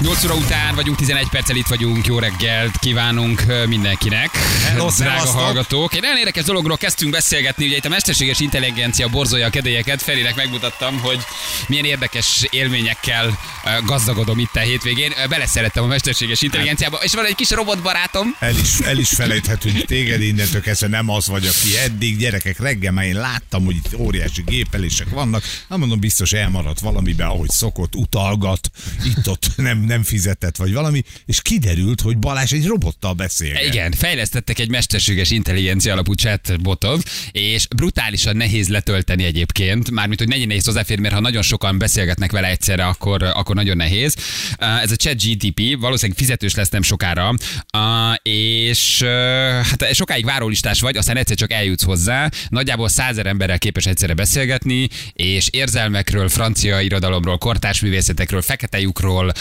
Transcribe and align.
8 0.00 0.24
óra 0.24 0.34
után 0.34 0.74
vagyunk, 0.74 0.96
11 0.96 1.28
perccel 1.30 1.56
itt 1.56 1.66
vagyunk, 1.66 2.06
jó 2.06 2.18
reggelt 2.18 2.78
kívánunk 2.78 3.42
mindenkinek. 3.68 4.30
Hello, 4.36 4.74
Drága 4.74 4.90
szevasztok. 4.90 5.40
hallgatók. 5.40 5.94
Egy 5.94 6.00
nagyon 6.00 6.16
érdekes 6.16 6.44
dologról 6.44 6.76
kezdtünk 6.76 7.10
beszélgetni, 7.12 7.66
ugye 7.66 7.76
itt 7.76 7.84
a 7.84 7.88
mesterséges 7.88 8.40
intelligencia 8.40 9.08
borzolja 9.08 9.46
a 9.46 9.50
kedélyeket. 9.50 10.02
Ferinek 10.02 10.36
megmutattam, 10.36 10.98
hogy 11.00 11.18
milyen 11.66 11.84
érdekes 11.84 12.46
élményekkel 12.50 13.38
gazdagodom 13.84 14.38
itt 14.38 14.56
a 14.56 14.58
hétvégén. 14.60 15.12
Ö, 15.24 15.26
Beleszerettem 15.26 15.84
a 15.84 15.86
mesterséges 15.86 16.42
intelligenciába, 16.42 16.96
és 16.96 17.14
van 17.14 17.24
egy 17.26 17.34
kis 17.34 17.50
robotbarátom, 17.50 18.36
El 18.38 18.54
is, 18.56 18.78
el 18.78 18.98
is 18.98 19.08
felejthetünk 19.08 19.84
téged 19.84 20.22
innentől 20.22 20.60
kezdve 20.60 20.88
nem 20.88 21.08
az 21.10 21.26
vagy, 21.26 21.46
aki 21.46 21.76
eddig. 21.78 22.16
Gyerekek, 22.18 22.58
reggel 22.58 22.92
már 22.92 23.04
én 23.04 23.16
láttam, 23.16 23.64
hogy 23.64 23.74
itt 23.76 23.94
óriási 23.96 24.42
gépelések 24.46 25.08
vannak. 25.08 25.42
Nem 25.68 25.78
mondom, 25.78 26.00
biztos 26.00 26.32
elmaradt 26.32 26.80
valamiben, 26.80 27.26
ahogy 27.26 27.50
szokott, 27.50 27.94
utalgat, 27.94 28.70
itt-ott 29.04 29.50
nem, 29.56 29.78
nem 29.90 30.02
fizetett, 30.02 30.56
vagy 30.56 30.72
valami, 30.72 31.02
és 31.26 31.42
kiderült, 31.42 32.00
hogy 32.00 32.18
Balázs 32.18 32.52
egy 32.52 32.66
robottal 32.66 33.12
beszél. 33.12 33.54
Igen, 33.66 33.92
fejlesztettek 33.92 34.58
egy 34.58 34.68
mesterséges 34.68 35.30
intelligencia 35.30 35.92
alapú 35.92 36.14
chatbotot, 36.14 37.10
és 37.32 37.66
brutálisan 37.76 38.36
nehéz 38.36 38.68
letölteni 38.68 39.24
egyébként, 39.24 39.90
mármint, 39.90 40.18
hogy 40.18 40.28
nagyon 40.28 40.46
nehéz 40.46 40.64
hozzáférni, 40.64 41.02
mert 41.02 41.14
ha 41.14 41.20
nagyon 41.20 41.42
sokan 41.42 41.78
beszélgetnek 41.78 42.32
vele 42.32 42.48
egyszerre, 42.48 42.86
akkor, 42.86 43.22
akkor 43.22 43.54
nagyon 43.54 43.76
nehéz. 43.76 44.16
Uh, 44.60 44.82
Ez 44.82 44.90
a 44.90 44.96
chat 44.96 45.22
GTP 45.22 45.80
valószínűleg 45.80 46.18
fizetős 46.18 46.54
lesz 46.54 46.68
nem 46.68 46.82
sokára, 46.82 47.28
uh, 47.28 48.14
és 48.22 49.00
uh, 49.00 49.08
hát 49.50 49.94
sokáig 49.94 50.24
várólistás 50.24 50.80
vagy, 50.80 50.96
aztán 50.96 51.16
egyszer 51.16 51.36
csak 51.36 51.52
eljutsz 51.52 51.84
hozzá, 51.84 52.30
nagyjából 52.48 52.88
százer 52.88 53.26
emberrel 53.26 53.58
képes 53.58 53.86
egyszerre 53.86 54.14
beszélgetni, 54.14 54.88
és 55.12 55.48
érzelmekről, 55.50 56.28
francia 56.28 56.80
irodalomról, 56.80 57.38
kortárs 57.38 57.80
művészetekről, 57.80 58.42
fekete 58.42 58.80
lyukról, 58.80 59.32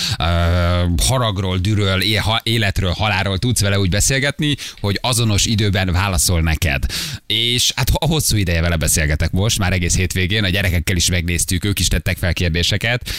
haragról, 1.07 1.57
dűről, 1.57 2.01
életről, 2.43 2.91
halálról 2.91 3.37
tudsz 3.37 3.61
vele 3.61 3.79
úgy 3.79 3.89
beszélgetni, 3.89 4.55
hogy 4.79 4.97
azonos 5.01 5.45
időben 5.45 5.91
válaszol 5.91 6.41
neked. 6.41 6.85
És 7.27 7.71
hát 7.75 7.89
a 7.93 8.05
hosszú 8.05 8.37
ideje 8.37 8.61
vele 8.61 8.75
beszélgetek 8.75 9.31
most, 9.31 9.59
már 9.59 9.73
egész 9.73 9.95
hétvégén, 9.95 10.43
a 10.43 10.49
gyerekekkel 10.49 10.95
is 10.95 11.09
megnéztük, 11.09 11.65
ők 11.65 11.79
is 11.79 11.87
tettek 11.87 12.17
fel 12.17 12.33
kérdéseket. 12.33 13.09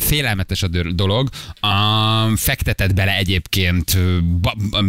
Félelmetes 0.00 0.62
a 0.62 0.68
dolog. 0.92 1.28
Fektetett 2.36 2.94
bele 2.94 3.16
egyébként, 3.16 3.98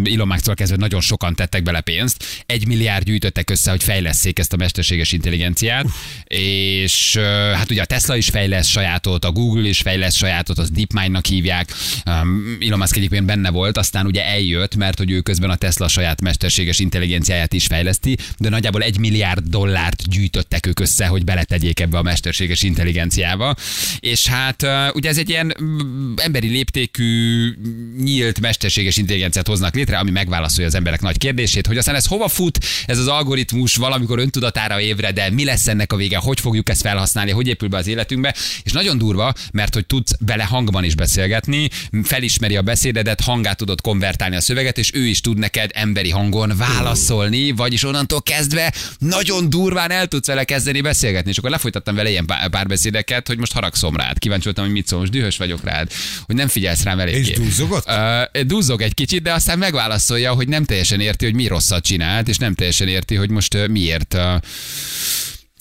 Elon 0.03 0.35
kezdve 0.53 0.77
nagyon 0.77 1.01
sokan 1.01 1.35
tettek 1.35 1.63
bele 1.63 1.81
pénzt. 1.81 2.43
Egy 2.45 2.67
milliárd 2.67 3.05
gyűjtöttek 3.05 3.49
össze, 3.49 3.69
hogy 3.69 3.83
fejleszék 3.83 4.39
ezt 4.39 4.53
a 4.53 4.57
mesterséges 4.57 5.11
intelligenciát, 5.11 5.85
és 6.23 7.17
hát 7.55 7.71
ugye 7.71 7.81
a 7.81 7.85
Tesla 7.85 8.15
is 8.15 8.29
fejlesz 8.29 8.67
sajátot, 8.67 9.25
a 9.25 9.31
Google 9.31 9.67
is 9.67 9.79
fejlesz 9.81 10.15
sajátot, 10.15 10.57
az 10.57 10.69
DeepMind-nak 10.69 11.25
hívják. 11.25 11.73
Um, 12.05 12.57
Elon 12.61 12.79
Musk 12.79 12.95
egyébként 12.97 13.25
benne 13.25 13.49
volt, 13.49 13.77
aztán 13.77 14.05
ugye 14.05 14.25
eljött, 14.25 14.75
mert 14.75 14.97
hogy 14.97 15.11
ő 15.11 15.21
közben 15.21 15.49
a 15.49 15.55
Tesla 15.55 15.87
saját 15.87 16.21
mesterséges 16.21 16.79
intelligenciáját 16.79 17.53
is 17.53 17.65
fejleszti, 17.65 18.17
de 18.37 18.49
nagyjából 18.49 18.81
egy 18.81 18.99
milliárd 18.99 19.47
dollárt 19.47 20.09
gyűjtöttek 20.09 20.65
ők 20.65 20.79
össze, 20.79 21.07
hogy 21.07 21.23
beletegyék 21.23 21.79
ebbe 21.79 21.97
a 21.97 22.01
mesterséges 22.01 22.61
intelligenciába. 22.63 23.55
És 23.99 24.27
hát 24.27 24.63
uh, 24.63 24.95
ugye 24.95 25.09
ez 25.09 25.17
egy 25.17 25.29
ilyen 25.29 25.55
mm, 25.61 26.13
emberi 26.15 26.47
léptékű, 26.47 27.51
nyílt 27.99 28.39
mesterséges 28.39 28.97
intelligenciát 28.97 29.47
hoznak 29.47 29.75
létre, 29.75 29.97
ami 29.97 30.11
megválaszolja 30.11 30.67
az 30.67 30.75
emberek 30.75 31.01
nagy 31.01 31.17
kérdését, 31.17 31.67
hogy 31.67 31.77
aztán 31.77 31.95
ez 31.95 32.05
hova 32.05 32.27
fut, 32.27 32.59
ez 32.85 32.97
az 32.97 33.07
algoritmus 33.07 33.75
valamikor 33.75 34.19
öntudatára 34.19 34.81
évre, 34.81 35.11
de 35.11 35.29
mi 35.29 35.43
lesz 35.43 35.67
ennek 35.67 35.93
a 35.93 35.95
vége, 35.95 36.17
hogy 36.17 36.39
fogjuk 36.39 36.69
ezt 36.69 36.81
felhasználni, 36.81 37.31
hogy 37.31 37.47
épül 37.47 37.69
be 37.69 37.77
az 37.77 37.87
életünkbe, 37.87 38.35
és 38.63 38.71
nagyon 38.71 38.97
durva, 38.97 39.33
mert 39.51 39.73
hogy 39.73 39.85
tudsz 39.85 40.13
vele 40.25 40.43
hangban 40.43 40.83
is 40.83 40.95
beszélgetni, 40.95 41.66
felismeri 42.03 42.55
a 42.55 42.61
beszédedet, 42.61 43.21
hangát 43.21 43.57
tudod 43.57 43.81
konvertálni 43.81 44.35
a 44.35 44.41
szöveget, 44.41 44.77
és 44.77 44.91
ő 44.93 45.05
is 45.05 45.21
tud 45.21 45.37
neked 45.37 45.71
emberi 45.73 46.09
hangon 46.09 46.53
válaszolni, 46.57 47.51
vagyis 47.51 47.83
onnantól 47.83 48.21
kezdve 48.21 48.73
nagyon 48.99 49.49
durván 49.49 49.91
el 49.91 50.07
tudsz 50.07 50.27
vele 50.27 50.43
kezdeni 50.43 50.81
beszélgetni. 50.81 51.29
És 51.29 51.37
akkor 51.37 51.49
lefolytattam 51.49 51.95
vele 51.95 52.09
ilyen 52.09 52.25
pá- 52.25 52.49
párbeszédeket, 52.49 53.27
hogy 53.27 53.37
most 53.37 53.53
haragszom 53.53 53.95
rád. 53.95 54.17
Kíváncsi 54.17 54.43
voltam, 54.43 54.63
hogy 54.63 54.73
mit 54.73 54.87
szól, 54.87 54.99
most 54.99 55.11
dühös 55.11 55.37
vagyok 55.37 55.63
rád, 55.63 55.91
hogy 56.25 56.35
nem 56.35 56.47
figyelsz 56.47 56.83
rám 56.83 56.99
eléggé. 56.99 57.29
És 57.29 57.37
duzzogott? 57.37 57.87
Uh, 57.87 58.41
duzzog 58.41 58.81
egy 58.81 58.93
kicsit, 58.93 59.21
de 59.21 59.33
aztán 59.33 59.57
megválaszolja, 59.57 60.33
hogy 60.33 60.47
nem 60.47 60.65
teljesen 60.65 60.99
érti, 60.99 61.25
hogy 61.25 61.35
mi 61.35 61.47
rosszat 61.47 61.83
csinált, 61.83 62.27
és 62.27 62.37
nem 62.37 62.53
teljesen 62.53 62.87
érti, 62.87 63.15
hogy 63.15 63.29
most 63.29 63.53
uh, 63.53 63.67
miért 63.67 64.17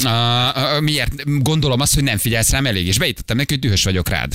Uh, 0.04 0.12
uh, 0.12 0.80
miért 0.80 1.42
gondolom 1.42 1.80
azt, 1.80 1.94
hogy 1.94 2.02
nem 2.02 2.18
figyelsz 2.18 2.50
rám 2.50 2.66
elég, 2.66 2.86
és 2.86 2.98
beítettem 2.98 3.36
neki, 3.36 3.52
hogy 3.52 3.62
dühös 3.62 3.84
vagyok 3.84 4.08
rád. 4.08 4.34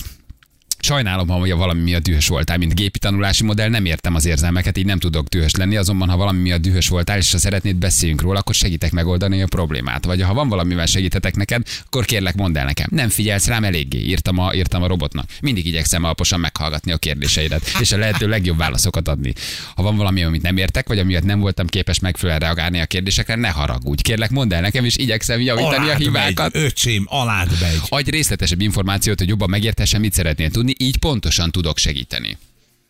Sajnálom, 0.84 1.28
ha 1.28 1.56
valami 1.56 1.81
miatt 1.81 2.03
dühös 2.03 2.28
voltál, 2.28 2.58
mint 2.58 2.75
gépi 2.75 3.00
tanulási 3.00 3.44
modell, 3.44 3.69
nem 3.69 3.86
értem 3.86 4.16
az 4.16 4.25
érzelmeket, 4.25 4.78
így 4.78 4.86
nem 4.86 5.00
tudok 5.00 5.28
dühös 5.28 5.56
lenni, 5.56 5.75
azonban 5.75 6.09
ha 6.09 6.18
valami 6.18 6.40
miatt 6.40 6.62
dühös 6.62 6.88
voltál, 6.88 7.18
és 7.18 7.31
ha 7.31 7.38
szeretnéd 7.38 7.75
beszéljünk 7.75 8.22
róla, 8.22 8.40
akkor 8.40 8.56
segítek 8.56 8.91
megoldani 8.91 9.41
a 9.41 9.47
problémát. 9.47 10.06
Vagy 10.06 10.22
ha 10.22 10.34
van 10.34 10.50
valamivel 10.50 10.86
segíthetek 10.86 11.36
neked, 11.36 11.62
akkor 11.86 12.06
kérlek 12.06 12.36
mondd 12.36 12.58
el 12.58 12.66
nekem. 12.66 12.88
Nem 12.91 13.09
figyelsz 13.09 13.47
rám 13.47 13.64
eléggé, 13.64 13.97
írtam 14.00 14.38
a, 14.38 14.53
írtam 14.53 14.84
a 14.84 14.88
robotnak. 14.88 15.30
Mindig 15.41 15.66
igyekszem 15.66 16.03
alaposan 16.03 16.40
meghallgatni 16.40 16.91
a 16.91 16.97
kérdéseidet, 16.97 17.72
és 17.80 17.91
a 17.91 17.97
lehető 17.97 18.28
legjobb 18.28 18.58
válaszokat 18.58 19.08
adni. 19.08 19.34
Ha 19.75 19.84
van 19.84 19.96
valami, 19.96 20.24
amit 20.24 20.41
nem 20.41 20.58
értek, 20.58 20.88
vagy 20.88 21.00
amiatt 21.00 21.24
nem 21.24 21.40
voltam 21.40 21.68
képes 21.68 22.00
megfelelően 22.00 22.41
reagálni 22.41 22.80
a 22.80 22.86
kérdésekre, 22.86 23.36
ne 23.36 23.50
haragudj. 23.50 24.02
Kérlek, 24.02 24.30
mondd 24.30 24.53
el 24.53 24.62
nekem, 24.62 24.86
és 24.86 24.97
igyekszem 24.97 25.41
javítani 25.41 25.75
a 25.75 25.81
Alád 25.81 25.97
hibákat. 25.97 26.53
megy, 26.53 26.64
öcsém, 26.64 27.06
alád 27.08 27.50
megy. 27.62 27.80
Adj 27.90 28.09
részletesebb 28.09 28.62
információt, 28.62 29.20
hogy 29.20 29.28
jobban 29.28 29.50
megértessem, 29.50 30.02
mit 30.02 30.14
szeretnél 30.14 30.50
tudni, 30.50 30.71
így 30.78 30.98
pontosan 30.98 31.52
tudok 31.52 31.78
segíteni. 31.78 32.38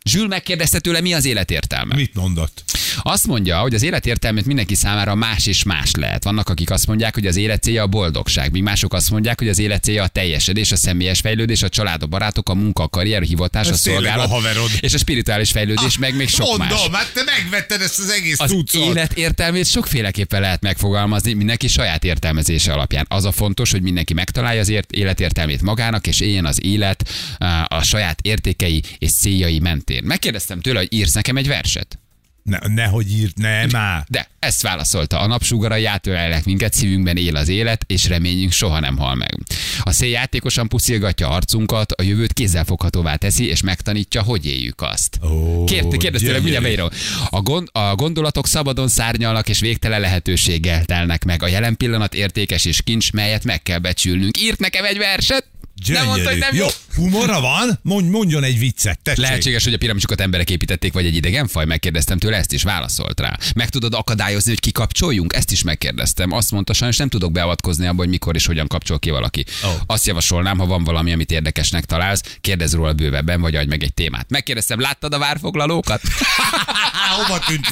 Zsül 0.10 0.28
megkérdezte 0.28 0.80
tőle, 0.80 1.02
mi 1.02 1.14
az 1.14 1.26
életértelme. 1.26 1.96
Mit 1.96 2.14
mondott? 2.16 2.64
Azt 3.02 3.28
mondja, 3.28 3.60
hogy 3.60 3.74
az 3.74 3.82
életértelmet 3.84 4.46
mindenki 4.46 4.76
számára 4.76 5.16
más 5.16 5.46
és 5.46 5.64
más 5.64 5.92
lehet. 5.92 6.24
Vannak, 6.24 6.50
akik 6.50 6.70
azt 6.70 6.88
mondják, 6.88 7.14
hogy 7.14 7.28
az 7.28 7.36
élet 7.36 7.64
célja 7.64 7.84
a 7.84 7.88
boldogság, 7.88 8.52
míg 8.52 8.62
mások 8.64 8.94
azt 8.94 9.10
mondják, 9.12 9.40
hogy 9.40 9.50
az 9.50 9.60
élet 9.60 9.84
célja 9.84 10.04
a 10.04 10.08
teljesedés, 10.08 10.72
a 10.72 10.76
személyes 10.76 11.20
fejlődés, 11.20 11.62
a 11.64 11.70
család, 11.70 12.04
a 12.04 12.06
barátok, 12.06 12.50
a 12.50 12.54
munka, 12.54 12.84
a 12.84 12.88
karrier, 12.88 13.22
a 13.22 13.26
hivatás, 13.26 13.68
Ez 13.68 13.74
a 13.74 13.78
szolgálat, 13.78 14.26
a 14.26 14.30
haverod. 14.30 14.70
és 14.80 14.94
a 14.94 14.98
spirituális 14.98 15.52
fejlődés, 15.52 15.98
meg 15.98 16.16
még 16.16 16.30
sok 16.30 16.58
más. 16.58 16.70
Mondom, 16.72 16.94
hát 16.94 17.12
te 17.14 17.24
megvetted 17.26 17.82
ezt 17.82 18.00
az 18.00 18.10
egész 18.10 18.40
Az 18.40 18.50
cuccot. 18.50 18.84
élet 18.86 19.14
értelmét 19.14 19.66
sokféleképpen 19.66 20.42
lehet 20.42 20.62
megfogalmazni, 20.62 21.34
mindenki 21.34 21.68
saját 21.68 22.04
értelmezése 22.04 22.74
alapján. 22.74 23.06
Az 23.10 23.26
a 23.26 23.32
fontos, 23.32 23.72
hogy 23.72 23.82
mindenki 23.82 24.14
megtalálja 24.14 24.62
az 24.62 24.70
ért, 24.70 24.92
életértelmét 24.92 25.62
magának, 25.62 26.08
és 26.08 26.20
éljen 26.20 26.46
az 26.46 26.64
élet 26.64 27.10
á, 27.38 27.66
a 27.70 27.84
saját 27.84 28.20
értékei 28.22 28.84
és 28.98 29.12
céljai 29.12 29.60
mentén. 29.60 29.90
Megkérdeztem 30.00 30.62
tőle, 30.62 30.80
hogy 30.80 30.94
írsz 30.94 31.14
nekem 31.14 31.38
egy 31.38 31.48
verset. 31.48 32.00
Ne, 32.44 32.58
nehogy 32.68 33.12
írt, 33.12 33.38
ne 33.38 33.66
már. 33.66 34.06
De 34.10 34.28
ezt 34.40 34.62
válaszolta. 34.62 35.20
A 35.20 35.28
napsugarai 35.28 35.86
átölelnek 35.86 36.46
minket, 36.46 36.74
szívünkben 36.74 37.18
él 37.18 37.36
az 37.36 37.48
élet, 37.48 37.84
és 37.88 38.08
reményünk 38.08 38.52
soha 38.52 38.80
nem 38.80 38.98
hal 38.98 39.16
meg. 39.16 39.38
A 39.82 39.92
szél 39.92 40.10
játékosan 40.10 40.68
puszilgatja 40.68 41.30
arcunkat, 41.30 41.92
a 41.92 42.02
jövőt 42.04 42.34
kézzelfoghatóvá 42.34 43.16
teszi, 43.16 43.48
és 43.48 43.62
megtanítja, 43.62 44.22
hogy 44.22 44.46
éljük 44.46 44.82
azt. 44.82 45.20
Ó, 45.24 45.64
Kérd, 45.64 45.98
kérdezte 45.98 46.28
tőle, 46.28 46.40
mindjárt 46.40 46.64
gyönyörű. 46.66 46.90
beírom. 46.90 46.90
A, 47.30 47.42
gond, 47.42 47.68
a 47.72 47.96
gondolatok 47.96 48.48
szabadon 48.48 48.88
szárnyalnak, 48.88 49.50
és 49.50 49.60
végtelen 49.60 50.00
lehetőséggel 50.00 50.86
telnek 50.86 51.24
meg. 51.26 51.44
A 51.44 51.48
jelen 51.48 51.78
pillanat 51.78 52.14
értékes 52.14 52.66
és 52.66 52.82
kincs, 52.82 53.12
melyet 53.12 53.44
meg 53.44 53.62
kell 53.64 53.80
becsülnünk. 53.80 54.42
Írt 54.42 54.60
nekem 54.60 54.86
egy 54.86 54.98
verset, 54.98 55.46
nem 55.88 56.06
mondta, 56.06 56.30
hogy 56.30 56.40
nem 56.40 56.56
jó. 56.56 56.68
Humora 56.96 57.42
van? 57.42 57.80
Mondj, 57.82 58.10
mondjon 58.10 58.44
egy 58.44 58.60
viccet, 58.60 59.00
tessék. 59.04 59.24
Lehetséges, 59.24 59.64
hogy 59.64 59.74
a 59.74 59.78
piramisokat 59.78 60.22
emberek 60.22 60.50
építették, 60.50 60.94
vagy 60.94 61.06
egy 61.06 61.16
idegen 61.16 61.48
faj? 61.48 61.66
Megkérdeztem 61.66 62.18
tőle, 62.18 62.38
ezt 62.38 62.54
is 62.54 62.64
válaszolt 62.64 63.20
rá. 63.20 63.38
Meg 63.56 63.70
tudod 63.70 63.94
akadályozni, 63.94 64.50
hogy 64.50 64.60
kikapcsoljunk? 64.60 65.34
Ezt 65.34 65.52
is 65.52 65.64
megkérdeztem. 65.64 66.32
Azt 66.32 66.52
mondta, 66.52 66.74
sajnos 66.74 66.98
nem 66.98 67.10
tudok 67.10 67.32
beavatkozni 67.32 67.88
abba, 67.88 67.98
hogy 67.98 68.10
mikor 68.10 68.36
és 68.36 68.46
hogyan 68.46 68.68
kapcsol 68.68 69.00
ki 69.00 69.10
valaki. 69.10 69.46
Ó. 69.66 69.70
Azt 69.86 70.06
javasolnám, 70.06 70.58
ha 70.58 70.66
van 70.66 70.84
valami, 70.84 71.14
amit 71.14 71.32
érdekesnek 71.32 71.86
találsz, 71.86 72.38
kérdezz 72.42 72.74
róla 72.74 72.94
bővebben, 72.94 73.42
vagy 73.42 73.56
adj 73.56 73.68
meg 73.68 73.84
egy 73.84 73.94
témát. 73.94 74.30
Megkérdeztem, 74.30 74.80
láttad 74.80 75.14
a 75.14 75.18
várfoglalókat? 75.18 76.02
Hova 77.12 77.40
tűnt 77.40 77.68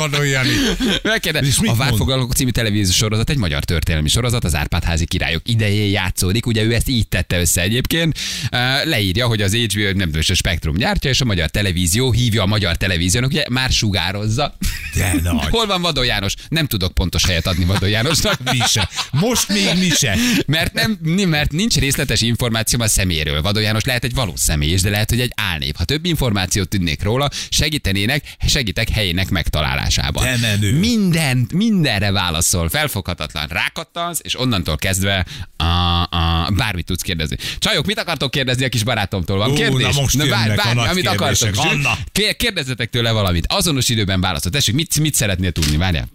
És 1.45 1.59
mit 1.59 1.69
a? 1.69 1.75
Várfoglalók 1.75 2.33
című 2.33 2.49
televíziós 2.49 2.95
sorozat 2.95 3.29
egy 3.29 3.37
magyar 3.37 3.63
történelmi 3.63 4.09
sorozat, 4.09 4.43
az 4.43 4.55
Árpádházi 4.55 5.05
királyok 5.05 5.41
idején 5.47 5.91
játszódik, 5.91 6.45
ugye 6.45 6.63
ő 6.63 6.73
ezt 6.73 6.89
így 6.89 7.07
tette 7.07 7.39
össze 7.39 7.61
egyébként. 7.61 8.17
Uh, 8.51 8.85
leírja, 9.09 9.27
hogy 9.27 9.41
az 9.41 9.55
HBO 9.55 9.83
nem 9.83 10.05
tudom, 10.05 10.21
és 10.21 10.29
a 10.29 10.33
Spektrum 10.33 10.75
gyártja, 10.75 11.09
és 11.09 11.21
a 11.21 11.25
magyar 11.25 11.49
televízió 11.49 12.11
hívja 12.11 12.43
a 12.43 12.45
magyar 12.45 12.77
televíziónak, 12.77 13.29
ugye 13.29 13.43
már 13.49 13.71
sugározza. 13.71 14.57
De 14.95 15.13
nagy. 15.23 15.47
Hol 15.49 15.65
van 15.65 15.81
Vadó 15.81 16.03
János? 16.03 16.33
Nem 16.49 16.65
tudok 16.65 16.93
pontos 16.93 17.25
helyet 17.25 17.47
adni 17.47 17.65
Vadó 17.65 17.85
Jánosnak. 17.85 18.43
Mi 18.51 18.59
se. 18.67 18.89
Most 19.11 19.47
még 19.47 19.77
mi 19.79 19.89
se. 19.89 20.15
Mert, 20.45 20.73
nem, 20.73 20.99
mert 21.27 21.51
nincs 21.51 21.75
részletes 21.75 22.21
információm 22.21 22.81
a 22.81 22.87
személyről. 22.87 23.41
Vadó 23.41 23.59
János 23.59 23.83
lehet 23.83 24.03
egy 24.03 24.13
valós 24.13 24.39
személy 24.39 24.71
is, 24.71 24.81
de 24.81 24.89
lehet, 24.89 25.09
hogy 25.09 25.19
egy 25.19 25.31
álnév. 25.35 25.73
Ha 25.77 25.83
több 25.83 26.05
információt 26.05 26.69
tudnék 26.69 27.03
róla, 27.03 27.29
segítenének, 27.49 28.35
segítek 28.47 28.89
helyének 28.89 29.29
megtalálásában. 29.29 30.23
De 30.23 30.37
menő. 30.41 30.79
Minden, 30.79 31.47
mindenre 31.53 32.11
válaszol. 32.11 32.69
Felfoghatatlan. 32.69 33.47
Rákattansz, 33.47 34.19
és 34.23 34.39
onnantól 34.39 34.77
kezdve 34.77 35.25
a, 35.57 35.63
a, 36.01 36.49
bármit 36.55 36.85
tudsz 36.85 37.01
kérdezni. 37.01 37.37
Csajok, 37.59 37.85
mit 37.85 37.99
akartok 37.99 38.31
kérdezni 38.31 38.65
a 38.65 38.69
kis 38.69 38.83
barátomtól? 38.99 39.37
Van 39.37 39.51
Ú, 39.51 39.53
kérdés? 39.53 39.95
na 39.95 40.01
most 40.01 40.15
jönnek 40.15 40.65
a 40.65 40.73
nagy 40.73 40.87
amit 40.89 41.07
akartok. 41.07 41.55
Anna. 41.55 41.97
Kérdezzetek 42.37 42.89
tőle 42.89 43.11
valamit. 43.11 43.45
Azonos 43.47 43.89
időben 43.89 44.21
válaszol. 44.21 44.51
Tessék, 44.51 44.75
mit, 44.75 44.99
mit 44.99 45.13
szeretnél 45.15 45.51
tudni? 45.51 45.77
Várjál. 45.77 46.09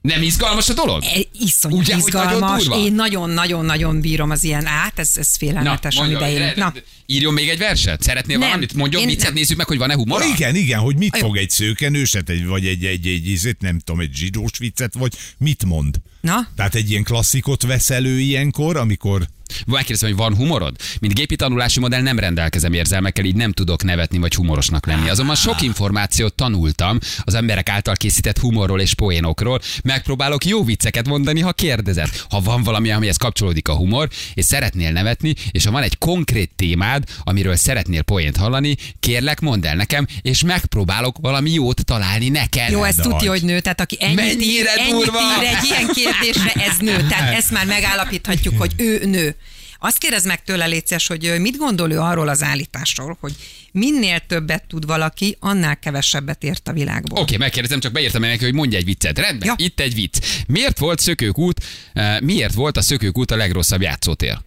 Nem 0.00 0.22
izgalmas 0.22 0.68
a 0.68 0.72
dolog? 0.74 1.02
E, 1.02 1.18
Iszonyú 1.40 1.76
Ugye, 1.76 1.96
nagyon 1.96 2.06
izgalmas. 2.08 2.62
durva? 2.64 2.84
Én 2.84 2.92
nagyon-nagyon-nagyon 2.92 4.00
bírom 4.00 4.30
az 4.30 4.44
ilyen 4.44 4.66
át, 4.66 4.98
ez, 4.98 5.10
ez 5.14 5.36
félelmetes, 5.36 5.96
mondja, 5.96 6.18
amiben 6.18 6.40
élünk. 6.42 6.56
Na, 6.56 6.72
Írjon 7.06 7.32
még 7.32 7.48
egy 7.48 7.58
verset? 7.58 8.02
Szeretnél 8.02 8.38
Nem, 8.38 8.46
valamit? 8.48 8.74
Mondjon 8.74 9.02
én 9.02 9.08
viccet, 9.08 9.24
nem. 9.24 9.32
nézzük 9.34 9.56
meg, 9.56 9.66
hogy 9.66 9.78
van-e 9.78 9.94
humor. 9.94 10.22
Igen, 10.34 10.54
igen, 10.54 10.78
hogy 10.80 10.96
mit 10.96 11.16
fog 11.16 11.36
egy 11.36 11.50
szőkenőset, 11.50 12.28
egy, 12.28 12.46
vagy 12.46 12.66
egy, 12.66 12.84
egy, 12.84 13.06
egy, 13.06 13.28
egy, 13.44 13.56
nem 13.58 13.78
tudom, 13.78 14.00
egy 14.00 14.14
zsidós 14.14 14.58
viccet, 14.58 14.94
vagy 14.94 15.12
mit 15.38 15.64
mond? 15.64 15.96
na, 16.20 16.48
Tehát 16.56 16.74
egy 16.74 16.90
ilyen 16.90 17.02
klasszikot 17.02 17.62
vesz 17.62 17.90
elő 17.90 18.20
ilyenkor, 18.20 18.76
amikor 18.76 19.26
Megkérdezem, 19.66 20.08
hogy 20.08 20.18
van 20.18 20.36
humorod? 20.36 20.76
Mint 21.00 21.14
gépi 21.14 21.36
tanulási 21.36 21.80
modell 21.80 22.00
nem 22.00 22.18
rendelkezem 22.18 22.72
érzelmekkel, 22.72 23.24
így 23.24 23.34
nem 23.34 23.52
tudok 23.52 23.82
nevetni 23.84 24.18
vagy 24.18 24.34
humorosnak 24.34 24.86
lenni. 24.86 25.08
Azonban 25.08 25.36
sok 25.36 25.62
információt 25.62 26.34
tanultam 26.34 26.98
az 27.24 27.34
emberek 27.34 27.68
által 27.68 27.94
készített 27.94 28.38
humorról 28.38 28.80
és 28.80 28.94
poénokról. 28.94 29.60
Megpróbálok 29.84 30.44
jó 30.44 30.64
vicceket 30.64 31.06
mondani, 31.08 31.40
ha 31.40 31.52
kérdezed. 31.52 32.08
Ha 32.30 32.40
van 32.40 32.62
valami, 32.62 32.90
amihez 32.90 33.16
kapcsolódik 33.16 33.68
a 33.68 33.74
humor, 33.74 34.08
és 34.34 34.44
szeretnél 34.44 34.92
nevetni, 34.92 35.34
és 35.50 35.64
ha 35.64 35.70
van 35.70 35.82
egy 35.82 35.98
konkrét 35.98 36.50
témád, 36.56 37.04
amiről 37.22 37.56
szeretnél 37.56 38.02
poént 38.02 38.36
hallani, 38.36 38.76
kérlek, 39.00 39.40
mondd 39.40 39.66
el 39.66 39.76
nekem, 39.76 40.06
és 40.22 40.42
megpróbálok 40.42 41.16
valami 41.20 41.50
jót 41.50 41.84
találni 41.84 42.28
neked. 42.28 42.70
jó, 42.70 42.82
ez 42.84 42.94
tudja, 42.94 43.30
hogy 43.30 43.42
nő, 43.42 43.60
tehát 43.60 43.80
aki 43.80 43.96
ennyit, 44.00 44.16
Mennyire 44.16 44.44
ír, 44.44 44.66
ennyit 44.76 45.06
ír 45.06 45.46
egy 45.56 45.64
ilyen 45.64 45.88
kérdésre, 45.94 46.52
ez 46.52 46.76
nő. 46.78 47.06
Tehát 47.08 47.34
ezt 47.34 47.50
már 47.50 47.66
megállapíthatjuk, 47.66 48.58
hogy 48.58 48.72
ő 48.76 49.04
nő. 49.04 49.36
Azt 49.84 49.98
kérdez 49.98 50.24
meg 50.24 50.42
tőle, 50.42 50.66
Léces, 50.66 51.06
hogy 51.06 51.34
mit 51.38 51.56
gondol 51.56 51.90
ő 51.90 52.00
arról 52.00 52.28
az 52.28 52.42
állításról, 52.42 53.16
hogy 53.20 53.34
minél 53.72 54.18
többet 54.26 54.64
tud 54.68 54.86
valaki, 54.86 55.36
annál 55.40 55.78
kevesebbet 55.78 56.42
ért 56.42 56.68
a 56.68 56.72
világból. 56.72 57.22
Oké, 57.22 57.36
megkérdezem, 57.36 57.80
csak 57.80 57.92
beírtam 57.92 58.20
neki, 58.20 58.44
hogy 58.44 58.54
mondj 58.54 58.76
egy 58.76 58.84
viccet. 58.84 59.18
Rendben, 59.18 59.48
Ja. 59.48 59.54
itt 59.56 59.80
egy 59.80 59.94
vicc. 59.94 60.18
Miért 60.46 60.78
volt 60.78 60.98
szökőkút, 60.98 61.64
eh, 61.92 62.20
miért 62.20 62.54
volt 62.54 62.76
a 62.76 62.82
szökőkút 62.82 63.30
a 63.30 63.36
legrosszabb 63.36 63.80
játszótér? 63.80 64.38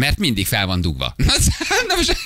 Mert 0.00 0.18
mindig 0.18 0.46
fel 0.46 0.66
van 0.66 0.80
dugva. 0.80 1.14
Na 1.88 1.94
most, 1.96 2.16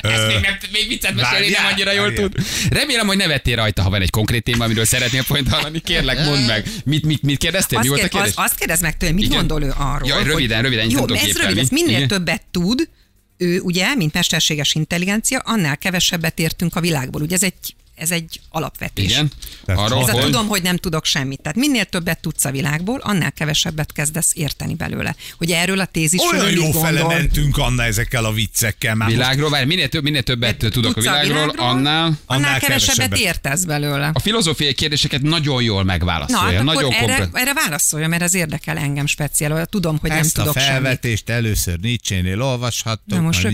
ezt 0.00 0.26
még, 0.26 0.40
nem, 0.40 0.56
még 0.72 0.88
viccet 0.88 1.14
mesélni, 1.14 1.48
nem 1.48 1.66
annyira 1.72 1.92
jól 1.92 2.12
tud. 2.12 2.34
Remélem, 2.70 3.06
hogy 3.06 3.16
nevettél 3.16 3.56
rajta, 3.56 3.82
ha 3.82 3.90
van 3.90 4.02
egy 4.02 4.10
konkrét 4.10 4.42
téma, 4.42 4.64
amiről 4.64 4.84
szeretnél 4.84 5.24
hallani. 5.50 5.80
Kérlek, 5.80 6.24
mondd 6.24 6.42
meg. 6.46 6.68
Mit, 6.84 7.04
mit, 7.04 7.22
mit 7.22 7.38
kérdeztél? 7.38 7.78
Mi 7.78 7.88
Azt, 7.88 7.88
volt 7.88 8.00
a 8.00 8.08
kér, 8.08 8.20
kérdés? 8.20 8.36
azt, 8.36 8.50
azt 8.50 8.58
kérdez 8.58 8.80
meg 8.80 8.96
tőle, 8.96 9.12
mit 9.12 9.24
Igen. 9.24 9.36
gondol 9.36 9.62
ő 9.62 9.72
arról? 9.76 10.08
Jaj, 10.08 10.24
röviden, 10.24 10.56
hogy, 10.56 10.64
röviden, 10.64 10.90
Jó, 10.90 11.14
ez 11.14 11.36
rövid, 11.36 11.58
ez 11.58 11.68
minél 11.68 11.96
Igen. 11.96 12.08
többet 12.08 12.42
tud, 12.50 12.88
ő 13.36 13.60
ugye, 13.60 13.94
mint 13.94 14.12
mesterséges 14.12 14.74
intelligencia, 14.74 15.38
annál 15.38 15.78
kevesebbet 15.78 16.38
értünk 16.38 16.76
a 16.76 16.80
világból. 16.80 17.22
Ugye 17.22 17.34
ez 17.34 17.42
egy, 17.42 17.74
ez 17.94 18.10
egy 18.10 18.40
alapvetés. 18.48 19.10
Igen. 19.10 19.30
Tehát 19.64 19.80
Arról, 19.80 20.02
Ez 20.02 20.08
a 20.08 20.12
hogy... 20.12 20.22
tudom, 20.22 20.46
hogy 20.46 20.62
nem 20.62 20.76
tudok 20.76 21.04
semmit. 21.04 21.40
Tehát 21.40 21.58
minél 21.58 21.84
többet 21.84 22.20
tudsz 22.20 22.44
a 22.44 22.50
világból, 22.50 23.00
annál 23.02 23.32
kevesebbet 23.32 23.92
kezdesz 23.92 24.32
érteni 24.34 24.74
belőle. 24.74 25.16
Hogy 25.38 25.50
erről 25.50 25.80
a 25.80 25.84
tézisről 25.84 26.40
olyan 26.40 26.52
jó 26.52 26.70
fele 26.70 27.00
gondol. 27.00 27.18
mentünk 27.18 27.56
Anna 27.56 27.82
ezekkel 27.84 28.24
a 28.24 28.32
viccekkel. 28.32 28.94
Már 28.94 29.08
Világról, 29.08 29.50
várj, 29.50 29.66
minél, 29.66 29.88
több, 29.88 30.02
minél 30.02 30.22
többet 30.22 30.56
tudok 30.56 30.96
a 30.96 31.00
világról, 31.00 31.48
annál... 31.48 31.66
annál, 31.66 32.18
annál 32.26 32.58
kevesebbet, 32.58 33.08
kevesebbet. 33.08 33.18
értesz 33.18 33.64
belőle. 33.64 34.10
A 34.12 34.20
filozófiai 34.20 34.74
kérdéseket 34.74 35.22
nagyon 35.22 35.62
jól 35.62 35.78
Na, 35.78 35.82
megválaszolja. 35.82 36.56
hát 36.56 36.64
nagyon 36.64 36.84
akkor 36.84 37.10
erre, 37.10 37.18
komplet. 37.18 37.42
erre 37.42 37.52
válaszolja, 37.54 38.08
mert 38.08 38.22
az 38.22 38.34
érdekel 38.34 38.76
engem 38.76 39.06
speciál. 39.06 39.66
Tudom, 39.66 39.98
hogy 40.00 40.10
ezt 40.10 40.36
nem 40.36 40.46
a 40.46 40.48
tudok 40.48 40.62
semmit. 40.62 40.82
felvetést 40.82 41.30
először 41.30 41.78
Nietzsénél 41.78 42.42
olvashattok. 42.42 43.18
Na, 43.18 43.20
most 43.20 43.44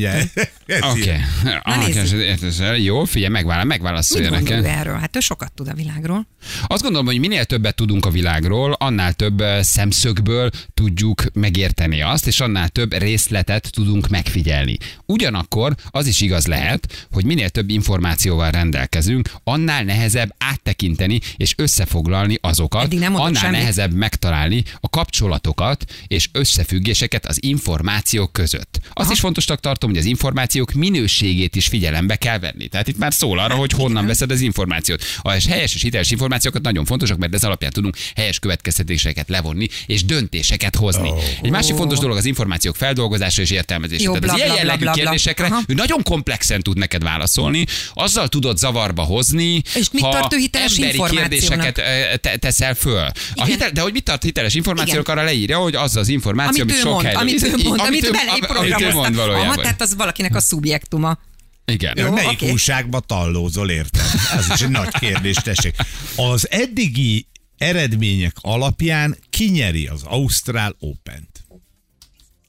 ez 0.67 0.83
Oké. 0.83 1.21
Okay. 1.51 2.85
Jó, 2.85 3.05
figyelj, 3.05 3.43
megválaszolja 3.65 4.30
nekem. 4.31 4.65
erről? 4.65 4.99
Hát 4.99 5.17
ő 5.17 5.21
sokat 5.21 5.53
tud 5.53 5.69
a 5.69 5.75
világról. 5.75 6.27
Azt 6.67 6.83
gondolom, 6.83 7.07
hogy 7.07 7.19
minél 7.19 7.45
többet 7.45 7.75
tudunk 7.75 8.07
a 8.07 8.11
világról, 8.11 8.73
annál 8.73 9.13
több 9.13 9.43
szemszögből 9.61 10.51
tudjuk 10.75 11.25
megérteni 11.33 12.03
azt, 12.03 12.27
és 12.27 12.41
annál 12.41 12.69
több 12.69 12.93
részletet 12.93 13.71
tudunk 13.73 14.09
megfigyelni. 14.09 14.77
Ugyanakkor 15.07 15.75
az 15.91 16.07
is 16.07 16.21
igaz 16.21 16.47
lehet, 16.47 17.09
hogy 17.11 17.25
minél 17.25 17.49
több 17.49 17.71
információval 17.71 18.51
rendelkezünk, 18.51 19.31
annál 19.45 19.85
nehezebb 19.85 20.35
áttekinteni 20.81 21.21
és 21.37 21.55
összefoglalni 21.57 22.39
azokat, 22.41 22.83
Eddig 22.85 22.99
nem 22.99 23.15
annál 23.15 23.43
semmit. 23.43 23.59
nehezebb 23.59 23.93
megtalálni 23.93 24.65
a 24.81 24.89
kapcsolatokat 24.89 25.85
és 26.07 26.29
összefüggéseket 26.33 27.27
az 27.27 27.43
információk 27.43 28.33
között. 28.33 28.79
Azt 28.83 28.93
Aha. 28.93 29.13
is 29.13 29.21
fontosnak 29.21 29.61
tartom, 29.61 29.91
hogy 29.91 29.99
az 29.99 30.05
információk 30.05 30.73
minőségét 30.73 31.57
is 31.57 31.67
figyelembe 31.67 32.17
kell 32.17 32.39
venni. 32.39 32.69
Tehát 32.69 32.89
itt 32.89 32.99
már 32.99 33.13
szól 33.13 33.39
arra, 33.39 33.55
hogy 33.55 33.73
honnan 33.73 34.07
veszed 34.07 34.31
az 34.31 34.41
információt. 34.41 35.03
A 35.23 35.31
helyes 35.31 35.75
és 35.75 35.83
hiteles 35.83 36.11
információkat 36.11 36.63
nagyon 36.63 36.85
fontosak, 36.85 37.19
mert 37.19 37.35
ez 37.35 37.45
alapján 37.45 37.71
tudunk 37.71 37.97
helyes 38.15 38.39
következtetéseket 38.39 39.29
levonni 39.29 39.69
és 39.87 40.05
döntéseket 40.05 40.77
hozni. 40.77 41.09
Oh. 41.09 41.23
Egy 41.43 41.51
másik 41.51 41.75
fontos 41.75 41.99
dolog 41.99 42.17
az 42.17 42.25
információk 42.25 42.77
feldolgozása 42.77 43.43
és 43.43 43.51
értelmezése. 43.51 44.03
Jó, 44.03 44.13
Tehát 44.19 44.29
az 44.29 44.35
bla, 44.35 44.45
ilyen 44.45 44.49
bla, 44.49 44.59
jellegű 44.65 45.01
kérdésekre 45.01 45.47
Aha. 45.47 45.61
ő 45.67 45.75
nagyon 45.75 46.03
komplexen 46.03 46.61
tud 46.61 46.79
neked 46.79 47.03
válaszolni, 47.03 47.65
azzal 47.95 48.29
tudod 48.29 48.59
zavarba 48.59 49.03
hozni, 49.03 49.63
És 49.75 49.91
mit 49.93 50.03
ha 50.03 50.11
tart 50.11 50.35
ő 50.35 50.37
hiteles 50.37 50.70
emberi 50.79 51.17
kérdéseket 51.17 51.75
te- 52.21 52.37
teszel 52.37 52.75
föl. 52.75 53.07
A 53.35 53.45
hitel, 53.45 53.71
de 53.71 53.81
hogy 53.81 53.93
mit 53.93 54.05
tart 54.05 54.23
hiteles 54.23 54.55
információk, 54.55 55.09
arra 55.09 55.23
leírja, 55.23 55.59
hogy 55.59 55.75
az 55.75 55.97
az 55.97 56.09
információ, 56.09 56.63
Amit 56.63 56.73
amit, 56.75 56.83
sok 56.85 56.93
mond, 56.93 57.05
helyről. 57.05 57.23
amit 57.23 57.43
ő 57.43 57.51
mond, 57.69 57.81
amit 57.81 58.05
ő- 58.05 58.11
amit 58.57 58.81
ő 58.81 58.93
mond 58.93 59.15
valójában. 59.15 59.47
Aha, 59.49 59.61
tehát 59.63 59.81
az 59.81 59.95
valakinek 59.97 60.35
a 60.35 60.41
szubjektuma. 60.41 61.19
Igen. 61.65 61.99
Jó, 61.99 62.11
Melyik 62.13 62.31
oké. 62.31 62.51
újságba 62.51 63.01
tallózol, 63.01 63.71
érted? 63.71 64.05
Ez 64.37 64.47
is 64.55 64.61
egy 64.61 64.69
nagy 64.69 64.99
kérdés, 64.99 65.35
tessék. 65.37 65.75
Az 66.17 66.51
eddigi 66.51 67.27
eredmények 67.59 68.37
alapján 68.41 69.17
kinyeri 69.31 69.87
az 69.87 70.03
Ausztrál 70.05 70.77
Open-t? 70.79 71.45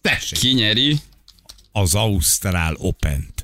Tessék, 0.01 0.39
Ki 0.39 0.51
nyeri? 0.51 0.99
az 1.71 1.95
Ausztrál 1.95 2.73
Open-t. 2.77 3.40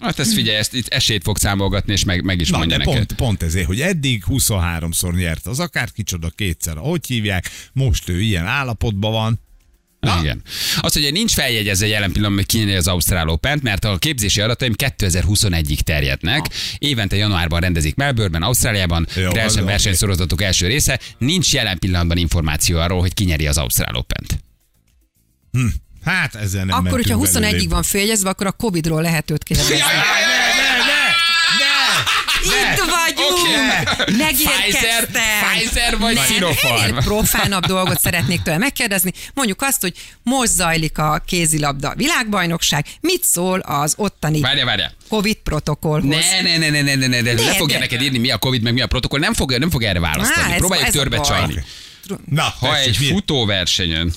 Hát 0.00 0.18
ezt 0.18 0.32
figyelj, 0.32 0.56
ezt 0.56 0.74
itt 0.74 0.86
esélyt 0.88 1.22
fog 1.22 1.38
számolgatni, 1.38 1.92
és 1.92 2.04
meg, 2.04 2.22
meg 2.22 2.40
is 2.40 2.50
Na, 2.50 2.58
mondja 2.58 2.76
de 2.76 2.84
neked. 2.84 3.06
pont, 3.06 3.18
pont 3.18 3.42
ezért, 3.42 3.66
hogy 3.66 3.80
eddig 3.80 4.24
23-szor 4.28 5.14
nyert 5.14 5.46
az 5.46 5.60
akár 5.60 5.92
kicsoda, 5.92 6.30
kétszer, 6.30 6.76
ahogy 6.76 7.06
hívják, 7.06 7.50
most 7.72 8.08
ő 8.08 8.20
ilyen 8.20 8.46
állapotban 8.46 9.12
van. 9.12 9.40
Na? 10.00 10.18
Igen. 10.20 10.42
Az, 10.80 10.92
hogy 10.92 11.12
nincs 11.12 11.32
feljegyezve 11.32 11.86
jelen 11.86 12.12
pillanatban, 12.12 12.44
hogy 12.44 12.56
kinyeri 12.58 12.74
az 12.74 12.86
Ausztrál 12.86 13.28
open 13.28 13.60
mert 13.62 13.84
a 13.84 13.98
képzési 13.98 14.40
adataim 14.40 14.74
2021-ig 14.76 15.80
terjednek. 15.80 16.46
Évente 16.78 17.16
januárban 17.16 17.60
rendezik 17.60 17.94
Melbourneben, 17.94 18.42
Ausztráliában, 18.42 19.06
Grelsen 19.14 19.64
versenysorozatok 19.64 20.42
első 20.42 20.66
része. 20.66 21.00
Nincs 21.18 21.52
jelen 21.52 21.78
pillanatban 21.78 22.16
információ 22.16 22.78
arról, 22.78 23.00
hogy 23.00 23.14
kinyeri 23.14 23.46
az 23.46 23.58
Ausztrál 23.58 23.94
open 23.94 24.26
Hát 26.08 26.34
ezzel 26.34 26.64
nem 26.64 26.76
Akkor, 26.76 26.90
hogyha 26.90 27.16
mentünk 27.18 27.36
21-ig 27.44 27.50
belőle. 27.50 27.68
van 27.68 27.82
féljegyezve, 27.82 28.28
akkor 28.28 28.46
a 28.46 28.52
Covid-ról 28.52 29.02
lehet 29.02 29.30
őt 29.30 29.44
kérdezni. 29.44 29.74
Ne, 29.74 29.80
ne, 29.80 29.86
ne, 29.86 29.96
ne, 30.88 32.72
Itt 32.72 32.78
vagyunk! 32.78 33.38
Pfizer, 34.04 34.16
Megérkeztem! 34.16 35.22
Pfizer 35.52 35.98
vagy 35.98 36.14
Nem, 36.14 36.24
Sinopharm? 36.24 36.82
ennél 36.82 37.02
profánabb 37.02 37.66
dolgot 37.66 38.00
szeretnék 38.00 38.42
tőle 38.42 38.58
megkérdezni. 38.58 39.12
Mondjuk 39.34 39.62
azt, 39.62 39.80
hogy 39.80 39.92
most 40.22 40.50
zajlik 40.52 40.98
a 40.98 41.22
kézilabda 41.26 41.92
világbajnokság. 41.96 42.86
Mit 43.00 43.24
szól 43.24 43.58
az 43.58 43.94
ottani 43.96 44.40
Várja, 44.40 44.64
várja. 44.64 44.92
Covid 45.08 45.36
protokollhoz? 45.36 46.24
Ne, 46.40 46.40
ne, 46.40 46.56
ne, 46.58 46.68
ne, 46.70 46.82
ne, 46.82 46.94
ne, 46.94 47.06
ne, 47.06 47.20
ne. 47.20 47.32
Le 47.32 47.54
fogja 47.54 47.74
de. 47.74 47.80
neked 47.80 48.00
írni, 48.02 48.18
mi 48.18 48.30
a 48.30 48.38
Covid, 48.38 48.62
meg 48.62 48.72
mi 48.72 48.80
a 48.80 48.86
protokoll. 48.86 49.20
Nem 49.20 49.34
fog, 49.34 49.58
nem 49.58 49.70
fog 49.70 49.82
erre 49.82 50.00
választani. 50.00 50.52
Á, 50.52 50.56
Próbáljuk 50.56 50.88
törbe 50.88 51.20
csalni. 51.20 51.64
Na, 52.24 52.54
Ha 52.60 52.76
egy 52.76 52.96
futóversenyen, 52.96 54.12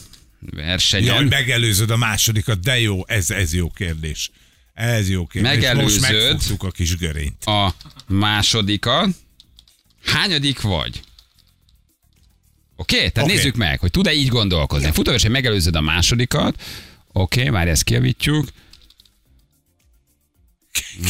versenyen, 0.49 1.15
Jaj, 1.15 1.23
megelőzöd 1.23 1.89
a 1.89 1.97
másodikat, 1.97 2.59
de 2.59 2.79
jó, 2.79 3.07
ez, 3.07 3.29
ez 3.29 3.53
jó 3.53 3.69
kérdés. 3.69 4.31
Ez 4.73 5.09
jó 5.09 5.25
kérdés. 5.25 5.51
Megelőzöd. 5.51 6.01
Most 6.01 6.11
megfogtuk 6.11 6.63
a 6.63 6.71
kis 6.71 6.97
görényt. 6.97 7.43
a 7.43 7.75
másodikat, 8.07 9.09
hányadik 10.05 10.61
vagy? 10.61 11.01
Oké, 12.75 12.95
okay? 12.95 13.09
tehát 13.11 13.29
Oké. 13.29 13.37
nézzük 13.37 13.55
meg, 13.55 13.79
hogy 13.79 13.91
tud-e 13.91 14.13
így 14.13 14.27
gondolkozni. 14.27 14.91
Futóverseny 14.91 15.31
megelőzöd 15.31 15.75
a 15.75 15.81
másodikat. 15.81 16.61
Oké, 17.11 17.39
okay, 17.39 17.51
már 17.51 17.67
ezt 17.67 17.83
kijavítjuk. 17.83 18.47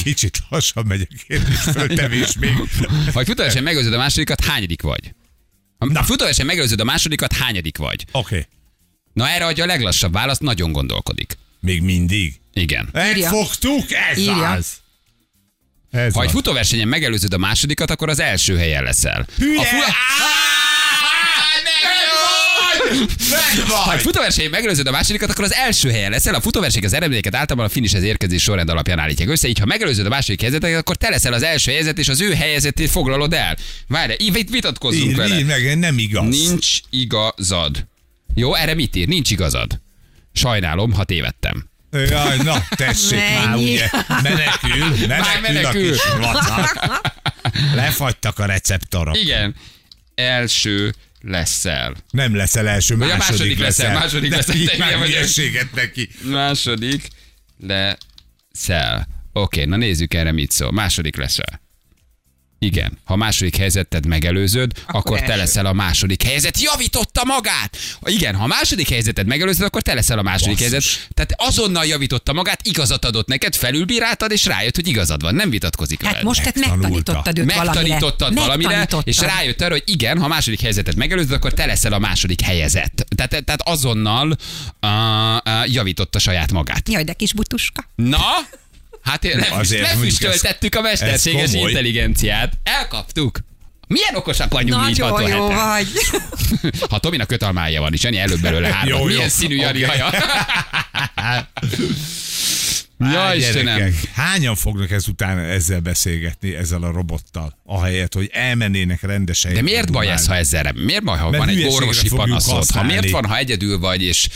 Kicsit 0.03 0.39
lassan 0.49 0.85
megy 0.85 1.07
a 1.09 1.23
kérdés 1.27 1.59
föltevés 1.59 2.37
még. 2.37 2.53
Ha 3.13 3.19
egy 3.19 3.25
futóverseny 3.25 3.63
megelőzöd 3.63 3.93
a 3.93 3.97
másodikat, 3.97 4.43
hányadik 4.43 4.81
vagy? 4.81 5.13
Ha 5.77 5.87
a 5.93 6.03
futóverseny 6.03 6.45
megelőzöd 6.45 6.79
a 6.79 6.83
másodikat, 6.83 7.33
hányadik 7.33 7.77
vagy? 7.77 8.05
Oké. 8.11 8.35
Okay. 8.35 8.47
Na 9.13 9.29
erre 9.29 9.45
adja 9.45 9.63
a 9.63 9.67
leglassabb 9.67 10.13
választ, 10.13 10.41
nagyon 10.41 10.71
gondolkodik. 10.71 11.37
Még 11.59 11.81
mindig. 11.81 12.33
Igen. 12.53 12.89
Megfogtuk, 12.91 13.91
ez 14.11 14.17
Írja. 14.17 14.49
az. 14.49 14.67
Ez 15.91 16.13
Ha 16.13 16.21
egy 16.21 16.27
az. 16.27 16.33
futóversenyen 16.33 16.87
megelőzöd 16.87 17.33
a 17.33 17.37
másodikat, 17.37 17.91
akkor 17.91 18.09
az 18.09 18.19
első 18.19 18.57
helyen 18.57 18.83
leszel. 18.83 19.27
Hülye! 19.37 19.59
A 19.59 19.63
fu- 19.63 19.95
Ha 23.69 23.93
egy 23.93 24.01
futóversenyen 24.01 24.49
megelőzöd 24.51 24.87
a 24.87 24.91
másodikat, 24.91 25.29
akkor 25.29 25.43
az 25.43 25.53
első 25.53 25.89
helyen 25.91 26.11
leszel. 26.11 26.35
A 26.35 26.41
futóverseny 26.41 26.83
az 26.85 26.93
eredményeket 26.93 27.35
általában 27.35 27.65
a 27.69 27.73
finishez 27.73 28.03
érkezés 28.03 28.41
sorrend 28.43 28.69
alapján 28.69 28.99
állítják 28.99 29.29
össze. 29.29 29.47
Így, 29.47 29.59
ha 29.59 29.65
megelőzöd 29.65 30.05
a 30.05 30.09
második 30.09 30.41
helyzetet, 30.41 30.75
akkor 30.77 30.95
te 30.95 31.09
leszel 31.09 31.33
az 31.33 31.43
első 31.43 31.71
helyzet, 31.71 31.97
és 31.97 32.07
az 32.07 32.21
ő 32.21 32.33
helyzetét 32.33 32.89
foglalod 32.89 33.33
el. 33.33 33.57
Várj, 33.87 34.13
így 34.17 34.37
itt 34.37 34.49
vitatkozzunk 34.49 35.09
Ír, 35.11 35.15
vele. 35.15 35.37
ír 35.37 35.45
meg, 35.45 35.77
nem 35.77 35.97
igaz. 35.97 36.27
Nincs 36.27 36.79
igazad. 36.89 37.87
Jó, 38.33 38.55
erre 38.55 38.73
mit 38.73 38.95
ír? 38.95 39.07
Nincs 39.07 39.31
igazad. 39.31 39.81
Sajnálom, 40.33 40.91
ha 40.91 41.03
tévedtem. 41.03 41.69
Jaj, 41.91 42.37
na, 42.37 42.63
tessék 42.69 43.19
már, 43.19 43.49
Mennyi? 43.49 43.73
ugye. 43.73 43.89
Menekül, 44.07 45.07
menekül, 45.07 45.41
menekül. 45.41 45.95
a. 46.23 47.01
Lefagytak 47.75 48.39
a 48.39 48.45
receptorok. 48.45 49.17
Igen. 49.17 49.55
Első 50.15 50.93
leszel. 51.21 51.95
Nem 52.11 52.35
leszel 52.35 52.67
első, 52.67 52.97
Vagy 52.97 53.09
a 53.09 53.17
második, 53.17 53.39
második 53.39 53.59
leszel, 53.59 53.93
második 53.93 54.29
De 54.29 54.35
leszel, 54.35 54.55
így 54.55 54.77
már 54.77 54.93
hülyeséget 54.93 55.73
neki. 55.75 56.09
Második 56.23 57.07
leszel. 57.59 59.07
Oké, 59.33 59.63
na 59.65 59.75
nézzük 59.75 60.13
erre 60.13 60.31
mit 60.31 60.51
szól. 60.51 60.71
Második 60.71 61.15
leszel. 61.15 61.60
Igen, 62.65 62.97
ha 63.03 63.13
a 63.13 63.17
második 63.17 63.55
helyzeted 63.55 64.05
megelőzöd, 64.05 64.71
akkor, 64.87 64.99
akkor 64.99 65.21
te 65.21 65.35
leszel 65.35 65.65
a 65.65 65.73
második 65.73 66.23
helyzet. 66.23 66.59
Javította 66.61 67.23
magát! 67.25 67.77
Igen, 68.03 68.35
ha 68.35 68.43
a 68.43 68.47
második 68.47 68.89
helyzeted 68.89 69.27
megelőzöd, 69.27 69.65
akkor 69.65 69.81
te 69.81 69.93
leszel 69.93 70.17
a 70.19 70.21
második 70.21 70.57
Basszus. 70.57 70.71
helyzet. 70.71 71.07
Tehát 71.13 71.33
azonnal 71.37 71.85
javította 71.85 72.33
magát, 72.33 72.59
igazat 72.67 73.05
adott 73.05 73.27
neked, 73.27 73.55
felülbíráltad, 73.55 74.31
és 74.31 74.45
rájött, 74.45 74.75
hogy 74.75 74.87
igazad 74.87 75.21
van. 75.21 75.35
Nem 75.35 75.49
vitatkozik 75.49 76.01
Hát 76.01 76.09
veled. 76.11 76.25
most 76.27 76.41
te 76.43 76.51
Megtanulta. 76.59 76.87
megtanítottad 77.13 77.37
őt 77.39 77.45
valamire. 77.53 77.63
Megtanítottad 77.63 78.33
valamire, 78.33 78.87
és 79.03 79.17
rájött 79.17 79.61
arra, 79.61 79.71
hogy 79.71 79.83
igen, 79.85 80.17
ha 80.19 80.25
a 80.25 80.27
második 80.27 80.61
helyzetet 80.61 80.95
megelőzöd, 80.95 81.31
akkor 81.31 81.53
te 81.53 81.65
leszel 81.65 81.93
a 81.93 81.99
második 81.99 82.41
helyezett. 82.41 83.05
Tehát, 83.15 83.29
tehát 83.45 83.61
azonnal 83.63 84.37
uh, 84.81 84.89
uh, 85.45 85.73
javította 85.73 86.19
saját 86.19 86.51
magát. 86.51 86.89
Jaj, 86.89 87.03
de 87.03 87.13
kis 87.13 87.33
butuska. 87.33 87.85
Na, 87.95 88.19
hát 89.03 89.23
én 89.23 89.31
Azért 89.39 89.51
azért 89.51 89.81
lefüstöltettük 89.81 90.75
a 90.75 90.81
mesterséges 90.81 91.53
intelligenciát. 91.53 92.53
Elkaptuk. 92.63 93.39
Milyen 93.87 94.15
okosak 94.15 94.51
vagyunk 94.53 94.85
mi 94.85 94.89
itt 94.91 94.97
Nagyon 94.97 95.29
jó 95.29 95.47
67-en. 95.49 95.53
vagy. 95.53 95.87
Ha 96.89 96.99
Tominak 96.99 97.27
kötalmája 97.27 97.81
van 97.81 97.93
is, 97.93 98.03
Jani 98.03 98.17
előbb 98.17 98.39
belőle 98.41 98.67
három. 98.73 98.89
Jó, 98.89 98.97
jó. 98.97 99.03
Milyen 99.15 99.29
színű 99.29 99.55
Jani 99.55 99.83
haja? 99.83 100.09
Ja, 103.01 103.33
Istenem. 103.35 103.95
Hányan 104.13 104.55
fognak 104.55 104.91
ezután 104.91 105.39
ezzel 105.39 105.79
beszélgetni, 105.79 106.55
ezzel 106.55 106.83
a 106.83 106.91
robottal, 106.91 107.57
ahelyett, 107.65 108.13
hogy 108.13 108.29
elmennének 108.33 109.01
rendes 109.01 109.43
De 109.53 109.61
miért 109.61 109.91
baj 109.91 110.07
ez, 110.07 110.27
ha 110.27 110.35
ezzel? 110.35 110.73
Miért 110.73 111.03
baj, 111.03 111.17
ha 111.17 111.29
Mert 111.29 111.43
van 111.43 111.55
egy 111.55 111.63
orvosi 111.63 112.09
panaszod? 112.09 112.69
Ha 112.69 112.83
miért 112.83 113.09
van, 113.09 113.25
ha 113.25 113.37
egyedül 113.37 113.79
vagy, 113.79 114.03
és 114.03 114.29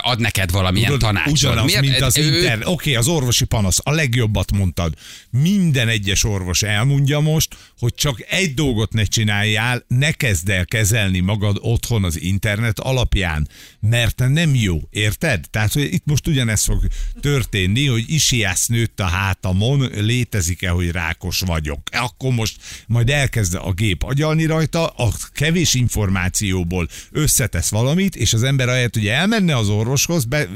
ad 0.00 0.20
neked 0.20 0.50
valamilyen 0.50 0.90
Tudod, 0.90 1.00
tanácsot? 1.00 1.32
Ugyanaz, 1.32 1.64
miért, 1.64 1.80
mint 1.80 2.00
az 2.00 2.18
ő- 2.18 2.36
inter... 2.36 2.58
Oké, 2.64 2.94
az 2.94 3.08
orvosi 3.08 3.44
panasz, 3.44 3.78
a 3.82 3.90
legjobbat 3.90 4.52
mondtad. 4.52 4.94
Minden 5.30 5.88
egyes 5.88 6.24
orvos 6.24 6.62
elmondja 6.62 7.20
most, 7.20 7.56
hogy 7.78 7.94
csak 7.94 8.24
egy 8.28 8.54
dolgot 8.54 8.92
ne 8.92 9.04
csináljál, 9.04 9.84
ne 9.88 10.12
kezd 10.12 10.48
el 10.48 10.64
kezelni 10.64 11.20
magad 11.20 11.58
otthon 11.60 12.04
az 12.04 12.20
internet 12.20 12.78
alapján, 12.78 13.48
mert 13.80 14.28
nem 14.28 14.54
jó, 14.54 14.80
érted? 14.90 15.44
Tehát, 15.50 15.72
hogy 15.72 15.92
itt 15.92 16.04
most 16.04 16.26
ugyanezt 16.26 16.64
fog 16.64 16.86
történni, 17.20 17.86
hogy 17.86 18.04
isiász 18.14 18.66
nőtt 18.66 19.00
a 19.00 19.04
hátamon, 19.06 19.90
létezik-e, 19.94 20.70
hogy 20.70 20.90
rákos 20.90 21.40
vagyok. 21.40 21.80
Akkor 21.92 22.32
most 22.32 22.56
majd 22.86 23.10
elkezd 23.10 23.54
a 23.54 23.72
gép 23.72 24.02
agyalni 24.02 24.44
rajta, 24.46 24.86
a 24.86 25.08
kevés 25.32 25.74
információból 25.74 26.88
összetesz 27.10 27.68
valamit, 27.70 28.16
és 28.16 28.32
az 28.32 28.42
ember 28.42 28.68
ahelyett, 28.68 28.94
hogy 28.94 29.06
elmenne 29.06 29.56
az 29.56 29.68
orvoshoz, 29.68 30.24
be, 30.24 30.48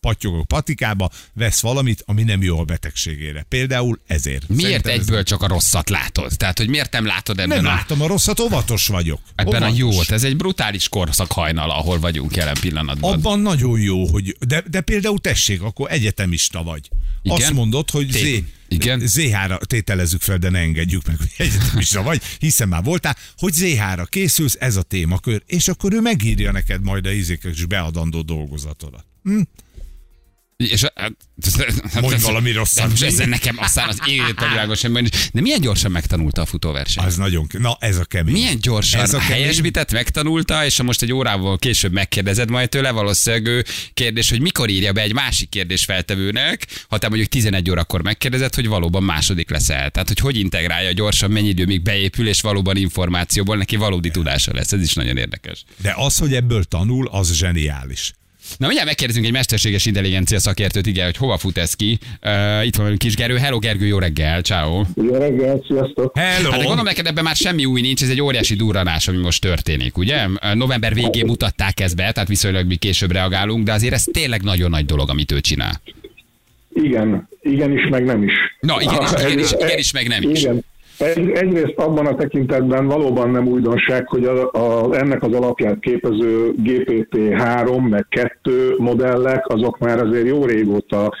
pattyog 0.00 0.38
a 0.38 0.42
patikába, 0.44 1.10
vesz 1.34 1.60
valamit, 1.60 2.02
ami 2.06 2.22
nem 2.22 2.42
jó 2.42 2.58
a 2.58 2.64
betegségére. 2.64 3.42
Például 3.48 4.00
ezért. 4.06 4.48
Miért 4.48 4.62
Szerintem 4.62 4.92
ez- 4.92 4.98
egyből 5.00 5.22
csak 5.22 5.42
a 5.42 5.46
rosszat 5.46 5.90
látod? 5.90 6.32
Tehát, 6.36 6.58
hogy 6.58 6.68
miért 6.68 6.92
nem 6.92 7.06
látod 7.06 7.38
ebben 7.40 7.62
Nem 7.62 7.72
a... 7.72 7.74
látom 7.74 8.00
a 8.02 8.06
rosszat, 8.06 8.40
óvatos 8.40 8.86
vagyok. 8.86 9.20
Ebben 9.34 9.62
a 9.62 9.66
Óvatos. 9.66 9.78
jót, 9.78 10.10
ez 10.10 10.24
egy 10.24 10.36
brutális 10.36 10.88
korszak 10.88 11.32
hajnal, 11.32 11.70
ahol 11.70 11.98
vagyunk 11.98 12.36
jelen 12.36 12.56
pillanatban. 12.60 13.12
Abban 13.12 13.40
nagyon 13.40 13.80
jó, 13.80 14.06
hogy 14.08 14.36
de, 14.46 14.62
de 14.70 14.80
például 14.80 15.18
tessék, 15.18 15.62
akkor 15.62 15.90
egyetemista 15.92 16.62
vagy. 16.62 16.88
Igen? 17.22 17.36
Azt 17.36 17.52
mondod, 17.52 17.90
hogy 17.90 18.10
Z, 18.10 18.20
Té- 18.20 18.44
igen. 18.68 19.06
Z-ra 19.06 19.58
tételezzük 19.58 20.20
fel, 20.20 20.38
de 20.38 20.50
ne 20.50 20.58
engedjük 20.58 21.06
meg, 21.06 21.16
hogy 21.16 21.32
egyetemista 21.36 22.02
vagy, 22.02 22.22
hiszen 22.38 22.68
már 22.68 22.82
voltál, 22.82 23.16
hogy 23.36 23.52
Z-ra 23.52 24.04
készülsz, 24.04 24.56
ez 24.60 24.76
a 24.76 24.82
témakör, 24.82 25.42
és 25.46 25.68
akkor 25.68 25.92
ő 25.92 26.00
megírja 26.00 26.52
neked 26.52 26.82
majd 26.82 27.06
a 27.06 27.10
izékes 27.10 27.64
beadandó 27.64 28.22
dolgozatodat. 28.22 29.06
És 30.56 30.82
a, 30.82 30.92
Mondj 32.00 32.22
valami 32.22 32.52
rosszat. 32.52 32.84
De 32.84 32.90
most 32.90 33.02
ezzel 33.02 33.26
nekem 33.26 33.56
aztán 33.58 33.88
az 33.88 33.98
élet 34.06 34.42
a 34.42 34.48
világon 34.48 34.74
semmi. 34.74 35.00
nincs. 35.00 35.30
De 35.32 35.40
milyen 35.40 35.60
gyorsan 35.60 35.90
megtanulta 35.90 36.42
a 36.42 36.46
futóversenyt? 36.46 37.06
Az 37.06 37.16
nagyon, 37.16 37.46
na 37.58 37.76
ez 37.80 37.98
a 37.98 38.04
kemény. 38.04 38.32
Milyen 38.32 38.58
gyorsan 38.60 39.00
Ez 39.00 39.14
a 39.14 39.18
kemény. 39.18 39.32
helyesbített, 39.36 39.92
megtanulta, 39.92 40.64
és 40.64 40.76
ha 40.76 40.82
most 40.82 41.02
egy 41.02 41.12
órával 41.12 41.58
később 41.58 41.92
megkérdezed 41.92 42.50
majd 42.50 42.68
tőle, 42.68 42.90
valószínűleg 42.90 43.46
ő 43.46 43.64
kérdés, 43.94 44.30
hogy 44.30 44.40
mikor 44.40 44.68
írja 44.68 44.92
be 44.92 45.00
egy 45.00 45.12
másik 45.12 45.48
kérdés 45.48 45.84
feltevőnek, 45.84 46.66
ha 46.88 46.98
te 46.98 47.08
mondjuk 47.08 47.28
11 47.30 47.70
órakor 47.70 48.02
megkérdezed, 48.02 48.54
hogy 48.54 48.66
valóban 48.68 49.02
második 49.02 49.50
leszel. 49.50 49.90
Tehát, 49.90 50.08
hogy 50.08 50.18
hogy 50.18 50.36
integrálja 50.36 50.92
gyorsan, 50.92 51.30
mennyi 51.30 51.48
idő 51.48 51.64
még 51.64 51.82
beépül, 51.82 52.28
és 52.28 52.40
valóban 52.40 52.76
információból 52.76 53.56
neki 53.56 53.76
valódi 53.76 54.10
tudása 54.10 54.52
lesz. 54.54 54.72
Ez 54.72 54.82
is 54.82 54.92
nagyon 54.94 55.16
érdekes. 55.16 55.64
De 55.82 55.92
az, 55.96 56.16
hogy 56.18 56.34
ebből 56.34 56.64
tanul, 56.64 57.08
az 57.08 57.32
zseniális. 57.34 58.12
Na 58.56 58.66
mindjárt 58.66 58.88
megkérdezünk 58.88 59.26
egy 59.26 59.32
mesterséges 59.32 59.86
intelligencia 59.86 60.38
szakértőt, 60.38 60.86
igen, 60.86 61.04
hogy 61.04 61.16
hova 61.16 61.38
fut 61.38 61.58
ez 61.58 61.74
ki. 61.74 61.98
Uh, 62.22 62.66
itt 62.66 62.74
van 62.74 62.82
velünk 62.82 62.98
Kis 62.98 63.14
Gerő. 63.14 63.36
Hello 63.36 63.58
Gergő, 63.58 63.86
jó 63.86 63.98
reggel, 63.98 64.40
ciao. 64.40 64.82
Jó 64.94 65.14
reggelt, 65.14 65.66
sziasztok! 65.66 66.18
Hello! 66.18 66.50
Hát 66.50 66.58
de 66.58 66.64
gondolom 66.64 66.84
neked 66.84 67.06
ebben 67.06 67.24
már 67.24 67.36
semmi 67.36 67.64
új 67.64 67.80
nincs, 67.80 68.02
ez 68.02 68.08
egy 68.08 68.20
óriási 68.20 68.54
durranás, 68.54 69.08
ami 69.08 69.16
most 69.16 69.40
történik, 69.40 69.98
ugye? 69.98 70.26
November 70.54 70.94
végén 70.94 71.26
mutatták 71.26 71.80
ezt 71.80 71.96
be, 71.96 72.12
tehát 72.12 72.28
viszonylag 72.28 72.66
mi 72.66 72.76
később 72.76 73.12
reagálunk, 73.12 73.64
de 73.64 73.72
azért 73.72 73.94
ez 73.94 74.04
tényleg 74.12 74.42
nagyon 74.42 74.70
nagy 74.70 74.84
dolog, 74.84 75.10
amit 75.10 75.32
ő 75.32 75.40
csinál. 75.40 75.80
Igen, 76.74 77.28
igen 77.42 77.72
is, 77.72 77.86
meg 77.90 78.04
nem 78.04 78.22
is. 78.22 78.32
Na, 78.60 78.76
igen 78.80 79.02
is, 79.02 79.10
igen 79.22 79.38
is, 79.38 79.52
igen 79.52 79.78
is, 79.78 79.92
meg 79.92 80.08
nem 80.08 80.22
is. 80.30 80.40
Igen. 80.42 80.64
Egy, 80.98 81.30
egyrészt 81.30 81.74
abban 81.76 82.06
a 82.06 82.14
tekintetben 82.14 82.86
valóban 82.86 83.30
nem 83.30 83.46
újdonság, 83.46 84.08
hogy 84.08 84.24
a, 84.24 84.50
a, 84.52 84.94
ennek 84.94 85.22
az 85.22 85.32
alapját 85.32 85.78
képező 85.80 86.54
GPT-3 86.62 87.88
meg 87.88 88.06
2 88.08 88.74
modellek, 88.78 89.46
azok 89.46 89.78
már 89.78 89.98
azért 89.98 90.26
jó 90.26 90.44
régóta 90.44 91.12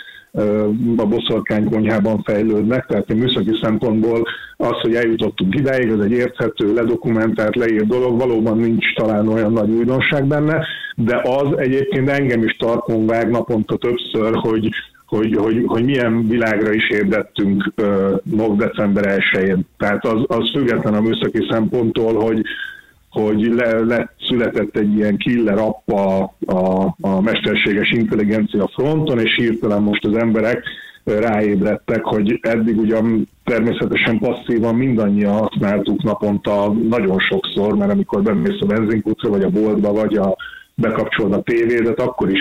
a 0.96 1.06
boszorkánykonyhában 1.06 2.22
fejlődnek, 2.22 2.86
tehát 2.86 3.10
a 3.10 3.14
műszaki 3.14 3.58
szempontból 3.62 4.22
az, 4.56 4.80
hogy 4.80 4.94
eljutottunk 4.94 5.54
idáig, 5.54 5.88
ez 5.88 5.98
egy 5.98 6.12
érthető, 6.12 6.74
ledokumentált, 6.74 7.56
leírt 7.56 7.86
dolog, 7.86 8.18
valóban 8.18 8.58
nincs 8.58 8.94
talán 8.94 9.28
olyan 9.28 9.52
nagy 9.52 9.70
újdonság 9.70 10.24
benne, 10.24 10.66
de 10.96 11.20
az 11.22 11.58
egyébként 11.58 12.10
engem 12.10 12.42
is 12.42 12.56
tarkon 12.56 13.06
vág 13.06 13.30
naponta 13.30 13.76
többször, 13.76 14.34
hogy 14.34 14.68
hogy, 15.06 15.36
hogy, 15.36 15.62
hogy 15.66 15.84
milyen 15.84 16.28
világra 16.28 16.72
is 16.72 16.90
érdettünk 16.90 17.72
uh, 17.76 18.56
december 18.56 19.22
1-én. 19.32 19.66
Tehát 19.78 20.04
az, 20.04 20.24
az 20.26 20.50
független 20.50 20.94
a 20.94 21.00
műszaki 21.00 21.46
szemponttól, 21.50 22.14
hogy, 22.14 22.42
hogy 23.10 23.54
le, 23.54 23.78
le 23.78 24.14
született 24.28 24.76
egy 24.76 24.94
ilyen 24.94 25.16
killer 25.16 25.58
app 25.58 25.90
a, 25.90 26.22
a, 27.00 27.20
mesterséges 27.20 27.90
intelligencia 27.90 28.70
fronton, 28.74 29.18
és 29.18 29.34
hirtelen 29.36 29.82
most 29.82 30.04
az 30.04 30.16
emberek 30.16 30.64
ráébredtek, 31.04 32.04
hogy 32.04 32.38
eddig 32.42 32.78
ugyan 32.78 33.28
természetesen 33.44 34.18
passzívan 34.18 34.74
mindannyian 34.74 35.32
használtuk 35.32 36.02
naponta 36.02 36.72
nagyon 36.72 37.18
sokszor, 37.18 37.76
mert 37.76 37.90
amikor 37.90 38.22
bemész 38.22 38.60
a 38.60 38.66
benzinkútra, 38.66 39.28
vagy 39.30 39.42
a 39.42 39.50
boltba, 39.50 39.92
vagy 39.92 40.16
a 40.16 40.36
bekapcsolod 40.74 41.32
a 41.32 41.42
tévédet, 41.42 42.00
akkor 42.00 42.30
is 42.30 42.40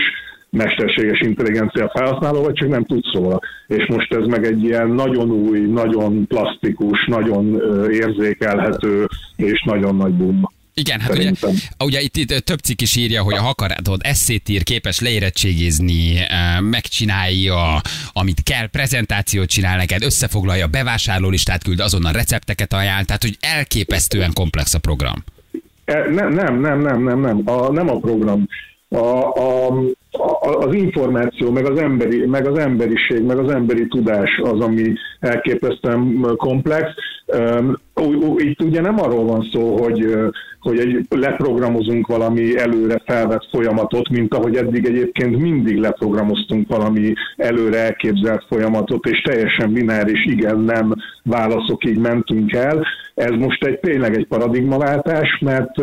mesterséges 0.54 1.20
intelligencia 1.22 1.92
felhasználó, 1.94 2.42
vagy 2.42 2.54
csak 2.54 2.70
nem 2.70 2.86
tudsz 2.86 3.14
róla. 3.14 3.40
És 3.68 3.86
most 3.88 4.14
ez 4.14 4.26
meg 4.26 4.46
egy 4.46 4.64
ilyen 4.64 4.90
nagyon 4.90 5.32
új, 5.32 5.60
nagyon 5.60 6.28
plastikus, 6.28 7.06
nagyon 7.06 7.62
érzékelhető 7.92 9.08
és 9.36 9.64
nagyon 9.66 9.96
nagy 9.96 10.14
boom. 10.14 10.52
Igen, 10.76 11.00
hát 11.00 11.12
ugye, 11.12 11.22
Szerintem. 11.22 11.56
ugye 11.88 12.02
itt, 12.02 12.16
itt 12.18 12.30
több 12.30 12.60
cikk 12.60 12.82
is 12.82 12.96
írja, 12.96 13.22
hogy 13.22 13.34
a 13.34 13.42
hakaratod 13.42 14.02
eszét 14.04 14.50
ír, 14.50 14.64
képes 14.64 15.00
leérettségizni, 15.00 16.20
megcsinálja, 16.60 17.82
amit 18.14 18.44
kell, 18.44 18.68
prezentációt 18.68 19.50
csinál 19.50 19.78
neked, 19.78 20.04
összefoglalja, 20.04 20.68
bevásárlólistát 20.68 21.64
küld, 21.64 21.80
azonnal 21.80 22.12
recepteket 22.12 22.74
ajánl, 22.74 23.04
tehát 23.06 23.22
hogy 23.22 23.38
elképesztően 23.40 24.34
komplex 24.34 24.74
a 24.74 24.80
program. 24.80 25.24
E, 25.86 26.10
Nem, 26.10 26.34
nem, 26.34 26.60
nem, 26.60 26.82
nem, 26.82 27.04
nem, 27.04 27.20
nem, 27.20 27.42
a, 27.46 27.72
nem 27.72 27.90
a 27.90 28.00
program. 28.00 28.48
A, 28.90 28.98
a, 28.98 29.74
az 30.42 30.76
információ, 30.76 31.52
meg 31.52 31.70
az, 31.70 31.80
emberi, 31.80 32.26
meg 32.26 32.48
az 32.48 32.58
emberiség, 32.58 33.24
meg 33.24 33.38
az 33.38 33.52
emberi 33.52 33.88
tudás 33.88 34.40
az, 34.44 34.60
ami 34.60 34.94
elképesztően 35.20 36.34
komplex. 36.36 36.90
Itt 38.38 38.62
ugye 38.62 38.82
nem 38.82 39.00
arról 39.00 39.26
van 39.26 39.50
szó, 39.52 39.82
hogy, 39.82 40.16
hogy 40.60 40.80
egy, 40.80 41.06
leprogramozunk 41.10 42.08
valami 42.08 42.58
előre 42.58 43.02
felvett 43.06 43.48
folyamatot, 43.52 44.10
mint 44.10 44.34
ahogy 44.34 44.56
eddig 44.56 44.86
egyébként 44.86 45.38
mindig 45.38 45.78
leprogramoztunk 45.78 46.68
valami 46.68 47.14
előre 47.36 47.78
elképzelt 47.78 48.46
folyamatot, 48.50 49.06
és 49.06 49.22
teljesen 49.22 49.74
bináris 49.74 50.26
igen-nem 50.26 50.94
válaszok 51.24 51.86
így 51.86 52.00
mentünk 52.00 52.54
el. 52.54 52.86
Ez 53.16 53.32
most 53.32 53.64
egy 53.64 53.80
tényleg 53.80 54.16
egy 54.16 54.28
paradigmaváltás, 54.28 55.40
mert 55.42 55.82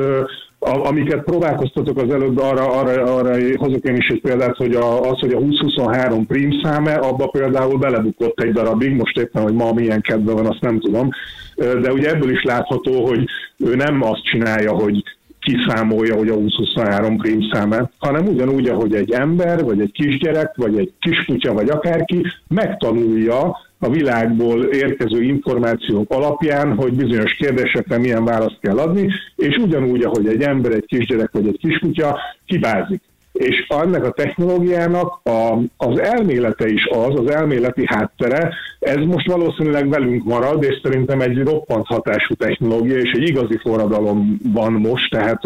a, 0.63 0.87
amiket 0.87 1.25
próbálkoztatok 1.25 1.99
az 1.99 2.11
előbb, 2.11 2.39
arra, 2.39 2.73
arra, 2.73 3.15
arra 3.17 3.37
hozok 3.57 3.85
én 3.85 3.97
is 3.97 4.09
egy 4.09 4.21
példát, 4.21 4.57
hogy 4.57 4.75
a, 4.75 5.01
az, 5.01 5.19
hogy 5.19 5.33
a 5.33 5.39
2023 5.39 6.27
prim 6.27 6.61
száme, 6.63 6.95
abba 6.95 7.27
például 7.27 7.79
belebukott 7.79 8.41
egy 8.41 8.53
darabig, 8.53 8.93
most 8.93 9.19
éppen, 9.19 9.43
hogy 9.43 9.55
ma 9.55 9.73
milyen 9.73 10.01
kedve 10.01 10.33
van, 10.33 10.47
azt 10.47 10.61
nem 10.61 10.81
tudom, 10.81 11.09
de 11.57 11.93
ugye 11.93 12.11
ebből 12.11 12.31
is 12.31 12.43
látható, 12.43 13.07
hogy 13.07 13.25
ő 13.57 13.75
nem 13.75 14.03
azt 14.03 14.25
csinálja, 14.25 14.73
hogy 14.73 15.03
kiszámolja, 15.41 16.17
hogy 16.17 16.29
a 16.29 16.35
2023 16.35 17.17
prim 17.17 17.49
száma, 17.53 17.91
hanem 17.99 18.27
ugyanúgy, 18.27 18.69
ahogy 18.69 18.95
egy 18.95 19.11
ember, 19.11 19.65
vagy 19.65 19.81
egy 19.81 19.93
kisgyerek, 19.93 20.57
vagy 20.57 20.79
egy 20.79 20.93
kiskutya, 21.01 21.53
vagy 21.53 21.69
akárki 21.69 22.23
megtanulja 22.49 23.57
a 23.81 23.91
világból 23.91 24.65
érkező 24.65 25.23
információk 25.23 26.11
alapján, 26.11 26.75
hogy 26.75 26.93
bizonyos 26.93 27.33
kérdésekre 27.33 27.99
milyen 27.99 28.25
választ 28.25 28.59
kell 28.61 28.79
adni, 28.79 29.09
és 29.37 29.57
ugyanúgy, 29.57 30.03
ahogy 30.03 30.27
egy 30.27 30.43
ember, 30.43 30.73
egy 30.73 30.87
kisgyerek 30.87 31.31
vagy 31.33 31.47
egy 31.47 31.59
kiskutya 31.59 32.19
kibázik. 32.47 33.03
És 33.33 33.67
ennek 33.69 34.05
a 34.05 34.11
technológiának 34.11 35.21
a, 35.23 35.59
az 35.77 36.01
elmélete 36.01 36.69
is 36.69 36.85
az, 36.85 37.19
az 37.19 37.31
elméleti 37.31 37.85
háttere, 37.87 38.55
ez 38.79 38.97
most 38.97 39.27
valószínűleg 39.27 39.89
velünk 39.89 40.25
marad, 40.25 40.63
és 40.63 40.81
szerintem 40.83 41.21
egy 41.21 41.39
roppant 41.39 41.87
hatású 41.87 42.35
technológia, 42.35 42.99
és 42.99 43.11
egy 43.11 43.29
igazi 43.29 43.59
forradalom 43.63 44.41
van 44.53 44.73
most, 44.73 45.11
tehát 45.11 45.43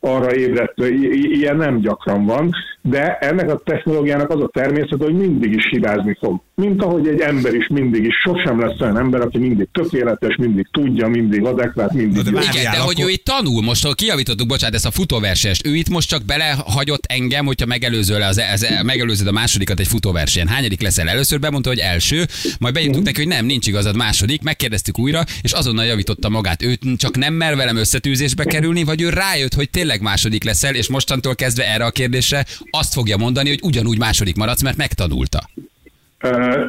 arra 0.00 0.34
ébredt, 0.34 0.74
ilyen 1.32 1.56
nem 1.56 1.80
gyakran 1.80 2.24
van, 2.24 2.54
de 2.82 3.16
ennek 3.18 3.50
a 3.50 3.60
technológiának 3.64 4.30
az 4.30 4.40
a 4.40 4.50
természet, 4.52 5.02
hogy 5.02 5.14
mindig 5.14 5.52
is 5.52 5.68
hibázni 5.70 6.16
fog. 6.20 6.40
Mint 6.54 6.82
ahogy 6.82 7.06
egy 7.06 7.20
ember 7.20 7.54
is 7.54 7.66
mindig 7.68 8.04
is, 8.04 8.14
sosem 8.14 8.60
lesz 8.60 8.80
olyan 8.80 8.98
ember, 8.98 9.20
aki 9.20 9.38
mindig 9.38 9.68
tökéletes, 9.72 10.36
mindig 10.36 10.66
tudja, 10.72 11.08
mindig 11.08 11.44
adekvát, 11.44 11.92
mindig 11.92 12.22
de 12.22 12.30
várjál, 12.30 12.52
Igen, 12.52 12.72
de 12.72 12.78
hogy 12.78 13.00
ő 13.00 13.08
itt 13.08 13.24
tanul, 13.24 13.62
most 13.62 13.84
ahol 13.84 13.96
kijavítottuk, 13.96 14.48
bocsánat, 14.48 14.74
ezt 14.74 14.86
a 14.86 14.90
futóversest, 14.90 15.66
ő 15.66 15.74
itt 15.74 15.88
most 15.88 16.08
csak 16.08 16.24
belehagyott 16.24 17.04
engem, 17.06 17.46
hogyha 17.46 17.66
megelőzöl 17.66 18.22
az, 18.22 18.42
az, 18.52 18.66
megelőzöd 18.84 19.26
a 19.26 19.32
másodikat 19.32 19.80
egy 19.80 19.86
futóversenyen. 19.86 20.48
Hányadik 20.48 20.82
leszel? 20.82 21.08
Először 21.08 21.40
bemondta, 21.40 21.68
hogy 21.68 21.78
első, 21.78 22.26
majd 22.58 22.74
beírtuk 22.74 23.02
neki, 23.02 23.18
hogy 23.18 23.28
nem, 23.28 23.46
nincs 23.46 23.66
igazad 23.66 23.96
második, 23.96 24.42
megkérdeztük 24.42 24.98
újra, 24.98 25.24
és 25.42 25.52
azonnal 25.52 25.84
javította 25.84 26.28
magát. 26.28 26.62
Őt 26.62 26.80
csak 26.96 27.16
nem 27.16 27.34
mer 27.34 27.56
velem 27.56 27.76
összetűzésbe 27.76 28.44
kerülni, 28.44 28.84
vagy 28.84 29.02
ő 29.02 29.08
rájött, 29.08 29.54
hogy 29.54 29.70
tényleg 29.70 29.89
második 30.00 30.44
leszel, 30.44 30.74
és 30.74 30.88
mostantól 30.88 31.34
kezdve 31.34 31.72
erre 31.72 31.84
a 31.84 31.90
kérdésre 31.90 32.44
azt 32.70 32.92
fogja 32.92 33.16
mondani, 33.16 33.48
hogy 33.48 33.60
ugyanúgy 33.62 33.98
második 33.98 34.36
maradsz, 34.36 34.62
mert 34.62 34.76
megtanulta. 34.76 35.38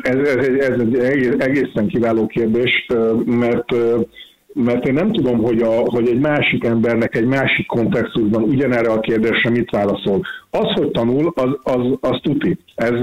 Ez, 0.01 0.17
ez, 0.27 0.47
ez 0.57 0.79
egy 0.79 0.95
egész- 0.95 1.41
egészen 1.41 1.87
kiváló 1.87 2.27
kérdés, 2.27 2.85
mert 3.25 3.73
mert 4.53 4.87
én 4.87 4.93
nem 4.93 5.11
tudom, 5.11 5.37
hogy, 5.37 5.61
a, 5.61 5.69
hogy 5.69 6.07
egy 6.07 6.19
másik 6.19 6.63
embernek 6.63 7.15
egy 7.15 7.25
másik 7.25 7.65
kontextusban 7.65 8.43
ugyanerre 8.43 8.91
a 8.91 8.99
kérdésre 8.99 9.49
mit 9.49 9.69
válaszol. 9.69 10.21
Az, 10.49 10.71
hogy 10.73 10.91
tanul, 10.91 11.33
az, 11.35 11.49
az, 11.63 11.97
az 11.99 12.19
tuti. 12.21 12.57
Ez, 12.75 12.93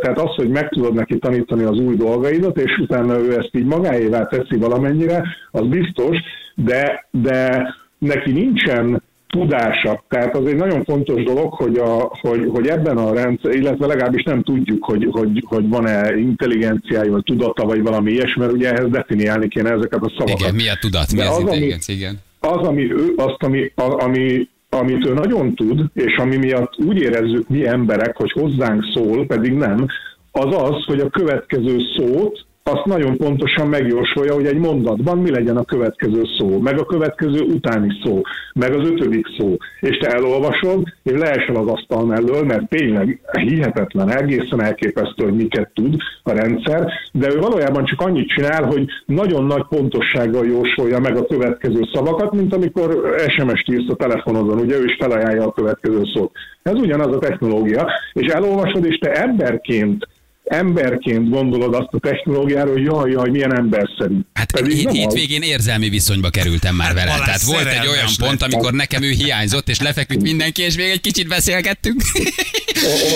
tehát 0.00 0.18
az, 0.18 0.34
hogy 0.34 0.48
meg 0.48 0.68
tudod 0.68 0.94
neki 0.94 1.18
tanítani 1.18 1.62
az 1.62 1.78
új 1.78 1.96
dolgaidat, 1.96 2.58
és 2.58 2.78
utána 2.78 3.18
ő 3.18 3.38
ezt 3.38 3.50
így 3.52 3.64
magáévá 3.64 4.26
teszi 4.26 4.56
valamennyire, 4.56 5.24
az 5.50 5.66
biztos, 5.66 6.18
de, 6.54 7.08
de 7.10 7.68
neki 7.98 8.32
nincsen 8.32 9.02
tudása. 9.38 10.04
Tehát 10.08 10.36
az 10.36 10.46
egy 10.46 10.56
nagyon 10.56 10.84
fontos 10.84 11.22
dolog, 11.22 11.52
hogy, 11.54 11.76
a, 11.76 12.18
hogy, 12.20 12.48
hogy 12.52 12.66
ebben 12.66 12.96
a 12.96 13.14
rendszer, 13.14 13.54
illetve 13.54 13.86
legalábbis 13.86 14.22
nem 14.22 14.42
tudjuk, 14.42 14.84
hogy, 14.84 15.08
hogy, 15.10 15.44
hogy 15.46 15.68
van-e 15.68 16.16
intelligenciája, 16.16 17.10
vagy 17.10 17.22
tudata, 17.22 17.64
vagy 17.64 17.82
valami 17.82 18.12
ilyesmi, 18.12 18.40
mert 18.42 18.52
ugye 18.52 18.72
ehhez 18.72 18.90
definiálni 18.90 19.48
kéne 19.48 19.70
ezeket 19.70 20.02
a 20.02 20.12
szavakat. 20.18 20.40
Igen, 20.40 20.54
mi 20.54 20.68
a 20.68 20.76
tudat, 20.80 21.12
mi 21.12 21.18
De 21.18 21.24
az 21.24 21.28
az, 21.30 21.36
ami- 21.36 21.42
intelligencia, 21.44 21.94
igen. 21.94 22.18
az, 22.40 22.66
ami 22.66 22.92
ő, 22.92 23.12
azt, 23.16 23.42
ami, 23.42 23.72
a, 23.74 24.04
ami, 24.04 24.48
amit 24.70 25.06
ő 25.06 25.12
nagyon 25.12 25.54
tud, 25.54 25.80
és 25.94 26.16
ami 26.16 26.36
miatt 26.36 26.78
úgy 26.78 27.00
érezzük 27.00 27.48
mi 27.48 27.66
emberek, 27.66 28.16
hogy 28.16 28.32
hozzánk 28.32 28.84
szól, 28.94 29.26
pedig 29.26 29.52
nem, 29.52 29.86
az 30.32 30.54
az, 30.56 30.84
hogy 30.84 31.00
a 31.00 31.08
következő 31.08 31.76
szót 31.96 32.44
azt 32.68 32.84
nagyon 32.84 33.16
pontosan 33.16 33.68
megjósolja, 33.68 34.34
hogy 34.34 34.46
egy 34.46 34.58
mondatban 34.58 35.18
mi 35.18 35.30
legyen 35.30 35.56
a 35.56 35.64
következő 35.64 36.22
szó, 36.38 36.58
meg 36.60 36.78
a 36.78 36.84
következő 36.84 37.40
utáni 37.40 37.92
szó, 38.04 38.20
meg 38.54 38.72
az 38.72 38.88
ötödik 38.88 39.26
szó. 39.38 39.56
És 39.80 39.96
te 39.98 40.08
elolvasod, 40.08 40.82
és 41.02 41.12
leesel 41.12 41.56
az 41.56 41.66
asztal 41.66 42.04
mellől, 42.04 42.44
mert 42.44 42.68
tényleg 42.68 43.20
hihetetlen, 43.32 44.10
egészen 44.10 44.62
elképesztő, 44.62 45.24
hogy 45.24 45.34
miket 45.34 45.70
tud 45.74 45.96
a 46.22 46.32
rendszer, 46.32 46.92
de 47.12 47.28
ő 47.34 47.38
valójában 47.38 47.84
csak 47.84 48.00
annyit 48.00 48.28
csinál, 48.28 48.64
hogy 48.64 48.86
nagyon 49.06 49.44
nagy 49.44 49.64
pontossággal 49.68 50.46
jósolja 50.46 50.98
meg 50.98 51.16
a 51.16 51.26
következő 51.26 51.80
szavakat, 51.92 52.32
mint 52.32 52.54
amikor 52.54 53.16
SMS-t 53.28 53.68
írsz 53.68 53.90
a 53.90 53.94
telefonodon, 53.94 54.58
ugye 54.58 54.76
ő 54.76 54.84
is 54.84 54.96
felajánlja 54.98 55.46
a 55.46 55.52
következő 55.52 56.00
szót. 56.14 56.32
Ez 56.62 56.74
ugyanaz 56.74 57.14
a 57.14 57.18
technológia, 57.18 57.90
és 58.12 58.26
elolvasod, 58.26 58.84
és 58.84 58.98
te 58.98 59.12
emberként 59.12 60.06
emberként 60.46 61.30
gondolod 61.30 61.74
azt 61.74 61.88
a 61.90 61.98
technológiáról, 61.98 62.72
hogy 62.72 62.84
jaj, 62.84 63.10
jaj, 63.10 63.30
milyen 63.30 63.56
emberszerű. 63.56 64.18
Hát 64.32 64.52
Pedig 64.52 64.72
hét, 64.76 64.90
hétvégén 64.90 65.42
érzelmi 65.42 65.88
viszonyba 65.88 66.30
kerültem 66.30 66.74
már 66.74 66.94
vele. 66.94 67.10
Balázs 67.10 67.24
Tehát 67.24 67.42
volt 67.42 67.66
egy 67.66 67.86
olyan 67.86 68.04
lett. 68.18 68.28
pont, 68.28 68.42
amikor 68.42 68.72
nekem 68.72 69.02
ő 69.02 69.10
hiányzott, 69.10 69.68
és 69.68 69.80
lefeküdt 69.80 70.22
mindenki, 70.22 70.62
és 70.62 70.76
még 70.76 70.90
egy 70.90 71.00
kicsit 71.00 71.28
beszélgettünk. 71.28 72.00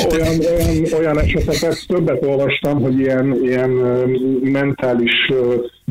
O- 0.05 0.13
olyan, 0.13 0.39
olyan, 0.39 0.93
olyan 0.99 1.21
eseteket 1.21 1.85
többet 1.87 2.25
olvastam, 2.25 2.81
hogy 2.81 2.99
ilyen, 2.99 3.39
ilyen 3.43 3.71
mentális 4.43 5.13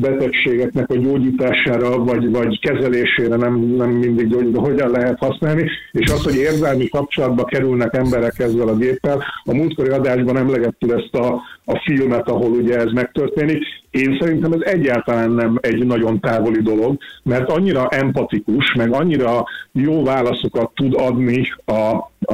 betegségeknek 0.00 0.90
a 0.90 0.96
gyógyítására 0.96 1.98
vagy, 2.04 2.30
vagy 2.30 2.60
kezelésére 2.60 3.36
nem, 3.36 3.58
nem 3.58 3.90
mindig 3.90 4.28
gyógyít, 4.28 4.52
de 4.52 4.60
hogyan 4.60 4.90
lehet 4.90 5.18
használni, 5.18 5.70
és 5.92 6.10
az, 6.10 6.22
hogy 6.22 6.36
érzelmi 6.36 6.88
kapcsolatba 6.88 7.44
kerülnek 7.44 7.94
emberek 7.94 8.38
ezzel 8.38 8.68
a 8.68 8.76
géppel. 8.76 9.24
A 9.44 9.54
múltkori 9.54 9.88
adásban 9.88 10.36
emlegettük 10.36 10.90
ezt 10.90 11.14
a, 11.14 11.40
a 11.64 11.80
filmet, 11.84 12.28
ahol 12.28 12.50
ugye 12.50 12.76
ez 12.76 12.92
megtörténik. 12.92 13.62
Én 13.90 14.16
szerintem 14.20 14.52
ez 14.52 14.72
egyáltalán 14.72 15.30
nem 15.30 15.58
egy 15.60 15.86
nagyon 15.86 16.20
távoli 16.20 16.62
dolog, 16.62 16.96
mert 17.22 17.50
annyira 17.50 17.88
empatikus, 17.88 18.74
meg 18.74 18.92
annyira 18.92 19.44
jó 19.72 20.04
válaszokat 20.04 20.70
tud 20.74 20.94
adni 20.94 21.42
a, 21.64 21.72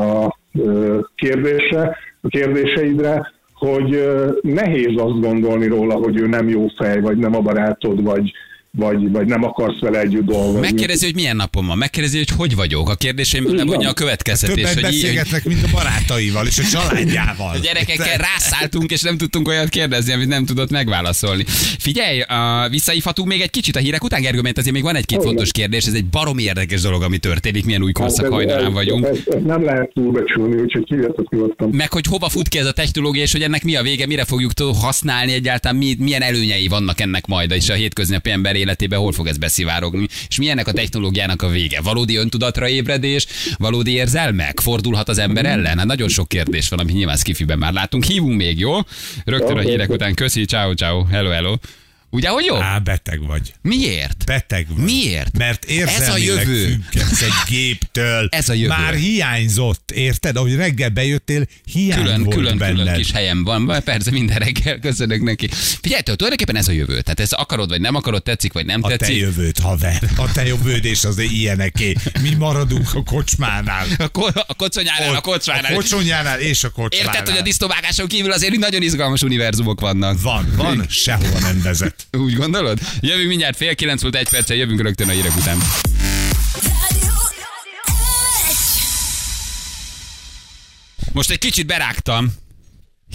a 0.01 0.37
ö, 0.59 0.99
kérdésre, 1.15 1.97
a 2.21 2.29
kérdéseidre, 2.29 3.35
hogy 3.59 4.09
nehéz 4.43 5.01
azt 5.01 5.21
gondolni 5.21 5.67
róla, 5.67 5.95
hogy 5.95 6.19
ő 6.19 6.27
nem 6.27 6.49
jó 6.49 6.67
fej, 6.77 7.01
vagy 7.01 7.17
nem 7.17 7.35
a 7.35 7.41
barátod, 7.41 8.03
vagy, 8.03 8.33
vagy, 8.77 9.11
vagy 9.11 9.27
nem 9.27 9.43
akarsz 9.45 9.79
vele 9.81 10.01
együtt 10.01 10.25
dolgozni. 10.25 10.61
Megkérdezi, 10.61 11.05
hogy 11.05 11.15
milyen 11.15 11.37
napom 11.37 11.67
van, 11.67 11.79
megkérdezi, 11.79 12.17
hogy 12.17 12.29
hogy 12.29 12.55
vagyok. 12.55 12.89
A 12.89 12.95
kérdéseim 12.95 13.57
levonja 13.57 13.89
a 13.89 13.93
következtetés, 13.93 14.55
Többet 14.55 14.75
hogy 14.85 14.93
így, 14.95 15.01
beszélgetnek, 15.01 15.45
mint 15.45 15.63
a 15.63 15.69
barátaival 15.73 16.47
és 16.47 16.59
a 16.59 16.63
családjával. 16.63 17.55
a 17.55 17.59
gyerekekkel 17.59 18.17
rászálltunk, 18.17 18.91
és 18.91 19.03
nem 19.03 19.17
tudtunk 19.17 19.49
olyat 19.49 19.69
kérdezni, 19.69 20.13
amit 20.13 20.29
nem 20.29 20.45
tudott 20.45 20.71
megválaszolni. 20.71 21.45
Figyelj, 21.79 22.21
uh, 22.21 22.71
visszaívhatunk 22.71 23.29
még 23.29 23.41
egy 23.41 23.51
kicsit 23.51 23.77
a 23.77 23.79
hírek 23.79 24.05
után, 24.05 24.21
Gergő, 24.21 24.41
mert 24.41 24.59
azért 24.59 24.75
még 24.75 24.83
van 24.83 24.97
egy-két 24.97 25.19
Igen. 25.19 25.27
fontos 25.29 25.51
kérdés. 25.53 25.85
Ez 25.87 25.95
egy 25.95 26.07
baromi 26.07 26.43
érdekes 26.43 26.81
dolog, 26.81 27.03
ami 27.03 27.19
történik, 27.19 27.65
milyen 27.65 27.83
új 27.83 27.93
korszak 27.93 28.17
Hát 28.25 28.27
ez- 28.27 28.33
hajnalán 28.33 28.67
ez- 28.67 28.73
vagyunk. 28.73 29.05
Ezt, 29.07 29.29
ezt 29.29 29.45
nem 29.45 29.65
lehet 29.65 29.91
túlbecsülni, 29.95 30.61
úgyhogy 30.61 30.85
hívjatok 30.89 31.31
nyugodtan. 31.33 31.69
Meg 31.73 31.93
hogy 31.93 32.07
hova 32.07 32.29
fut 32.29 32.49
ki 32.49 32.59
ez 32.59 32.67
a 32.67 32.73
technológia, 32.73 33.23
és 33.23 33.33
hogy 33.33 33.43
ennek 33.43 33.65
mi 33.65 33.77
a 33.77 33.83
vége, 33.83 34.07
mire 34.07 34.25
fogjuk 34.25 34.53
használni 34.81 35.33
egyáltalán, 35.33 35.77
mi, 35.77 35.97
milyen 35.99 36.23
előnyei 36.23 36.69
vannak 36.69 37.01
ennek 37.01 37.27
majd, 37.27 37.51
és 37.51 37.69
a 37.69 37.75
hétköznapi 37.75 38.31
ember 38.31 38.55
életében 38.67 38.99
hol 38.99 39.13
fog 39.13 39.27
ez 39.27 39.39
beszivárogni, 39.39 40.07
és 40.29 40.39
mi 40.39 40.49
ennek 40.49 40.67
a 40.67 40.73
technológiának 40.73 41.43
a 41.43 41.49
vége. 41.49 41.81
Valódi 41.81 42.17
öntudatra 42.17 42.69
ébredés, 42.69 43.27
valódi 43.57 43.93
érzelmek, 43.93 44.61
fordulhat 44.61 45.09
az 45.09 45.19
ember 45.19 45.47
ellen? 45.47 45.79
Hát 45.79 45.87
nagyon 45.87 46.09
sok 46.09 46.29
kérdés 46.29 46.69
van, 46.69 46.79
amit 46.79 46.95
nyilván 46.95 47.17
skifiben 47.17 47.59
már 47.59 47.73
látunk. 47.73 48.05
Hívunk 48.05 48.37
még, 48.37 48.59
jó? 48.59 48.79
Rögtön 49.25 49.57
a 49.57 49.61
hírek 49.61 49.91
után. 49.91 50.15
Köszi, 50.15 50.45
ciao, 50.45 50.75
ciao, 50.75 51.05
hello, 51.05 51.31
hello. 51.31 51.55
Ugye, 52.17 52.29
hogy 52.29 52.45
jó? 52.45 52.57
Á, 52.57 52.79
beteg 52.79 53.27
vagy. 53.27 53.55
Miért? 53.63 54.25
Beteg 54.27 54.67
vagy. 54.69 54.85
Miért? 54.85 55.39
Mert 55.39 55.65
érzelmileg 55.65 56.03
Ez 56.09 56.15
a 56.15 56.17
jövő. 56.17 56.79
egy 56.93 57.33
géptől. 57.49 58.29
Ez 58.41 58.49
a 58.49 58.53
jövő. 58.53 58.69
Már 58.69 58.95
hiányzott, 58.95 59.91
érted? 59.91 60.37
Ahogy 60.37 60.55
reggel 60.55 60.89
bejöttél, 60.89 61.47
hiány 61.65 61.99
külön, 62.03 62.23
volt 62.23 62.37
külön, 62.37 62.59
benned. 62.59 62.77
külön 62.77 62.95
kis 62.95 63.13
helyem 63.13 63.45
van, 63.45 63.83
persze 63.85 64.11
minden 64.11 64.39
reggel 64.39 64.79
köszönök 64.79 65.23
neki. 65.23 65.49
Figyelj, 65.81 66.03
tulajdonképpen 66.03 66.57
ez 66.57 66.69
a 66.69 66.73
jövő. 66.73 67.01
Tehát 67.01 67.21
ez 67.21 67.33
akarod, 67.33 67.69
vagy 67.69 67.81
nem 67.81 67.95
akarod, 67.95 68.23
tetszik, 68.23 68.53
vagy 68.53 68.67
nem 68.67 68.81
A 68.83 68.89
te 68.89 68.97
tetszik. 68.97 69.17
jövőd, 69.17 69.59
haver. 69.59 70.03
A 70.17 70.33
te 70.33 70.47
jövőd 70.47 70.85
és 70.85 71.05
az 71.05 71.19
ilyeneké. 71.19 71.95
Mi 72.23 72.35
maradunk 72.35 72.95
a 72.95 73.03
kocsmánál. 73.03 73.87
A, 73.99 74.09
ko- 74.09 74.37
a 74.47 74.55
koconyánál, 74.55 75.15
a 75.15 75.21
kocsmánál. 75.21 75.73
A 75.73 75.75
kocsonyánál 75.75 76.41
és 76.41 76.65
a 76.65 76.71
kocsmánál. 76.71 77.15
Érted, 77.15 77.29
hogy 77.29 77.39
a 77.39 77.43
disznóvágáson 77.43 78.07
kívül 78.07 78.33
azért 78.33 78.57
nagyon 78.57 78.83
izgalmas 78.83 79.23
univerzumok 79.23 79.81
vannak. 79.81 80.21
Van, 80.23 80.53
van, 80.57 80.87
sehova 80.89 81.39
nem 81.39 81.61
vezet. 81.63 82.06
Úgy 82.13 82.35
gondolod? 82.35 82.79
Jövünk 83.01 83.29
mindjárt 83.29 83.57
fél 83.57 83.75
kilenc 83.75 84.03
volt 84.03 84.17
egy 84.17 84.29
perccel, 84.29 84.57
jövünk 84.57 84.81
rögtön 84.81 85.09
a 85.09 85.13
hírek 85.13 85.37
után. 85.37 85.59
Most 91.13 91.31
egy 91.31 91.39
kicsit 91.39 91.67
berágtam. 91.67 92.33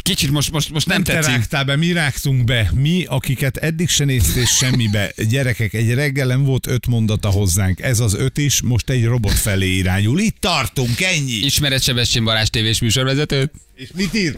Kicsit 0.01 0.32
most, 0.32 0.51
most, 0.51 0.69
most 0.71 0.88
nem, 0.88 0.95
Nem 0.95 1.04
te 1.06 1.13
tetszik. 1.13 1.32
rágtál 1.32 1.63
be, 1.63 1.75
mi 1.75 1.91
rágtunk 1.91 2.43
be. 2.43 2.71
Mi, 2.75 3.06
akiket 3.08 3.58
eddig 3.58 3.89
se 3.89 4.06
néztél 4.06 4.45
semmibe. 4.45 5.13
Gyerekek, 5.30 5.73
egy 5.73 5.93
reggelen 5.93 6.43
volt 6.43 6.67
öt 6.67 6.88
mondata 6.88 7.30
hozzánk. 7.30 7.80
Ez 7.82 7.99
az 7.99 8.13
öt 8.13 8.38
is 8.38 8.62
most 8.62 8.89
egy 8.89 9.06
robot 9.06 9.34
felé 9.34 9.67
irányul. 9.75 10.19
Itt 10.19 10.38
tartunk, 10.39 11.01
ennyi. 11.01 11.32
Ismered 11.32 11.82
Sebestyén 11.82 12.23
Balázs 12.23 12.47
tévés 12.49 12.80
műsorvezetőt? 12.80 13.51
És 13.75 13.89
mit 13.95 14.13
ír? 14.13 14.36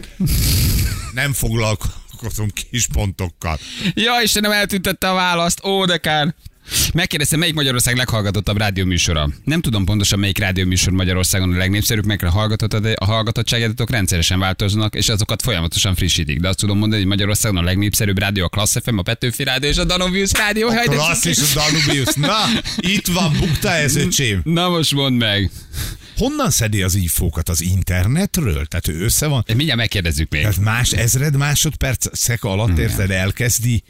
Nem 1.12 1.32
foglalkozom 1.32 2.02
kis 2.70 2.86
pontokkal. 2.86 3.58
Ja, 3.94 4.12
Istenem, 4.22 4.50
eltüntette 4.50 5.10
a 5.10 5.14
választ. 5.14 5.64
Ó, 5.64 5.84
de 5.84 5.96
kár. 5.96 6.34
Megkérdeztem, 6.94 7.38
melyik 7.38 7.54
Magyarország 7.54 7.96
leghallgatottabb 7.96 8.58
rádióműsora. 8.58 9.28
Nem 9.44 9.60
tudom 9.60 9.84
pontosan, 9.84 10.18
melyik 10.18 10.38
rádióműsor 10.38 10.92
Magyarországon 10.92 11.54
a 11.54 11.56
legnépszerűbb, 11.56 12.06
meg 12.06 12.24
a, 12.24 12.30
hallgatott- 12.30 12.72
a 12.94 13.04
hallgatottságadatok 13.04 13.90
rendszeresen 13.90 14.38
változnak, 14.38 14.94
és 14.94 15.08
azokat 15.08 15.42
folyamatosan 15.42 15.94
frissítik. 15.94 16.40
De 16.40 16.48
azt 16.48 16.58
tudom 16.58 16.78
mondani, 16.78 17.00
hogy 17.00 17.10
Magyarországon 17.10 17.58
a 17.58 17.62
legnépszerűbb 17.62 18.18
rádió 18.18 18.44
a 18.44 18.48
Klassz 18.48 18.76
FM, 18.82 18.98
a 18.98 19.02
Petőfi 19.02 19.44
Rádió 19.44 19.70
és 19.70 19.76
a 19.76 19.84
Danubius 19.84 20.32
Rádió. 20.32 20.68
De- 20.70 20.82
Klassz 20.84 21.24
és 21.24 21.38
a 21.38 21.60
Danubius. 21.60 22.14
Na, 22.14 22.36
itt 22.76 23.06
van, 23.06 23.36
bukta 23.38 23.70
ez, 23.70 23.96
öcsém. 23.96 24.40
Na 24.44 24.68
most 24.68 24.92
mondd 24.94 25.14
meg. 25.14 25.50
Honnan 26.16 26.50
szedi 26.50 26.82
az 26.82 26.94
infókat 26.94 27.48
az 27.48 27.60
internetről? 27.60 28.66
Tehát 28.66 28.88
ő 28.88 29.04
össze 29.04 29.26
van. 29.26 29.44
Mindjárt 29.54 29.78
megkérdezzük 29.78 30.30
még. 30.30 30.40
Tehát 30.40 30.58
más 30.58 30.92
ezred 30.92 31.36
másodpercek 31.36 32.44
alatt 32.44 32.78
érted 32.78 33.10
elkezdi 33.10 33.82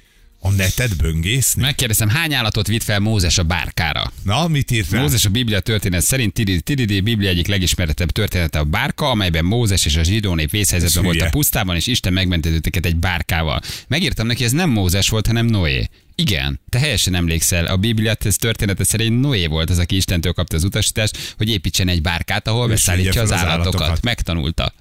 a 0.46 0.50
netet 0.50 0.96
böngészni? 0.96 1.62
Megkérdeztem, 1.62 2.08
hány 2.08 2.34
állatot 2.34 2.66
vitt 2.66 2.82
fel 2.82 2.98
Mózes 2.98 3.38
a 3.38 3.42
bárkára? 3.42 4.12
Na, 4.22 4.48
mit 4.48 4.70
írt 4.70 4.90
rá? 4.90 5.00
Mózes 5.00 5.24
a 5.24 5.28
Biblia 5.28 5.60
történet 5.60 6.02
szerint 6.02 6.32
Tididi, 6.32 6.60
Tididi 6.60 7.00
Biblia 7.00 7.28
egyik 7.28 7.46
legismeretebb 7.46 8.10
története 8.10 8.58
a 8.58 8.64
bárka, 8.64 9.10
amelyben 9.10 9.44
Mózes 9.44 9.84
és 9.84 9.96
a 9.96 10.02
zsidó 10.02 10.34
nép 10.34 10.50
vészhelyzetben 10.50 11.02
volt 11.02 11.20
a 11.20 11.28
pusztában, 11.28 11.76
és 11.76 11.86
Isten 11.86 12.12
megmentett 12.12 12.66
őket 12.66 12.86
egy 12.86 12.96
bárkával. 12.96 13.60
Megírtam 13.88 14.26
neki, 14.26 14.44
ez 14.44 14.52
nem 14.52 14.70
Mózes 14.70 15.08
volt, 15.08 15.26
hanem 15.26 15.46
Noé. 15.46 15.88
Igen, 16.14 16.60
te 16.68 16.78
helyesen 16.78 17.14
emlékszel, 17.14 17.66
a 17.66 17.76
Biblia 17.76 18.16
ez 18.24 18.36
története 18.36 18.84
szerint 18.84 19.20
Noé 19.20 19.46
volt 19.46 19.70
az, 19.70 19.78
aki 19.78 19.96
Istentől 19.96 20.32
kapta 20.32 20.56
az 20.56 20.64
utasítást, 20.64 21.34
hogy 21.36 21.48
építsen 21.48 21.88
egy 21.88 22.02
bárkát, 22.02 22.48
ahol 22.48 22.68
beszállítja 22.68 23.22
az 23.22 23.30
az 23.30 23.36
állatokat. 23.36 23.80
állatokat. 23.80 24.02
Megtanulta. 24.02 24.72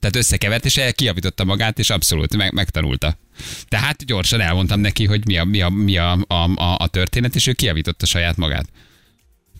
Tehát 0.00 0.16
összekevert, 0.16 0.64
és 0.64 0.80
kijavította 0.94 1.44
magát, 1.44 1.78
és 1.78 1.90
abszolút 1.90 2.36
meg, 2.36 2.52
megtanulta. 2.52 3.16
Tehát 3.68 4.04
gyorsan 4.04 4.40
elmondtam 4.40 4.80
neki, 4.80 5.04
hogy 5.04 5.26
mi 5.26 5.38
a, 5.38 5.44
mi 5.44 5.60
a, 5.60 5.68
mi 5.68 5.96
a, 5.96 6.12
a, 6.26 6.34
a, 6.34 6.76
a 6.78 6.86
történet, 6.86 7.34
és 7.34 7.46
ő 7.46 7.52
kijavította 7.52 8.06
saját 8.06 8.36
magát. 8.36 8.66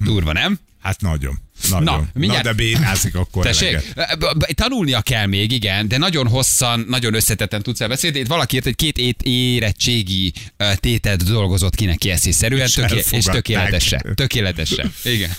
Durva, 0.00 0.32
nem? 0.32 0.58
Hát 0.82 1.00
nagyon. 1.00 1.38
Nagyon. 1.68 1.84
Na, 1.84 2.08
mindjárt- 2.14 2.44
Na 2.44 2.50
de 2.50 2.56
bénázik 2.56 3.14
akkor 3.14 3.44
Tessék, 3.44 3.78
eleget. 3.94 4.54
Tanulnia 4.54 5.00
kell 5.00 5.26
még, 5.26 5.52
igen, 5.52 5.88
de 5.88 5.98
nagyon 5.98 6.28
hosszan, 6.28 6.84
nagyon 6.88 7.14
összetetten 7.14 7.62
tudsz 7.62 7.80
elbeszélni. 7.80 8.18
Itt 8.18 8.26
valaki 8.26 8.56
írt, 8.56 8.64
hogy 8.64 8.76
két 8.76 8.98
ét 8.98 9.22
érettségi 9.22 10.32
tétet 10.74 11.24
dolgozott 11.24 11.74
ki 11.74 11.84
neki 11.84 12.10
eszészerűen, 12.10 12.66
És 12.66 12.72
töké- 12.72 13.12
és 13.12 13.24
tökéletese. 13.24 14.02
Tökéletese. 14.14 14.90
Igen. 15.04 15.30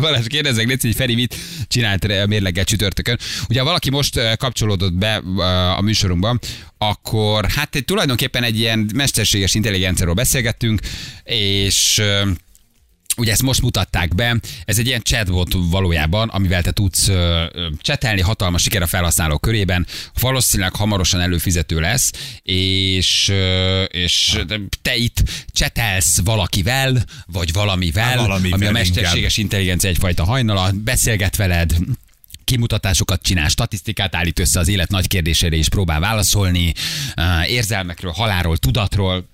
Balázs, 0.00 0.26
kérdezzek, 0.26 0.66
Léci, 0.66 0.86
hogy 0.86 0.96
Feri 0.96 1.14
mit 1.14 1.34
csinált 1.68 2.04
a 2.04 2.26
mérleggel 2.26 2.64
csütörtökön. 2.64 3.18
Ugye 3.48 3.58
ha 3.58 3.64
valaki 3.64 3.90
most 3.90 4.36
kapcsolódott 4.36 4.92
be 4.92 5.16
a 5.76 5.80
műsorunkban, 5.80 6.40
akkor 6.78 7.50
hát 7.50 7.82
tulajdonképpen 7.84 8.42
egy 8.42 8.58
ilyen 8.58 8.90
mesterséges 8.94 9.54
intelligenciáról 9.54 10.14
beszélgettünk, 10.14 10.80
és 11.24 12.02
Ugye 13.16 13.32
ezt 13.32 13.42
most 13.42 13.62
mutatták 13.62 14.14
be, 14.14 14.40
ez 14.64 14.78
egy 14.78 14.86
ilyen 14.86 15.02
chatbot 15.02 15.54
valójában, 15.70 16.28
amivel 16.28 16.62
te 16.62 16.70
tudsz 16.70 17.10
csetelni, 17.78 18.20
hatalmas 18.20 18.62
siker 18.62 18.82
a 18.82 18.86
felhasználó 18.86 19.38
körében, 19.38 19.86
valószínűleg 20.20 20.74
hamarosan 20.74 21.20
előfizető 21.20 21.80
lesz, 21.80 22.12
és, 22.42 23.32
és 23.88 24.38
te 24.82 24.96
itt 24.96 25.22
csetelsz 25.52 26.20
valakivel, 26.24 27.04
vagy 27.26 27.52
valamivel, 27.52 28.04
Há, 28.04 28.16
valamivel 28.16 28.52
ami 28.52 28.64
a 28.64 28.68
inkább. 28.68 28.72
mesterséges 28.72 29.36
intelligencia 29.36 29.90
egyfajta 29.90 30.24
hajnala, 30.24 30.70
beszélget 30.74 31.36
veled, 31.36 31.76
kimutatásokat 32.44 33.22
csinál, 33.22 33.48
statisztikát 33.48 34.14
állít 34.14 34.38
össze 34.38 34.58
az 34.58 34.68
élet 34.68 34.90
nagy 34.90 35.08
kérdésére 35.08 35.56
és 35.56 35.68
próbál 35.68 36.00
válaszolni, 36.00 36.74
érzelmekről, 37.46 38.12
halálról, 38.12 38.56
tudatról, 38.56 39.28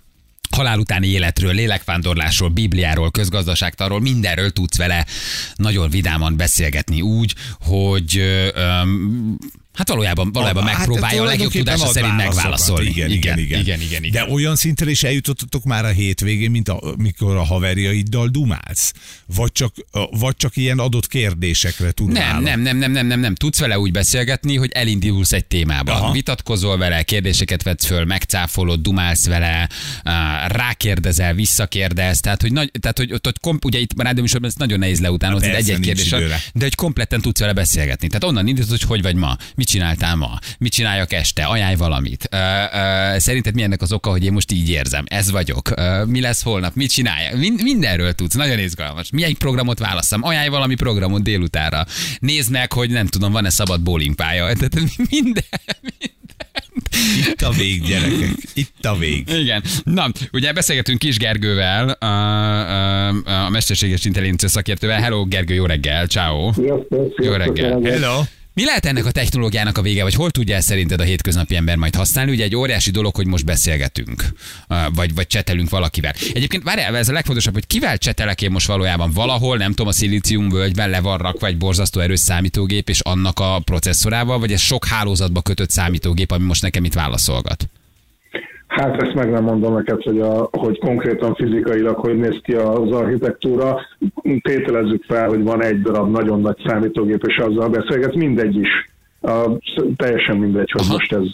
halál 0.50 0.78
utáni 0.78 1.06
életről, 1.06 1.54
lélekvándorlásról, 1.54 2.48
Bibliáról, 2.48 3.10
közgazdaságtanról, 3.10 4.00
mindenről 4.00 4.50
tudsz 4.50 4.76
vele 4.76 5.06
nagyon 5.54 5.90
vidáman 5.90 6.36
beszélgetni 6.36 7.00
úgy, 7.00 7.34
hogy 7.60 8.18
öm, 8.54 9.38
hát 9.76 9.88
valójában, 9.88 10.32
valójában 10.32 10.64
Hát, 10.66 10.76
megpróbálja 10.76 11.22
a 11.22 11.24
legjobb 11.24 11.52
tudása 11.52 11.86
szerint 11.86 12.16
megválaszolni. 12.16 12.88
Igen, 12.88 13.10
igen, 13.10 13.38
igen. 13.38 13.60
igen, 13.60 13.80
igen, 13.80 14.04
igen. 14.04 14.26
De 14.26 14.32
olyan 14.32 14.56
szintre 14.56 14.90
is 14.90 15.02
eljutottatok 15.02 15.64
már 15.64 15.84
a 15.84 15.88
hétvégén, 15.88 16.50
mint 16.50 16.68
a, 16.68 16.94
mikor 16.96 17.36
a 17.36 17.44
haverjaiddal 17.44 18.28
dumálsz? 18.28 18.92
Vagy 19.34 19.52
csak, 19.52 19.74
vagy 20.10 20.36
csak 20.36 20.56
ilyen 20.56 20.78
adott 20.78 21.06
kérdésekre 21.06 21.90
tud 21.90 22.12
Nem, 22.12 22.42
nem, 22.42 22.60
nem, 22.60 22.76
nem, 22.76 22.92
nem, 22.92 23.06
nem, 23.06 23.20
nem. 23.20 23.34
Tudsz 23.34 23.58
vele 23.58 23.78
úgy 23.78 23.92
beszélgetni, 23.92 24.56
hogy 24.56 24.70
elindulsz 24.72 25.32
egy 25.32 25.44
témában. 25.44 25.94
Aha. 25.96 26.12
Vitatkozol 26.12 26.78
vele, 26.78 27.02
kérdéseket 27.02 27.62
vetsz 27.62 27.86
föl, 27.86 28.04
megcáfolod, 28.04 28.80
dumálsz 28.80 29.26
vele, 29.26 29.68
rákérdezel, 30.46 31.34
visszakérdez. 31.34 32.20
Tehát, 32.20 32.40
hogy, 32.42 32.52
nagy, 32.52 32.70
tehát, 32.80 32.98
hogy 32.98 33.12
ott, 33.12 33.26
ott 33.26 33.40
komp, 33.40 33.64
ugye 33.64 33.78
itt 33.78 33.90
a 33.96 34.02
rádióműsorban 34.02 34.48
ez 34.50 34.56
nagyon 34.56 34.78
nehéz 34.78 35.00
leutánozni 35.00 35.46
Hát 35.46 35.56
persze, 35.56 35.72
egy-egy 35.72 36.06
időre. 36.06 36.40
de 36.54 36.64
hogy 36.64 36.74
kompletten 36.74 37.20
tudsz 37.20 37.40
vele 37.40 37.52
beszélgetni. 37.52 38.06
Tehát 38.06 38.24
onnan 38.24 38.46
indítod, 38.46 38.70
hogy 38.70 38.82
hogy 38.82 39.02
vagy 39.02 39.14
ma, 39.14 39.36
mit 39.66 39.74
csináltál 39.74 40.16
ma, 40.16 40.38
mit 40.58 40.72
csináljak 40.72 41.12
este, 41.12 41.44
ajánlj 41.44 41.74
valamit. 41.74 42.28
Ö, 42.30 42.36
ö, 42.36 43.18
szerinted 43.18 43.54
mi 43.54 43.62
ennek 43.62 43.82
az 43.82 43.92
oka, 43.92 44.10
hogy 44.10 44.24
én 44.24 44.32
most 44.32 44.52
így 44.52 44.70
érzem? 44.70 45.04
Ez 45.08 45.30
vagyok. 45.30 45.70
Ö, 45.76 46.04
mi 46.04 46.20
lesz 46.20 46.42
holnap? 46.42 46.74
Mit 46.74 46.90
csináljak? 46.90 47.36
Min- 47.36 47.62
mindenről 47.62 48.12
tudsz, 48.12 48.34
nagyon 48.34 48.58
izgalmas. 48.58 49.10
Milyen 49.10 49.34
programot 49.38 49.78
válasszam? 49.78 50.24
Ajánlj 50.24 50.48
valami 50.48 50.74
programot 50.74 51.22
délutára. 51.22 51.86
Nézd 52.18 52.50
meg, 52.50 52.72
hogy 52.72 52.90
nem 52.90 53.06
tudom, 53.06 53.32
van-e 53.32 53.50
szabad 53.50 53.80
bowlingpálya. 53.80 54.44
Tehát 54.54 54.80
minden, 55.10 55.44
Itt 57.30 57.42
a 57.42 57.50
vég, 57.50 57.82
gyerekek. 57.82 58.30
Itt 58.54 58.84
a 58.84 58.96
vég. 58.96 59.28
igen. 59.28 59.62
Na, 59.84 60.10
ugye 60.32 60.52
beszélgetünk 60.52 60.98
Kis 60.98 61.16
Gergővel, 61.16 61.88
a, 61.88 62.06
a, 62.06 63.08
a 63.44 63.48
mesterséges 63.50 64.04
intelligencia 64.04 64.48
szakértővel. 64.48 65.00
Hello, 65.00 65.24
Gergő, 65.24 65.54
jó 65.54 65.66
reggel, 65.66 66.06
ciao. 66.06 66.52
Jó 67.16 67.32
reggel. 67.32 67.80
Hello. 67.80 68.22
Mi 68.56 68.64
lehet 68.64 68.86
ennek 68.86 69.06
a 69.06 69.10
technológiának 69.10 69.78
a 69.78 69.82
vége, 69.82 70.02
vagy 70.02 70.14
hol 70.14 70.30
tudja 70.30 70.56
ezt 70.56 70.66
szerinted 70.66 71.00
a 71.00 71.04
hétköznapi 71.04 71.56
ember 71.56 71.76
majd 71.76 71.94
használni? 71.94 72.30
Ugye 72.30 72.44
egy 72.44 72.56
óriási 72.56 72.90
dolog, 72.90 73.14
hogy 73.14 73.26
most 73.26 73.44
beszélgetünk, 73.44 74.24
vagy, 74.94 75.14
vagy 75.14 75.26
csetelünk 75.26 75.70
valakivel. 75.70 76.14
Egyébként 76.32 76.62
várjál, 76.62 76.96
ez 76.96 77.08
a 77.08 77.12
legfontosabb, 77.12 77.54
hogy 77.54 77.66
kivel 77.66 77.98
csetelek 77.98 78.42
én 78.42 78.50
most 78.50 78.66
valójában 78.66 79.10
valahol, 79.12 79.56
nem 79.56 79.70
tudom, 79.70 79.86
a 79.86 79.92
szilícium 79.92 80.48
völgyben 80.48 80.90
le 80.90 81.00
van 81.00 81.18
rakva 81.18 81.46
egy 81.46 81.56
borzasztó 81.56 82.00
erős 82.00 82.20
számítógép, 82.20 82.88
és 82.88 83.00
annak 83.00 83.40
a 83.40 83.60
processzorával, 83.64 84.38
vagy 84.38 84.52
ez 84.52 84.60
sok 84.60 84.86
hálózatba 84.86 85.42
kötött 85.42 85.70
számítógép, 85.70 86.30
ami 86.30 86.44
most 86.44 86.62
nekem 86.62 86.84
itt 86.84 86.94
válaszolgat? 86.94 87.68
Hát 88.76 89.02
ezt 89.02 89.14
meg 89.14 89.30
nem 89.30 89.44
mondom 89.44 89.74
neked, 89.74 90.02
hogy, 90.02 90.20
a, 90.20 90.48
hogy 90.50 90.78
konkrétan 90.78 91.34
fizikailag 91.34 91.96
hogy 91.96 92.16
néz 92.16 92.40
ki 92.42 92.52
az 92.52 92.90
architektúra. 92.90 93.80
Tételezzük 94.42 95.04
fel, 95.04 95.28
hogy 95.28 95.42
van 95.42 95.62
egy 95.62 95.82
darab 95.82 96.10
nagyon 96.10 96.40
nagy 96.40 96.56
számítógép, 96.66 97.24
és 97.26 97.36
azzal 97.36 97.68
beszélget, 97.68 98.14
mindegy 98.14 98.56
is. 98.56 98.90
A, 99.20 99.50
teljesen 99.96 100.36
mindegy, 100.36 100.70
hogy 100.70 100.82
Aha. 100.84 100.92
most 100.92 101.12
ez 101.12 101.26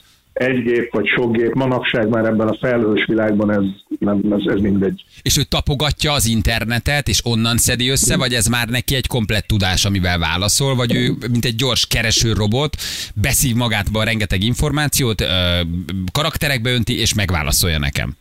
egy 0.48 0.62
gép 0.62 0.92
vagy 0.92 1.06
sok 1.06 1.36
gép. 1.36 1.54
Manapság 1.54 2.08
már 2.08 2.24
ebben 2.24 2.48
a 2.48 2.56
felhős 2.60 3.04
világban 3.06 3.50
ez 3.52 3.62
nem, 3.98 4.20
ez, 4.30 4.54
ez 4.54 4.60
mindegy. 4.60 5.04
És 5.22 5.38
ő 5.38 5.42
tapogatja 5.42 6.12
az 6.12 6.26
internetet, 6.26 7.08
és 7.08 7.20
onnan 7.24 7.56
szedi 7.56 7.88
össze, 7.88 8.16
vagy 8.16 8.32
ez 8.32 8.46
már 8.46 8.68
neki 8.68 8.94
egy 8.94 9.06
komplett 9.06 9.46
tudás, 9.46 9.84
amivel 9.84 10.18
válaszol, 10.18 10.74
vagy 10.74 10.94
ő, 10.94 11.12
mint 11.30 11.44
egy 11.44 11.54
gyors 11.54 11.86
kereső 11.86 12.32
robot, 12.32 12.76
beszív 13.14 13.56
magátba 13.56 14.04
rengeteg 14.04 14.42
információt, 14.42 15.24
karakterekbe 16.12 16.70
önti, 16.70 17.00
és 17.00 17.14
megválaszolja 17.14 17.78
nekem. 17.78 18.16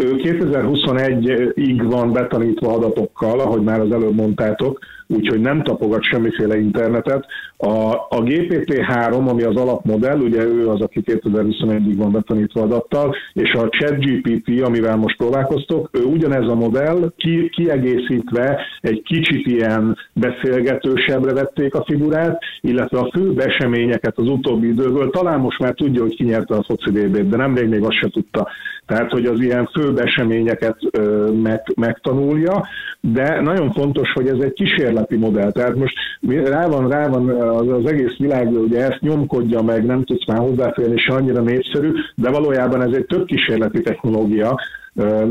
Ő 0.00 0.14
2021-ig 0.22 1.82
van 1.84 2.12
betanítva 2.12 2.74
adatokkal, 2.74 3.40
ahogy 3.40 3.62
már 3.62 3.80
az 3.80 3.92
előbb 3.92 4.14
mondtátok, 4.14 4.78
úgyhogy 5.06 5.40
nem 5.40 5.62
tapogat 5.62 6.02
semmiféle 6.02 6.58
internetet. 6.58 7.26
A, 7.60 7.92
a 7.94 8.22
GPT-3, 8.22 9.28
ami 9.28 9.42
az 9.42 9.56
alapmodell, 9.56 10.18
ugye 10.18 10.44
ő 10.44 10.68
az, 10.68 10.80
aki 10.80 11.02
2021-ig 11.06 11.94
van 11.96 12.12
betanítva 12.12 12.62
adattal, 12.62 13.14
és 13.32 13.52
a 13.52 13.68
ChatGPT, 13.68 14.62
amivel 14.62 14.96
most 14.96 15.16
próbálkoztok, 15.16 15.90
ő 15.92 16.02
ugyanez 16.02 16.48
a 16.48 16.54
modell, 16.54 17.12
ki, 17.16 17.48
kiegészítve 17.48 18.60
egy 18.80 19.02
kicsit 19.02 19.46
ilyen 19.46 19.96
beszélgetősebbre 20.12 21.32
vették 21.32 21.74
a 21.74 21.84
figurát, 21.84 22.42
illetve 22.60 22.98
a 22.98 23.10
fő 23.12 23.34
eseményeket 23.36 24.18
az 24.18 24.28
utóbbi 24.28 24.68
időből, 24.68 25.10
talán 25.10 25.40
most 25.40 25.58
már 25.58 25.74
tudja, 25.74 26.02
hogy 26.02 26.16
ki 26.16 26.24
nyerte 26.24 26.54
a 26.54 26.62
foci 26.62 26.90
de 27.08 27.36
nemrég 27.36 27.68
még 27.68 27.82
azt 27.82 27.98
se 27.98 28.08
tudta. 28.08 28.48
Tehát, 28.86 29.10
hogy 29.10 29.24
az 29.24 29.40
ilyen 29.40 29.70
fő 29.72 29.92
eseményeket 29.96 30.76
ö, 30.90 31.30
meg, 31.42 31.62
megtanulja, 31.76 32.66
de 33.00 33.40
nagyon 33.40 33.72
fontos, 33.72 34.12
hogy 34.12 34.26
ez 34.26 34.38
egy 34.40 34.52
kísérleti 34.52 35.16
modell. 35.16 35.52
Tehát 35.52 35.74
most 35.76 35.94
rá 36.28 36.66
van, 36.66 36.88
rá 36.88 37.08
van 37.08 37.47
az, 37.48 37.68
az 37.68 37.86
egész 37.86 38.16
világ, 38.16 38.52
ugye 38.52 38.84
ezt 38.84 39.00
nyomkodja 39.00 39.62
meg, 39.62 39.84
nem 39.86 40.04
tudsz 40.04 40.26
már 40.26 40.38
hozzáférni, 40.38 40.94
és 40.94 41.06
annyira 41.08 41.40
népszerű, 41.40 41.92
de 42.14 42.30
valójában 42.30 42.82
ez 42.82 42.92
egy 42.92 43.06
több 43.06 43.24
kísérleti 43.24 43.80
technológia, 43.80 44.60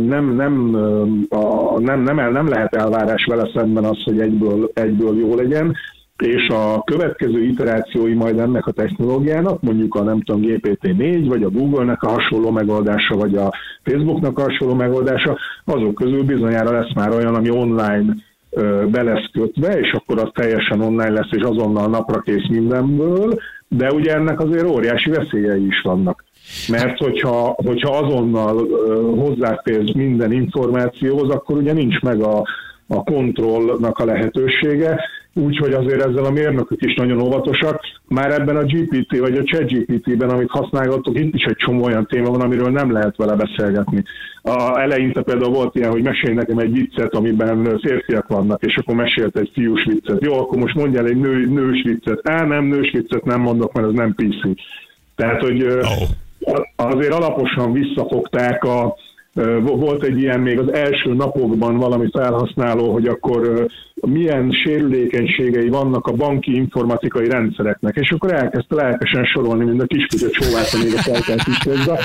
nem, 0.07 0.35
nem, 0.35 0.75
a, 1.29 1.79
nem, 1.79 2.03
nem, 2.03 2.31
nem 2.31 2.47
lehet 2.47 2.75
elvárás 2.75 3.25
vele 3.25 3.49
szemben 3.53 3.83
az, 3.83 4.03
hogy 4.03 4.19
egyből, 4.19 4.71
egyből 4.73 5.19
jó 5.19 5.35
legyen, 5.35 5.75
és 6.17 6.47
a 6.47 6.83
következő 6.83 7.43
iterációi 7.43 8.13
majd 8.13 8.39
ennek 8.39 8.65
a 8.65 8.71
technológiának, 8.71 9.61
mondjuk 9.61 9.95
a 9.95 10.03
nem 10.03 10.21
tudom 10.21 10.41
GPT-4, 10.43 11.25
vagy 11.27 11.43
a 11.43 11.49
Google-nek 11.49 12.03
a 12.03 12.09
hasonló 12.09 12.51
megoldása, 12.51 13.15
vagy 13.15 13.35
a 13.35 13.53
Facebook-nak 13.83 14.39
a 14.39 14.41
hasonló 14.41 14.73
megoldása, 14.73 15.37
azok 15.65 15.95
közül 15.95 16.23
bizonyára 16.23 16.71
lesz 16.71 16.93
már 16.93 17.09
olyan, 17.09 17.35
ami 17.35 17.49
online 17.49 18.15
be 18.91 19.03
lesz 19.03 19.29
kötve, 19.31 19.79
és 19.79 19.91
akkor 19.91 20.19
az 20.19 20.29
teljesen 20.33 20.81
online 20.81 21.09
lesz, 21.09 21.31
és 21.31 21.41
azonnal 21.41 21.87
napra 21.87 22.19
kész 22.19 22.47
mindenből, 22.49 23.39
de 23.67 23.91
ugye 23.91 24.13
ennek 24.13 24.39
azért 24.39 24.69
óriási 24.69 25.09
veszélyei 25.09 25.65
is 25.65 25.81
vannak. 25.81 26.23
Mert 26.67 26.97
hogyha, 26.97 27.55
hogyha 27.65 27.97
azonnal 27.97 28.67
hozzáférsz 29.15 29.93
minden 29.93 30.31
információhoz, 30.31 31.29
akkor 31.29 31.57
ugye 31.57 31.73
nincs 31.73 31.99
meg 31.99 32.21
a, 32.21 32.43
a 32.87 33.03
kontrollnak 33.03 33.99
a 33.99 34.05
lehetősége, 34.05 34.99
úgyhogy 35.37 35.73
azért 35.73 36.05
ezzel 36.05 36.23
a 36.23 36.31
mérnökök 36.31 36.81
is 36.81 36.95
nagyon 36.95 37.21
óvatosak. 37.21 37.81
Már 38.07 38.31
ebben 38.31 38.55
a 38.55 38.63
GPT 38.63 39.17
vagy 39.19 39.37
a 39.37 39.43
chat 39.43 39.71
GPT-ben, 39.71 40.29
amit 40.29 40.49
használgatok, 40.49 41.19
itt 41.19 41.35
is 41.35 41.43
egy 41.43 41.55
csomó 41.55 41.83
olyan 41.83 42.05
téma 42.05 42.29
van, 42.29 42.41
amiről 42.41 42.69
nem 42.69 42.91
lehet 42.91 43.15
vele 43.15 43.35
beszélgetni. 43.35 44.03
A 44.41 44.79
eleinte 44.79 45.21
például 45.21 45.53
volt 45.53 45.75
ilyen, 45.75 45.91
hogy 45.91 46.03
mesélj 46.03 46.33
nekem 46.33 46.57
egy 46.57 46.71
viccet, 46.71 47.15
amiben 47.15 47.79
férfiak 47.81 48.27
vannak, 48.27 48.63
és 48.63 48.77
akkor 48.77 48.95
mesélt 48.95 49.37
egy 49.37 49.51
fiús 49.53 49.85
viccet. 49.85 50.23
Jó, 50.23 50.39
akkor 50.39 50.57
most 50.57 50.75
mondjál 50.75 51.05
egy 51.05 51.17
nő, 51.17 51.45
nős 51.45 51.81
viccet. 51.83 52.29
Á, 52.29 52.45
nem, 52.45 52.65
nős 52.65 52.91
viccet 52.91 53.25
nem 53.25 53.41
mondok, 53.41 53.73
mert 53.73 53.87
ez 53.87 53.93
nem 53.93 54.15
PC. 54.15 54.59
Tehát, 55.15 55.41
hogy 55.41 55.63
oh. 55.63 56.57
azért 56.75 57.13
alaposan 57.13 57.73
visszafogták 57.73 58.63
a, 58.63 58.95
volt 59.61 60.03
egy 60.03 60.19
ilyen 60.19 60.39
még 60.39 60.59
az 60.59 60.73
első 60.73 61.13
napokban 61.13 61.77
valami 61.77 62.09
felhasználó, 62.11 62.91
hogy 62.91 63.07
akkor 63.07 63.67
milyen 63.93 64.51
sérülékenységei 64.51 65.69
vannak 65.69 66.07
a 66.07 66.11
banki 66.11 66.55
informatikai 66.55 67.29
rendszereknek, 67.29 67.95
és 67.95 68.11
akkor 68.11 68.33
elkezdte 68.33 68.75
lelkesen 68.75 69.25
sorolni, 69.25 69.65
mint 69.65 69.81
a 69.81 69.85
kiskutya 69.85 70.29
csóvát, 70.29 70.83
még 70.83 70.93
a 70.93 71.01
felkelt 71.01 71.47
is 71.47 71.63
hozzá, 71.63 71.95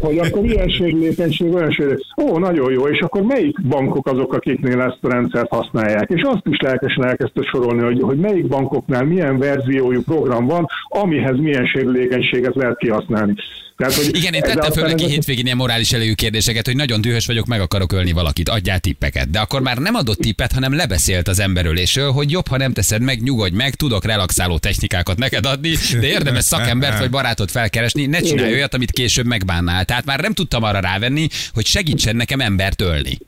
hogy 0.00 0.18
akkor 0.18 0.42
milyen 0.42 0.68
sérülékenység, 0.68 1.54
olyan 1.54 1.70
sérülékenység. 1.70 2.14
Ó, 2.22 2.38
nagyon 2.38 2.72
jó, 2.72 2.86
és 2.88 3.00
akkor 3.00 3.22
melyik 3.22 3.66
bankok 3.68 4.06
azok, 4.06 4.32
akiknél 4.32 4.80
ezt 4.80 4.98
a 5.00 5.08
rendszert 5.08 5.50
használják? 5.50 6.10
És 6.10 6.22
azt 6.22 6.46
is 6.46 6.60
lelkesen 6.60 7.04
elkezdte 7.06 7.42
sorolni, 7.42 7.82
hogy, 7.82 8.00
hogy 8.00 8.18
melyik 8.18 8.46
bankoknál 8.46 9.04
milyen 9.04 9.38
verziójú 9.38 10.02
program 10.02 10.46
van, 10.46 10.66
amihez 10.88 11.36
milyen 11.36 11.66
sérülékenységet 11.66 12.54
lehet 12.54 12.76
kihasználni. 12.76 13.34
Tehát, 13.76 13.94
hogy 13.94 14.16
Igen, 14.16 14.34
én 14.34 14.40
tettem 14.40 14.72
föl 14.72 14.86
neki 14.86 15.04
hétvégén 15.08 15.44
ilyen 15.44 15.56
morális 15.56 15.92
elejű 15.92 16.12
kérdéseket, 16.12 16.66
hogy 16.66 16.76
nagyon 16.76 17.00
dühös 17.00 17.26
vagyok, 17.26 17.46
meg 17.46 17.60
akarok 17.60 17.92
ölni 17.92 18.12
valakit, 18.12 18.48
adjál 18.48 18.78
tippeket. 18.78 19.30
De 19.30 19.38
akkor 19.38 19.62
már 19.62 19.78
nem 19.78 19.94
adott 19.94 20.18
tippet, 20.18 20.52
hanem 20.52 20.74
lebeszélt 20.74 21.28
az 21.28 21.40
emberölésről, 21.40 22.10
hogy 22.10 22.30
jobb, 22.30 22.46
ha 22.48 22.56
nem 22.56 22.72
teszed 22.72 23.02
meg, 23.02 23.22
nyugodj 23.22 23.56
meg, 23.56 23.74
tudok 23.74 24.04
relaxáló 24.04 24.58
technikákat 24.58 25.18
neked 25.18 25.46
adni, 25.46 25.72
de 26.00 26.06
érdemes 26.06 26.44
szakembert 26.44 26.98
vagy 26.98 27.10
barátot 27.10 27.50
felkeresni, 27.50 28.06
ne 28.06 28.20
csinálj 28.20 28.52
olyat, 28.52 28.74
amit 28.74 28.90
később 28.90 29.26
megbánnál. 29.26 29.84
Tehát 29.84 30.04
már 30.04 30.20
nem 30.20 30.32
tudtam 30.32 30.62
arra 30.62 30.80
rávenni, 30.80 31.28
hogy 31.54 31.66
segítsen 31.66 32.16
nekem 32.16 32.40
embert 32.40 32.80
ölni. 32.80 33.18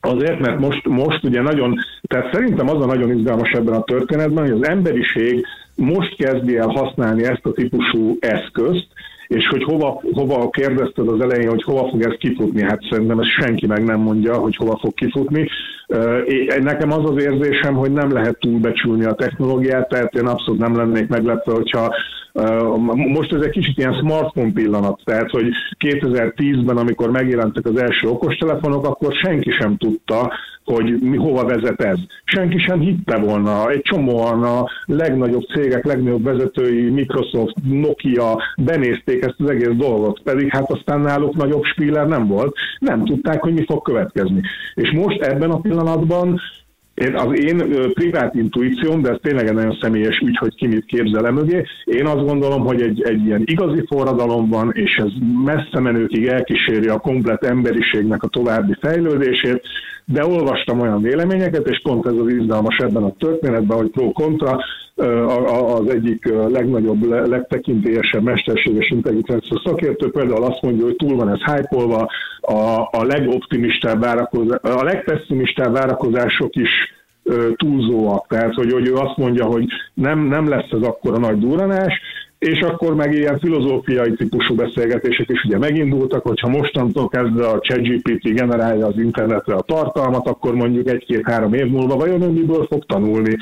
Azért, 0.00 0.38
mert 0.38 0.58
most, 0.58 0.86
most 0.86 1.24
ugye 1.24 1.40
nagyon, 1.40 1.78
tehát 2.02 2.32
szerintem 2.32 2.68
az 2.68 2.82
a 2.82 2.86
nagyon 2.86 3.18
izgalmas 3.18 3.50
ebben 3.50 3.74
a 3.74 3.84
történetben, 3.84 4.44
hogy 4.44 4.60
az 4.60 4.68
emberiség 4.68 5.46
most 5.74 6.16
kezdi 6.16 6.56
el 6.56 6.66
használni 6.66 7.24
ezt 7.24 7.44
a 7.44 7.52
típusú 7.52 8.16
eszközt, 8.20 8.86
és 9.28 9.48
hogy 9.48 9.62
hova, 9.62 10.02
hova 10.12 10.50
kérdezted 10.50 11.08
az 11.08 11.20
elején, 11.20 11.48
hogy 11.48 11.62
hova 11.62 11.88
fog 11.88 12.02
ez 12.02 12.14
kifutni, 12.18 12.62
hát 12.62 12.80
szerintem 12.90 13.18
ez 13.18 13.26
senki 13.26 13.66
meg 13.66 13.84
nem 13.84 14.00
mondja, 14.00 14.34
hogy 14.34 14.56
hova 14.56 14.78
fog 14.80 14.94
kifutni. 14.94 15.48
Nekem 16.60 16.92
az 16.92 17.10
az 17.10 17.22
érzésem, 17.22 17.74
hogy 17.74 17.92
nem 17.92 18.12
lehet 18.12 18.38
túlbecsülni 18.38 19.04
a 19.04 19.14
technológiát, 19.14 19.88
tehát 19.88 20.14
én 20.14 20.26
abszolút 20.26 20.60
nem 20.60 20.76
lennék 20.76 21.08
meglepve, 21.08 21.52
hogyha 21.52 21.94
most 22.94 23.32
ez 23.32 23.40
egy 23.40 23.50
kicsit 23.50 23.78
ilyen 23.78 23.94
smartphone 23.94 24.52
pillanat, 24.52 25.00
tehát 25.04 25.30
hogy 25.30 25.48
2010-ben, 25.78 26.76
amikor 26.76 27.10
megjelentek 27.10 27.66
az 27.66 27.80
első 27.80 28.08
okostelefonok, 28.08 28.86
akkor 28.86 29.14
senki 29.14 29.50
sem 29.50 29.76
tudta, 29.76 30.32
hogy 30.64 30.98
mi 31.00 31.16
hova 31.16 31.44
vezet 31.44 31.80
ez. 31.80 31.98
Senki 32.24 32.58
sem 32.58 32.80
hitte 32.80 33.18
volna. 33.18 33.70
Egy 33.70 33.80
csomóan 33.82 34.42
a 34.42 34.64
legnagyobb 34.84 35.44
cégek, 35.54 35.84
legnagyobb 35.84 36.22
vezetői, 36.22 36.90
Microsoft, 36.90 37.54
Nokia 37.64 38.42
benézték 38.56 39.15
ezt 39.20 39.36
az 39.38 39.50
egész 39.50 39.76
dolgot, 39.76 40.22
pedig 40.22 40.48
hát 40.48 40.70
aztán 40.70 41.00
náluk 41.00 41.34
nagyobb 41.34 41.64
spiller 41.64 42.06
nem 42.06 42.26
volt. 42.26 42.56
Nem 42.78 43.04
tudták, 43.04 43.42
hogy 43.42 43.52
mi 43.52 43.64
fog 43.64 43.82
következni. 43.82 44.40
És 44.74 44.90
most 44.90 45.20
ebben 45.20 45.50
a 45.50 45.60
pillanatban 45.60 46.40
én, 46.96 47.14
az 47.14 47.40
én 47.40 47.56
privát 47.92 48.34
intuícióm, 48.34 49.02
de 49.02 49.10
ez 49.10 49.16
tényleg 49.22 49.46
egy 49.46 49.54
nagyon 49.54 49.78
személyes 49.80 50.18
ügy, 50.18 50.36
hogy 50.36 50.54
ki 50.54 50.66
mit 50.66 50.84
képzel 50.84 51.32
mögé. 51.32 51.64
Én 51.84 52.06
azt 52.06 52.26
gondolom, 52.26 52.64
hogy 52.64 52.82
egy, 52.82 53.02
egy 53.02 53.24
ilyen 53.24 53.42
igazi 53.44 53.84
forradalom 53.86 54.48
van, 54.48 54.72
és 54.74 54.96
ez 54.96 55.10
messze 55.44 55.80
menőkig 55.80 56.26
elkíséri 56.26 56.88
a 56.88 56.98
komplet 56.98 57.44
emberiségnek 57.44 58.22
a 58.22 58.28
további 58.28 58.76
fejlődését, 58.80 59.62
de 60.04 60.26
olvastam 60.26 60.80
olyan 60.80 61.02
véleményeket, 61.02 61.68
és 61.68 61.80
pont 61.82 62.06
ez 62.06 62.12
az 62.12 62.28
izgalmas 62.28 62.76
ebben 62.76 63.02
a 63.02 63.14
történetben, 63.18 63.76
hogy 63.76 63.90
pro-kontra, 63.90 64.58
az 64.96 65.94
egyik 65.94 66.24
legnagyobb, 66.48 67.28
legtekintélyesebb 67.28 68.22
mesterséges 68.22 68.90
intelligencia 68.90 69.62
szakértő 69.64 70.10
például 70.10 70.44
azt 70.44 70.62
mondja, 70.62 70.84
hogy 70.84 70.96
túl 70.96 71.16
van 71.16 71.28
ez 71.28 71.42
hype 71.42 71.76
a, 72.40 72.88
a 72.90 73.04
legoptimistább 73.04 74.00
várakozás, 74.00 74.58
a 74.62 74.84
legpesszimistább 74.84 75.72
várakozások 75.72 76.56
is 76.56 76.70
túlzóak. 77.56 78.26
Tehát, 78.28 78.54
hogy, 78.54 78.72
hogy 78.72 78.88
ő 78.88 78.94
azt 78.94 79.16
mondja, 79.16 79.44
hogy 79.44 79.66
nem, 79.94 80.18
nem 80.18 80.48
lesz 80.48 80.70
ez 80.70 80.82
akkor 80.82 81.14
a 81.14 81.18
nagy 81.18 81.38
duranás, 81.38 82.00
és 82.38 82.60
akkor 82.60 82.94
meg 82.94 83.14
ilyen 83.14 83.38
filozófiai 83.38 84.12
típusú 84.12 84.54
beszélgetések 84.54 85.28
is 85.28 85.44
ugye 85.44 85.58
megindultak, 85.58 86.22
hogyha 86.22 86.48
mostantól 86.48 87.08
kezdve 87.08 87.46
a 87.46 87.60
ChatGPT 87.60 88.34
generálja 88.34 88.86
az 88.86 88.98
internetre 88.98 89.54
a 89.54 89.60
tartalmat, 89.60 90.28
akkor 90.28 90.54
mondjuk 90.54 90.88
egy-két-három 90.88 91.54
év 91.54 91.66
múlva 91.66 91.96
vajon 91.96 92.22
ön 92.22 92.32
miből 92.32 92.66
fog 92.70 92.84
tanulni, 92.84 93.36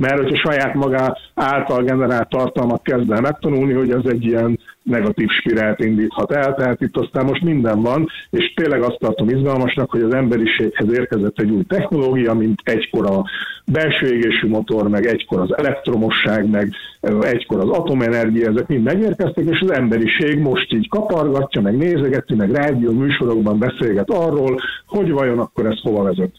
mert 0.00 0.16
hogyha 0.16 0.50
saját 0.50 0.74
maga 0.74 1.18
által 1.34 1.82
generált 1.82 2.28
tartalmat 2.28 2.82
kezd 2.82 3.10
el 3.10 3.20
megtanulni, 3.20 3.72
hogy 3.72 3.90
ez 3.90 4.04
egy 4.04 4.24
ilyen 4.24 4.58
negatív 4.82 5.28
spirált 5.28 5.84
indíthat 5.84 6.32
el, 6.32 6.54
tehát 6.54 6.80
itt 6.80 6.96
aztán 6.96 7.24
most 7.24 7.42
minden 7.42 7.80
van, 7.82 8.08
és 8.30 8.52
tényleg 8.54 8.82
azt 8.82 8.98
tartom 8.98 9.28
izgalmasnak, 9.28 9.90
hogy 9.90 10.00
az 10.00 10.14
emberiséghez 10.14 10.92
érkezett 10.92 11.38
egy 11.38 11.50
új 11.50 11.62
technológia, 11.62 12.34
mint 12.34 12.60
egykor 12.64 13.06
a 13.06 13.24
belső 13.64 14.06
égésű 14.06 14.48
motor, 14.48 14.88
meg 14.88 15.06
egykor 15.06 15.40
az 15.40 15.56
elektromosság, 15.56 16.50
meg 16.50 16.72
egykor 17.20 17.60
az 17.60 17.68
atomenergia, 17.68 18.50
ezek 18.50 18.66
mind 18.66 18.84
megérkeztek, 18.84 19.44
és 19.44 19.60
az 19.60 19.72
emberiség 19.72 20.38
most 20.38 20.72
így 20.72 20.88
kapargatja, 20.88 21.60
meg 21.60 21.76
nézegeti, 21.76 22.34
meg 22.34 22.50
rádió 22.50 22.92
műsorokban 22.92 23.58
beszélget 23.58 24.10
arról, 24.10 24.60
hogy 24.86 25.10
vajon 25.10 25.38
akkor 25.38 25.66
ez 25.66 25.80
hova 25.80 26.02
vezet. 26.02 26.32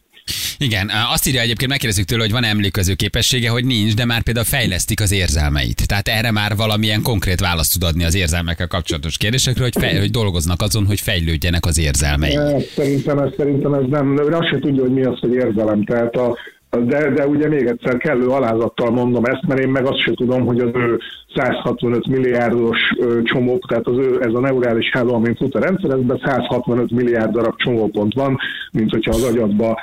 Igen, 0.61 0.89
azt 1.13 1.27
írja 1.27 1.41
egyébként, 1.41 1.69
megkérdezzük 1.69 2.05
tőle, 2.05 2.21
hogy 2.21 2.31
van 2.31 2.43
emlékező 2.43 2.93
képessége, 2.93 3.49
hogy 3.49 3.65
nincs, 3.65 3.95
de 3.95 4.05
már 4.05 4.21
például 4.21 4.45
fejlesztik 4.45 5.01
az 5.01 5.11
érzelmeit. 5.11 5.87
Tehát 5.87 6.07
erre 6.07 6.31
már 6.31 6.55
valamilyen 6.55 7.01
konkrét 7.01 7.39
választ 7.39 7.73
tud 7.73 7.83
adni 7.83 8.03
az 8.03 8.15
érzelmekkel 8.15 8.67
kapcsolatos 8.67 9.17
kérdésekre, 9.17 9.63
hogy, 9.63 9.75
fej, 9.79 9.99
hogy 9.99 10.11
dolgoznak 10.11 10.61
azon, 10.61 10.85
hogy 10.85 10.99
fejlődjenek 10.99 11.65
az 11.65 11.79
érzelmei. 11.79 12.37
Szerintem 12.75 13.17
ez, 13.17 13.29
szerintem 13.37 13.73
ez 13.73 13.83
nem, 13.89 14.17
ő 14.17 14.33
azt 14.33 14.49
se 14.49 14.59
tudja, 14.59 14.81
hogy 14.81 14.93
mi 14.93 15.03
az, 15.03 15.19
hogy 15.19 15.33
érzelem. 15.33 15.83
Tehát 15.83 16.15
a, 16.15 16.37
de, 16.79 17.09
de 17.09 17.27
ugye 17.27 17.47
még 17.47 17.65
egyszer 17.65 17.97
kellő 17.97 18.27
alázattal 18.27 18.91
mondom 18.91 19.25
ezt, 19.25 19.47
mert 19.47 19.59
én 19.59 19.69
meg 19.69 19.85
azt 19.85 20.01
sem 20.01 20.15
tudom, 20.15 20.45
hogy 20.45 20.59
az 20.59 20.69
ő 20.73 20.99
165 21.35 22.07
milliárdos 22.07 22.77
csomó, 23.23 23.59
tehát 23.67 23.87
az 23.87 23.97
ő, 23.97 24.21
ez 24.21 24.33
a 24.33 24.39
neurális 24.39 24.89
háló, 24.91 25.13
amin 25.13 25.35
fut 25.35 25.55
a 25.55 25.59
rendszer, 25.59 25.89
ezben 25.89 26.21
165 26.25 26.91
milliárd 26.91 27.31
darab 27.31 27.55
csomópont 27.57 28.13
van, 28.13 28.37
mint 28.71 28.91
hogyha 28.91 29.11
az 29.11 29.23
agyadban 29.23 29.75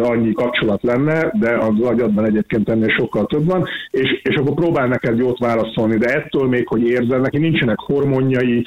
annyi 0.00 0.32
kapcsolat 0.32 0.82
lenne, 0.82 1.32
de 1.40 1.56
az 1.58 1.80
agyadban 1.80 2.24
egyébként 2.24 2.68
ennél 2.68 2.94
sokkal 2.98 3.26
több 3.26 3.44
van, 3.44 3.68
és, 3.90 4.20
és 4.22 4.34
akkor 4.36 4.54
próbál 4.54 4.86
neked 4.86 5.18
jót 5.18 5.38
válaszolni, 5.38 5.96
de 5.96 6.06
ettől 6.06 6.48
még, 6.48 6.68
hogy 6.68 6.82
érzel, 6.82 7.18
neki 7.18 7.38
nincsenek 7.38 7.78
hormonjai, 7.78 8.64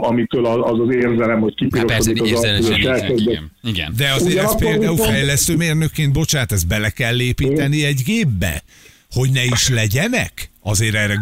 amitől 0.00 0.46
az 0.46 0.80
az 0.80 0.94
érzelem, 0.94 1.40
hogy 1.40 1.54
kipirosodik 1.54 2.28
hát 2.28 2.38
az 2.38 2.86
arcú, 2.86 3.14
igen, 3.16 3.50
igen. 3.62 3.92
De 3.96 4.12
azért 4.14 4.38
ez 4.44 4.56
például 4.56 4.96
fejlesztő 4.96 5.56
mérnökként, 5.56 6.12
bocsánat, 6.12 6.52
ezt 6.52 6.68
bele 6.68 6.90
kell 6.90 7.20
építeni 7.20 7.84
egy 7.84 8.02
gépbe, 8.04 8.62
hogy 9.10 9.30
ne 9.32 9.44
is 9.44 9.68
legyenek? 9.68 10.50
Azért 10.62 10.94
erre. 10.94 11.18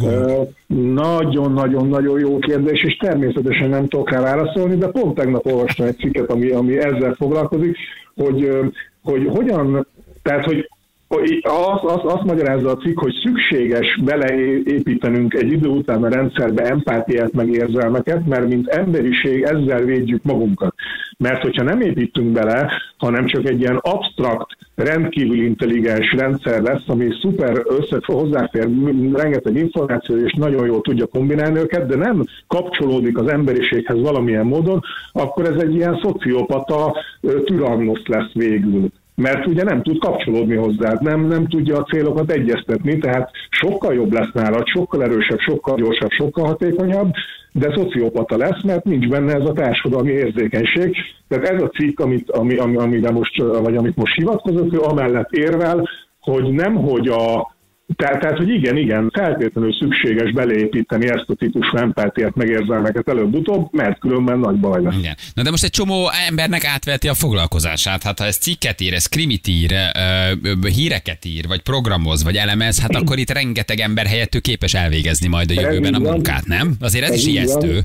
Nagyon-nagyon-nagyon 0.94 2.20
jó 2.20 2.38
kérdés, 2.38 2.82
és 2.82 2.96
természetesen 2.96 3.68
nem 3.68 3.88
tudok 3.88 4.10
rá 4.10 4.20
válaszolni, 4.20 4.76
de 4.76 4.86
pont 4.86 5.14
tegnap 5.14 5.46
olvastam 5.46 5.86
egy 5.86 5.96
cikket, 5.96 6.30
ami, 6.30 6.50
ami 6.50 6.78
ezzel 6.78 7.14
foglalkozik, 7.14 7.76
hogy, 8.14 8.50
hogy 9.06 9.26
hogyan, 9.34 9.86
tehát 10.22 10.44
hogy 10.44 10.70
az, 11.08 11.80
az, 11.82 12.12
azt 12.12 12.24
magyarázza 12.24 12.70
a 12.70 12.76
cikk, 12.76 12.98
hogy 12.98 13.14
szükséges 13.24 14.00
beleépítenünk 14.04 15.34
egy 15.34 15.52
idő 15.52 15.68
után 15.68 16.04
a 16.04 16.08
rendszerbe 16.08 16.62
empátiát 16.62 17.32
meg 17.32 17.48
érzelmeket, 17.48 18.26
mert 18.26 18.48
mint 18.48 18.68
emberiség 18.68 19.42
ezzel 19.42 19.80
védjük 19.80 20.22
magunkat. 20.22 20.74
Mert 21.18 21.42
hogyha 21.42 21.62
nem 21.62 21.80
építünk 21.80 22.32
bele, 22.32 22.72
hanem 22.96 23.26
csak 23.26 23.48
egy 23.48 23.60
ilyen 23.60 23.76
abstrakt, 23.76 24.56
rendkívül 24.74 25.42
intelligens 25.42 26.12
rendszer 26.12 26.62
lesz, 26.62 26.82
ami 26.86 27.08
szuper 27.20 27.62
össze 27.64 27.98
hozzáfér 28.06 28.68
rengeteg 29.12 29.56
információ, 29.56 30.16
és 30.16 30.32
nagyon 30.32 30.66
jól 30.66 30.80
tudja 30.80 31.06
kombinálni 31.06 31.58
őket, 31.58 31.86
de 31.86 31.96
nem 31.96 32.24
kapcsolódik 32.46 33.18
az 33.18 33.28
emberiséghez 33.28 34.00
valamilyen 34.00 34.46
módon, 34.46 34.80
akkor 35.12 35.44
ez 35.44 35.62
egy 35.62 35.74
ilyen 35.74 36.00
szociopata 36.02 36.96
türannosz 37.44 38.06
lesz 38.06 38.32
végül 38.32 38.88
mert 39.16 39.46
ugye 39.46 39.62
nem 39.62 39.82
tud 39.82 39.98
kapcsolódni 39.98 40.54
hozzá, 40.54 40.98
nem, 41.00 41.26
nem 41.26 41.46
tudja 41.46 41.76
a 41.76 41.84
célokat 41.84 42.30
egyeztetni, 42.30 42.98
tehát 42.98 43.30
sokkal 43.50 43.94
jobb 43.94 44.12
lesz 44.12 44.32
nála, 44.32 44.62
sokkal 44.64 45.02
erősebb, 45.02 45.38
sokkal 45.38 45.76
gyorsabb, 45.76 46.10
sokkal 46.10 46.46
hatékonyabb, 46.46 47.12
de 47.52 47.74
szociopata 47.74 48.36
lesz, 48.36 48.62
mert 48.62 48.84
nincs 48.84 49.08
benne 49.08 49.34
ez 49.34 49.48
a 49.48 49.52
társadalmi 49.52 50.12
érzékenység. 50.12 50.96
Tehát 51.28 51.48
ez 51.48 51.62
a 51.62 51.68
cikk, 51.68 52.00
amit, 52.00 52.30
ami, 52.30 52.56
ami, 52.56 52.76
amire 52.76 53.10
most, 53.10 53.42
vagy 53.42 53.76
amit 53.76 53.96
most 53.96 54.14
hivatkozott, 54.14 54.74
ő 54.74 54.78
amellett 54.78 55.30
érvel, 55.30 55.88
hogy 56.20 56.52
nem, 56.52 56.74
hogy 56.74 57.08
a, 57.08 57.55
tehát, 57.96 58.20
tehát, 58.20 58.36
hogy 58.36 58.48
igen, 58.48 58.76
igen, 58.76 59.10
feltétlenül 59.14 59.72
szükséges 59.72 60.32
beleépíteni 60.32 61.08
ezt 61.08 61.24
a 61.26 61.34
típusú 61.34 61.76
empátiát, 61.76 62.34
megérzelmeket 62.34 63.08
előbb-utóbb, 63.08 63.68
mert 63.72 63.98
különben 63.98 64.38
nagy 64.38 64.56
baj 64.56 64.82
lesz. 64.82 64.94
Igen. 64.98 65.16
Na 65.34 65.42
de 65.42 65.50
most 65.50 65.64
egy 65.64 65.70
csomó 65.70 66.10
embernek 66.28 66.64
átveti 66.64 67.08
a 67.08 67.14
foglalkozását. 67.14 68.02
Hát 68.02 68.18
ha 68.18 68.24
ez 68.24 68.36
cikket 68.36 68.80
ír, 68.80 68.94
ez 68.94 69.06
krimit 69.06 69.46
ír, 69.46 69.74
híreket 70.74 71.24
ír, 71.24 71.46
vagy 71.46 71.60
programoz, 71.60 72.24
vagy 72.24 72.36
elemez, 72.36 72.80
hát 72.80 72.94
akkor 72.94 73.18
itt 73.18 73.30
rengeteg 73.30 73.78
ember 73.78 74.06
helyett 74.06 74.34
ő 74.34 74.38
képes 74.38 74.74
elvégezni 74.74 75.28
majd 75.28 75.50
a 75.50 75.60
jövőben 75.60 75.94
a 75.94 75.98
munkát, 75.98 76.46
nem? 76.46 76.74
Azért 76.80 77.04
ez, 77.04 77.10
ez 77.10 77.16
is 77.16 77.26
ijesztő. 77.26 77.72
Van. 77.72 77.84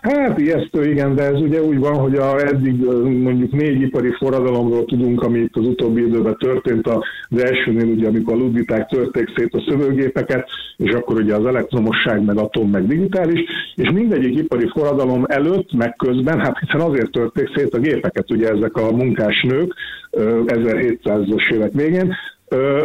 Hát 0.00 0.38
ijesztő, 0.38 0.90
igen, 0.90 1.14
de 1.14 1.22
ez 1.22 1.40
ugye 1.40 1.62
úgy 1.62 1.78
van, 1.78 1.94
hogy 1.94 2.14
a 2.14 2.40
eddig 2.46 2.84
mondjuk 3.22 3.52
négy 3.52 3.80
ipari 3.80 4.10
forradalomról 4.10 4.84
tudunk, 4.84 5.22
ami 5.22 5.38
itt 5.38 5.56
az 5.56 5.66
utóbbi 5.66 6.00
időben 6.06 6.36
történt. 6.38 6.86
Az 6.86 7.42
elsőnél 7.42 7.86
ugye, 7.86 8.08
amikor 8.08 8.34
a 8.34 8.36
ludviták 8.36 8.88
törték 8.88 9.32
szét 9.36 9.54
a 9.54 9.64
szövőgépeket, 9.68 10.48
és 10.76 10.92
akkor 10.92 11.16
ugye 11.20 11.34
az 11.34 11.46
elektromosság, 11.46 12.24
meg 12.24 12.38
atom, 12.38 12.70
meg 12.70 12.86
digitális, 12.86 13.40
és 13.74 13.90
mindegyik 13.90 14.38
ipari 14.38 14.68
forradalom 14.68 15.24
előtt, 15.28 15.72
meg 15.72 15.94
közben, 15.96 16.40
hát 16.40 16.58
hiszen 16.58 16.80
azért 16.80 17.10
törték 17.10 17.50
szét 17.54 17.74
a 17.74 17.78
gépeket, 17.78 18.30
ugye 18.30 18.48
ezek 18.48 18.76
a 18.76 18.90
munkásnők 18.90 19.74
1700-as 20.12 21.52
évek 21.52 21.72
végén, 21.72 22.14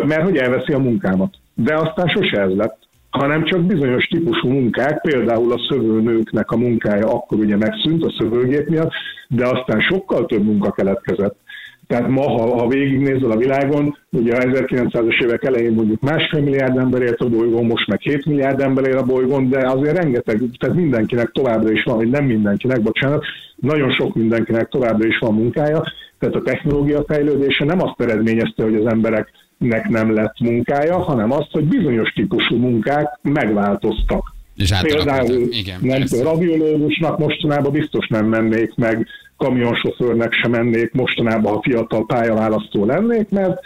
mert 0.05 0.23
hogy 0.23 0.37
elveszi 0.37 0.73
a 0.73 0.79
munkámat. 0.79 1.33
De 1.53 1.75
aztán 1.75 2.07
sose 2.07 2.41
ez 2.41 2.55
lett 2.55 2.84
hanem 3.15 3.43
csak 3.43 3.61
bizonyos 3.61 4.05
típusú 4.05 4.47
munkák, 4.47 5.01
például 5.01 5.51
a 5.51 5.65
szövőnőknek 5.69 6.51
a 6.51 6.57
munkája 6.57 7.13
akkor 7.13 7.37
ugye 7.37 7.57
megszűnt 7.57 8.03
a 8.03 8.13
szövőgép 8.17 8.67
miatt, 8.67 8.91
de 9.27 9.47
aztán 9.47 9.81
sokkal 9.81 10.25
több 10.25 10.43
munka 10.43 10.71
keletkezett. 10.71 11.35
Tehát 11.87 12.07
ma, 12.07 12.29
ha, 12.29 12.57
ha 12.57 12.67
végignézel 12.67 13.31
a 13.31 13.37
világon, 13.37 13.97
ugye 14.11 14.35
a 14.35 14.39
1900-as 14.39 15.23
évek 15.23 15.43
elején 15.43 15.73
mondjuk 15.73 16.01
másfél 16.01 16.41
milliárd 16.41 16.77
ember 16.77 17.01
élt 17.01 17.21
a 17.21 17.29
bolygón, 17.29 17.65
most 17.65 17.87
meg 17.87 17.99
7 17.99 18.25
milliárd 18.25 18.59
ember 18.59 18.87
él 18.87 18.97
a 18.97 19.03
bolygón, 19.03 19.49
de 19.49 19.69
azért 19.69 19.97
rengeteg, 19.97 20.41
tehát 20.59 20.75
mindenkinek 20.75 21.31
továbbra 21.31 21.71
is 21.71 21.83
van, 21.83 21.95
vagy 21.95 22.09
nem 22.09 22.25
mindenkinek, 22.25 22.81
bocsánat, 22.81 23.25
nagyon 23.55 23.91
sok 23.91 24.15
mindenkinek 24.15 24.67
továbbra 24.67 25.07
is 25.07 25.17
van 25.17 25.33
munkája, 25.33 25.83
tehát 26.19 26.35
a 26.35 26.41
technológia 26.41 27.03
fejlődése 27.07 27.65
nem 27.65 27.81
azt 27.81 28.01
eredményezte, 28.01 28.63
hogy 28.63 28.75
az 28.75 28.91
emberek 28.91 29.29
nek 29.57 29.87
nem 29.87 30.13
lett 30.13 30.39
munkája, 30.39 30.97
hanem 30.97 31.31
azt, 31.31 31.51
hogy 31.51 31.63
bizonyos 31.63 32.11
típusú 32.11 32.57
munkák 32.57 33.19
megváltoztak. 33.21 34.33
Például 34.81 35.47
Igen, 35.49 35.79
nem 35.81 36.03
radiológusnak 36.23 37.17
mostanában 37.17 37.71
biztos 37.71 38.07
nem 38.07 38.25
mennék 38.25 38.75
meg, 38.75 39.07
kamionsofőrnek 39.37 40.33
sem 40.33 40.51
mennék 40.51 40.91
mostanában, 40.91 41.53
ha 41.53 41.61
fiatal 41.61 42.05
pályaválasztó 42.05 42.85
lennék, 42.85 43.29
mert 43.29 43.59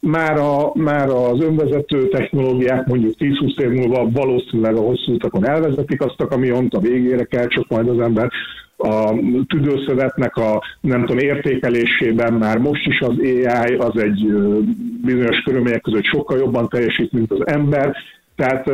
már, 0.00 0.38
a, 0.38 0.72
már 0.74 1.08
az 1.08 1.40
önvezető 1.40 2.08
technológiák 2.08 2.86
mondjuk 2.86 3.14
10-20 3.18 3.60
év 3.60 3.68
múlva 3.68 4.10
valószínűleg 4.10 4.76
a 4.76 4.80
hosszú 4.80 5.12
utakon 5.12 5.48
elvezetik 5.48 6.00
azt 6.02 6.20
a 6.20 6.26
kamiont, 6.26 6.74
a 6.74 6.80
végére 6.80 7.24
kell 7.24 7.46
csak 7.46 7.68
majd 7.68 7.88
az 7.88 8.00
ember 8.00 8.30
a 8.84 9.14
tüdőszövetnek 9.46 10.36
a 10.36 10.62
nem 10.80 11.00
tudom, 11.00 11.18
értékelésében 11.18 12.32
már 12.32 12.58
most 12.58 12.86
is 12.86 13.00
az 13.00 13.16
AI 13.18 13.74
az 13.74 13.96
egy 13.96 14.26
bizonyos 15.04 15.40
körülmények 15.44 15.80
között 15.80 16.04
sokkal 16.04 16.38
jobban 16.38 16.68
teljesít, 16.68 17.12
mint 17.12 17.30
az 17.30 17.46
ember. 17.46 17.96
Tehát 18.36 18.70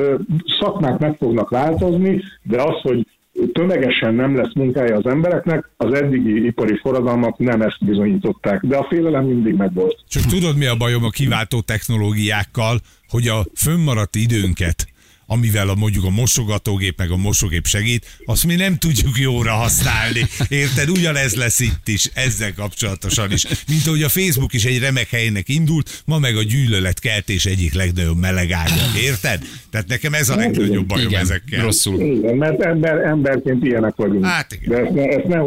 szakmák 0.60 0.98
meg 0.98 1.16
fognak 1.18 1.50
változni, 1.50 2.22
de 2.42 2.62
az, 2.62 2.80
hogy 2.82 3.06
tömegesen 3.52 4.14
nem 4.14 4.36
lesz 4.36 4.54
munkája 4.54 4.96
az 4.96 5.06
embereknek, 5.06 5.70
az 5.76 5.92
eddigi 5.92 6.46
ipari 6.46 6.78
forradalmak 6.82 7.38
nem 7.38 7.62
ezt 7.62 7.84
bizonyították, 7.84 8.60
de 8.66 8.76
a 8.76 8.86
félelem 8.88 9.24
mindig 9.24 9.54
megvolt. 9.54 9.98
Csak 10.08 10.22
tudod, 10.22 10.56
mi 10.56 10.66
a 10.66 10.76
bajom 10.76 11.04
a 11.04 11.10
kiváltó 11.10 11.60
technológiákkal, 11.60 12.80
hogy 13.08 13.28
a 13.28 13.44
fönnmaradt 13.54 14.16
időnket 14.16 14.86
amivel 15.30 15.68
a, 15.68 15.74
mondjuk 15.74 16.04
a 16.04 16.10
mosogatógép 16.10 16.98
meg 16.98 17.10
a 17.10 17.16
mosógép 17.16 17.66
segít, 17.66 18.18
azt 18.24 18.46
mi 18.46 18.54
nem 18.54 18.76
tudjuk 18.76 19.18
jóra 19.18 19.52
használni. 19.52 20.26
Érted? 20.48 20.90
Ugyanez 20.90 21.34
lesz 21.34 21.60
itt 21.60 21.88
is, 21.88 22.10
ezzel 22.14 22.54
kapcsolatosan 22.54 23.32
is. 23.32 23.46
Mint 23.68 23.86
ahogy 23.86 24.02
a 24.02 24.08
Facebook 24.08 24.52
is 24.52 24.64
egy 24.64 24.78
remek 24.78 25.08
helynek 25.10 25.48
indult, 25.48 26.02
ma 26.06 26.18
meg 26.18 26.36
a 26.36 26.42
gyűlöletkeltés 26.42 27.44
egyik 27.44 27.74
legnagyobb 27.74 28.18
melegágya. 28.18 28.82
Érted? 29.00 29.42
Tehát 29.70 29.88
nekem 29.88 30.14
ez 30.14 30.28
a 30.28 30.36
legnagyobb 30.36 30.86
bajom 30.86 31.08
igen, 31.08 31.20
ezekkel. 31.20 31.64
Rosszul. 31.64 32.00
Igen, 32.00 32.36
mert 32.36 32.62
ember, 32.62 32.96
emberként 32.96 33.64
ilyenek 33.64 33.94
vagyunk. 33.96 34.24
Hát 34.24 34.52
igen. 34.52 34.68
De 34.68 34.78
ezt, 34.78 34.94
ne, 34.94 35.02
ezt 35.02 35.26
ne 35.26 35.40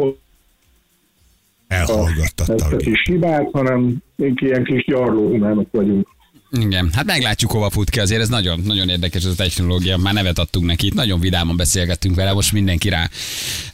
Elhallgattatta. 1.68 2.52
Ezt 2.52 2.72
a 2.72 2.76
kis 2.76 3.02
hibát, 3.04 3.48
hanem 3.52 3.96
ilyen 4.16 4.64
kis 4.64 4.84
gyarló 4.84 5.38
vagyunk. 5.70 6.13
Igen, 6.60 6.88
hát 6.92 7.04
meglátjuk, 7.04 7.50
hova 7.50 7.70
fut 7.70 7.90
ki. 7.90 8.00
Azért 8.00 8.20
ez 8.20 8.28
nagyon, 8.28 8.60
nagyon 8.66 8.88
érdekes 8.88 9.24
ez 9.24 9.30
a 9.30 9.34
technológia. 9.36 9.96
Már 9.96 10.14
nevet 10.14 10.38
adtunk 10.38 10.66
neki. 10.66 10.90
Nagyon 10.94 11.20
vidáman 11.20 11.56
beszélgettünk 11.56 12.14
vele, 12.14 12.32
most 12.32 12.52
mindenki 12.52 12.88
rá, 12.88 13.08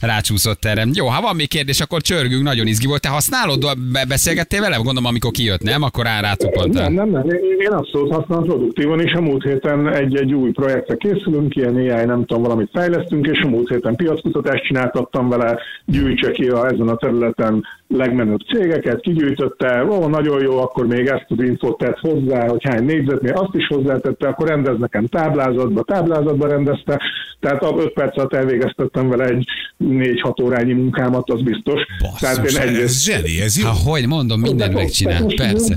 rácsúszott 0.01 0.65
erre. 0.65 0.85
Jó, 0.93 1.07
ha 1.07 1.21
van 1.21 1.35
még 1.35 1.47
kérdés, 1.47 1.79
akkor 1.79 2.01
csörgünk, 2.01 2.43
nagyon 2.43 2.67
izgi 2.67 2.87
volt. 2.87 3.01
Te 3.01 3.09
használod, 3.09 3.65
beszélgettél 4.07 4.61
vele? 4.61 4.75
Gondolom, 4.75 5.05
amikor 5.05 5.31
kijött, 5.31 5.61
nem? 5.61 5.81
Akkor 5.81 6.03
rá 6.05 6.19
rátukoltál. 6.19 6.89
Nem, 6.89 7.09
nem, 7.09 7.09
nem. 7.09 7.37
Én 7.59 7.71
abszolút 7.71 8.13
használom 8.13 8.45
produktívan, 8.45 9.01
és 9.01 9.13
a 9.13 9.21
múlt 9.21 9.43
héten 9.43 9.93
egy, 9.93 10.15
egy 10.15 10.33
új 10.33 10.51
projektre 10.51 10.95
készülünk, 10.95 11.55
ilyen 11.55 11.75
AI, 11.75 12.05
nem 12.05 12.25
tudom, 12.25 12.43
valamit 12.43 12.69
fejlesztünk, 12.73 13.27
és 13.27 13.39
a 13.39 13.47
múlt 13.47 13.69
héten 13.69 13.95
piackutatást 13.95 14.63
csináltattam 14.63 15.29
vele, 15.29 15.59
gyűjtse 15.85 16.31
ki 16.31 16.47
a, 16.47 16.67
ezen 16.67 16.87
a 16.87 16.95
területen 16.95 17.63
legmenőbb 17.91 18.39
cégeket, 18.53 19.01
kigyűjtötte, 19.01 19.85
ó, 19.89 20.07
nagyon 20.07 20.41
jó, 20.41 20.57
akkor 20.57 20.87
még 20.87 21.07
ezt 21.07 21.25
az 21.27 21.43
infot 21.43 21.77
tett 21.77 21.97
hozzá, 21.99 22.47
hogy 22.47 22.63
hány 22.63 22.85
négyzetnél, 22.85 23.33
azt 23.33 23.55
is 23.55 23.67
hozzátette, 23.67 24.27
akkor 24.27 24.47
rendez 24.47 24.77
nekem 24.79 25.05
táblázatba, 25.05 25.83
táblázatba 25.83 26.47
rendezte, 26.47 27.01
tehát 27.39 27.63
5 27.63 27.93
perc 27.93 28.17
alatt 28.17 28.33
elvégeztettem 28.33 29.09
vele 29.09 29.25
egy 29.25 29.47
4-6 29.83 30.43
órányi 30.43 30.73
munkámat, 30.73 31.29
az 31.29 31.41
biztos. 31.41 31.81
Basszus, 32.01 32.19
tehát 32.19 32.49
én 32.49 32.57
egyrészt... 32.57 32.83
ez 32.83 33.03
zseni, 33.03 33.41
ez 33.41 33.57
jó. 33.57 33.67
Ha, 33.67 33.73
hogy 33.73 34.07
mondom, 34.07 34.39
mindent 34.39 34.73
megcsinál, 34.73 35.25
persze. 35.35 35.75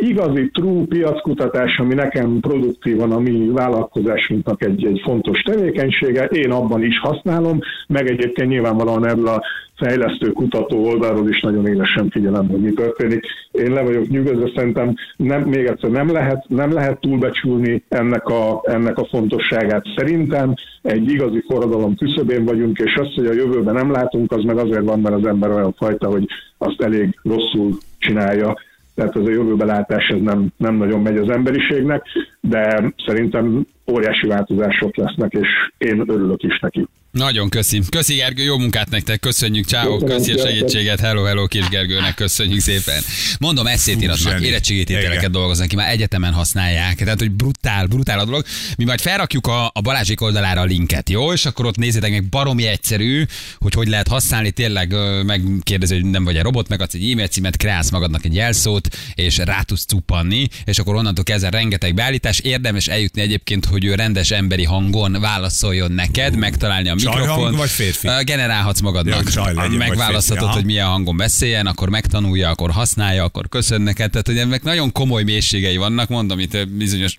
Igazi 0.00 0.50
true 0.50 0.84
piackutatás, 0.88 1.78
ami 1.78 1.94
nekem 1.94 2.40
produktívan 2.40 3.12
a 3.12 3.18
mi 3.18 3.48
vállalkozásunknak 3.48 4.64
egy, 4.64 4.84
egy 4.84 5.00
fontos 5.04 5.40
tevékenysége, 5.40 6.24
én 6.24 6.50
abban 6.50 6.82
is 6.84 6.98
használom, 6.98 7.58
meg 7.86 8.10
egyébként 8.10 8.48
nyilvánvalóan 8.48 9.06
ebből 9.06 9.28
a 9.28 9.42
fejlesztő 9.76 10.32
kutató 10.32 10.86
oldalról 10.86 11.28
is 11.28 11.40
nagyon 11.40 11.66
élesen 11.66 12.10
figyelem, 12.10 12.48
hogy 12.48 12.60
mi 12.60 12.72
történik. 12.72 13.26
Én 13.52 13.72
le 13.72 13.82
vagyok 13.82 14.08
nyugodva, 14.08 14.50
szerintem 14.54 14.94
nem, 15.16 15.42
még 15.42 15.66
egyszer 15.66 15.90
nem 15.90 16.12
lehet, 16.12 16.44
nem 16.48 16.72
lehet 16.72 17.00
túlbecsülni 17.00 17.84
ennek 17.88 18.26
a, 18.26 18.60
ennek 18.64 18.98
a 18.98 19.04
fontosságát. 19.04 19.84
Szerintem 19.96 20.54
egy 20.82 21.10
igazi 21.10 21.44
forradalom 21.48 21.96
küszöbén 21.96 22.44
vagyunk, 22.44 22.78
és 22.78 22.94
azt, 22.94 23.14
hogy 23.14 23.26
a 23.26 23.32
jövőben 23.32 23.74
nem 23.74 23.90
látunk, 23.90 24.32
az 24.32 24.44
meg 24.44 24.58
azért 24.58 24.84
van, 24.84 25.00
mert 25.00 25.14
az 25.14 25.26
ember 25.26 25.50
olyan 25.50 25.72
fajta, 25.72 26.08
hogy 26.08 26.26
azt 26.58 26.82
elég 26.82 27.18
rosszul 27.22 27.78
csinálja, 27.98 28.56
tehát 28.94 29.16
ez 29.16 29.26
a 29.26 29.30
jövőbelátás 29.30 30.08
ez 30.08 30.20
nem, 30.20 30.52
nem 30.56 30.74
nagyon 30.74 31.00
megy 31.00 31.16
az 31.16 31.30
emberiségnek, 31.30 32.02
de 32.40 32.92
szerintem 33.06 33.66
óriási 33.90 34.26
változások 34.26 34.96
lesznek, 34.96 35.32
és 35.32 35.48
én 35.78 36.04
örülök 36.06 36.42
is 36.42 36.58
neki. 36.58 36.86
Nagyon 37.10 37.48
köszi. 37.48 37.80
Köszi 37.88 38.14
Gergő, 38.14 38.42
jó 38.42 38.58
munkát 38.58 38.90
nektek, 38.90 39.20
köszönjük, 39.20 39.64
ciao, 39.64 39.98
köszi 39.98 40.32
a 40.32 40.46
segítséget, 40.46 41.00
hello, 41.00 41.22
hello 41.22 41.46
kis 41.46 41.68
Gergőnek, 41.68 42.14
köszönjük 42.14 42.60
szépen. 42.60 43.02
Mondom, 43.40 43.66
eszét 43.66 44.02
iratnak, 44.02 44.32
zseni. 44.32 44.46
érettségétételeket 44.46 45.18
Igen. 45.18 45.32
dolgoznak 45.32 45.68
ki, 45.68 45.76
már 45.76 45.90
egyetemen 45.90 46.32
használják, 46.32 46.94
tehát 46.94 47.18
hogy 47.18 47.30
brutál, 47.30 47.86
brutál 47.86 48.18
a 48.18 48.24
dolog. 48.24 48.44
Mi 48.76 48.84
majd 48.84 49.00
felrakjuk 49.00 49.46
a, 49.46 49.66
a 49.66 49.80
Balázsék 49.82 50.20
oldalára 50.20 50.60
a 50.60 50.64
linket, 50.64 51.10
jó? 51.10 51.32
És 51.32 51.46
akkor 51.46 51.66
ott 51.66 51.76
nézzétek 51.76 52.10
meg, 52.10 52.28
baromi 52.28 52.66
egyszerű, 52.66 53.24
hogy 53.58 53.74
hogy 53.74 53.88
lehet 53.88 54.08
használni, 54.08 54.50
tényleg 54.50 54.94
megkérdezi, 55.26 55.94
hogy 55.94 56.04
nem 56.04 56.24
vagy-e 56.24 56.42
robot, 56.42 56.68
megadsz 56.68 56.94
egy 56.94 57.10
e-mail 57.10 57.26
címet, 57.26 57.56
kreálsz 57.56 57.90
magadnak 57.90 58.24
egy 58.24 58.34
jelszót, 58.34 58.88
és 59.14 59.38
rá 59.38 59.62
tudsz 59.62 59.84
cuppanni, 59.84 60.48
és 60.64 60.78
akkor 60.78 60.94
onnantól 60.94 61.24
kezdve 61.24 61.50
rengeteg 61.50 61.94
beállítás. 61.94 62.29
Érdemes 62.38 62.86
eljutni 62.86 63.20
egyébként, 63.20 63.64
hogy 63.64 63.84
ő 63.84 63.94
rendes 63.94 64.30
emberi 64.30 64.64
hangon 64.64 65.16
válaszoljon 65.20 65.92
neked, 65.92 66.36
megtalálni 66.36 66.88
a 66.88 66.96
Csajhang 66.96 67.26
mikrofon. 67.28 67.56
vagy 67.56 67.70
férfi? 67.70 68.08
Generálhatsz 68.22 68.80
magadnak. 68.80 69.22
Ja, 69.24 69.30
csaj 69.30 69.54
legyen, 69.54 69.76
Megválaszthatod, 69.76 70.48
hogy 70.48 70.64
milyen 70.64 70.86
hangon 70.86 71.16
beszéljen, 71.16 71.66
akkor 71.66 71.88
megtanulja, 71.88 72.48
akkor 72.50 72.70
használja, 72.70 73.24
akkor 73.24 73.48
köszön 73.48 73.80
neked. 73.80 74.10
Tehát, 74.10 74.26
hogy 74.26 74.38
ennek 74.38 74.62
nagyon 74.62 74.92
komoly 74.92 75.22
mélységei 75.22 75.76
vannak, 75.76 76.08
mondom, 76.08 76.38
itt 76.38 76.68
bizonyos 76.68 77.18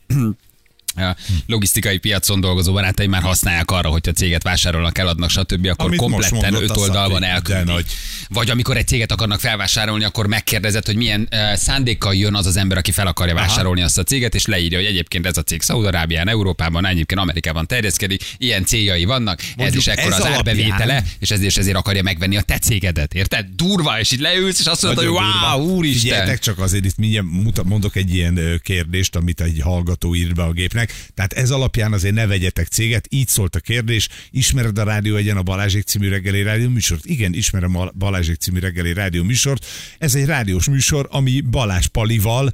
logisztikai 1.46 1.98
piacon 1.98 2.42
dolgozó 2.42 2.74
barátaim 2.74 3.10
már 3.10 3.22
használják 3.22 3.72
arra, 3.72 3.90
hogyha 3.90 4.12
céget 4.12 4.44
vásárolnak, 4.44 4.98
eladnak, 4.98 5.30
stb., 5.30 5.66
akkor 5.66 5.86
Amit 5.86 6.00
kompletten 6.00 6.54
öt 6.54 6.70
a 6.70 6.80
oldalban 6.80 7.22
Szati, 7.22 7.26
de 7.26 7.28
elküldi. 7.28 7.72
nagy. 7.72 7.86
Vagy 8.30 8.50
amikor 8.50 8.78
egy 8.78 8.88
céget 8.88 9.12
akarnak 9.12 9.40
felvásárolni, 9.40 10.04
akkor 10.04 10.28
megkérdezed, 10.28 10.86
hogy 10.86 10.96
milyen 10.96 11.28
uh, 11.32 11.54
szándékkal 11.54 12.16
jön 12.16 12.36
az 12.36 12.46
az 12.46 12.58
ember, 12.58 12.78
aki 12.78 12.92
fel 12.92 13.08
akarja 13.08 13.34
vásárolni 13.34 13.82
azt 13.82 13.98
a 13.98 14.04
céget, 14.04 14.36
és 14.36 14.46
leírja, 14.46 14.78
hogy 14.78 14.88
egyébként 14.88 15.26
ez 15.26 15.38
a 15.38 15.44
cég 15.44 15.62
Szaudarábián, 15.62 16.28
Európában, 16.28 16.86
egyébként 16.86 17.20
Amerikában 17.20 17.68
terjeszkedik, 17.68 18.24
ilyen 18.38 18.66
céljai 18.66 19.06
vannak, 19.06 19.42
ez 19.42 19.48
Mondjuk 19.56 19.82
is 19.82 19.88
ekkor 19.88 20.12
ez 20.12 20.20
az 20.20 20.26
árbevétele, 20.26 21.04
és 21.20 21.30
ezért, 21.32 21.58
ezért 21.58 21.78
akarja 21.78 22.04
megvenni 22.04 22.38
a 22.38 22.42
te 22.42 22.58
cégedet, 22.58 23.14
érted? 23.14 23.46
Durva, 23.56 24.00
és 24.00 24.12
így 24.12 24.20
leülsz, 24.20 24.60
és 24.60 24.66
azt 24.66 24.82
mondod, 24.82 25.04
hogy 25.04 25.14
wow, 25.14 25.76
úristen. 25.76 26.02
Figyeljetek 26.02 26.40
csak 26.40 26.60
azért 26.60 26.86
itt 26.86 26.98
mindjárt 26.98 27.64
mondok 27.64 27.96
egy 27.96 28.14
ilyen 28.16 28.60
kérdést, 28.64 29.16
amit 29.16 29.42
egy 29.42 29.60
hallgató 29.64 30.16
ír 30.16 30.34
be 30.34 30.44
a 30.44 30.52
gépnek. 30.52 30.81
Tehát 31.14 31.34
ez 31.34 31.52
alapján 31.52 31.94
azért 31.94 32.14
ne 32.14 32.28
vegyetek 32.28 32.68
céget. 32.68 33.08
Így 33.10 33.28
szólt 33.28 33.56
a 33.56 33.60
kérdés. 33.60 34.10
Ismered 34.32 34.78
a 34.78 34.84
Rádió 34.84 35.16
egyen 35.16 35.38
a 35.38 35.44
Balázsék 35.44 35.84
című 35.84 36.10
reggeli 36.10 36.44
rádió 36.44 36.70
műsort? 36.70 37.06
Igen, 37.06 37.34
ismerem 37.34 37.76
a 37.76 37.92
Balázsék 37.98 38.36
című 38.36 38.60
reggeli 38.60 38.94
rádió 38.94 39.24
műsort. 39.24 39.66
Ez 39.98 40.16
egy 40.16 40.26
rádiós 40.26 40.70
műsor, 40.70 41.08
ami 41.12 41.42
Balázs 41.42 41.88
Palival 41.88 42.54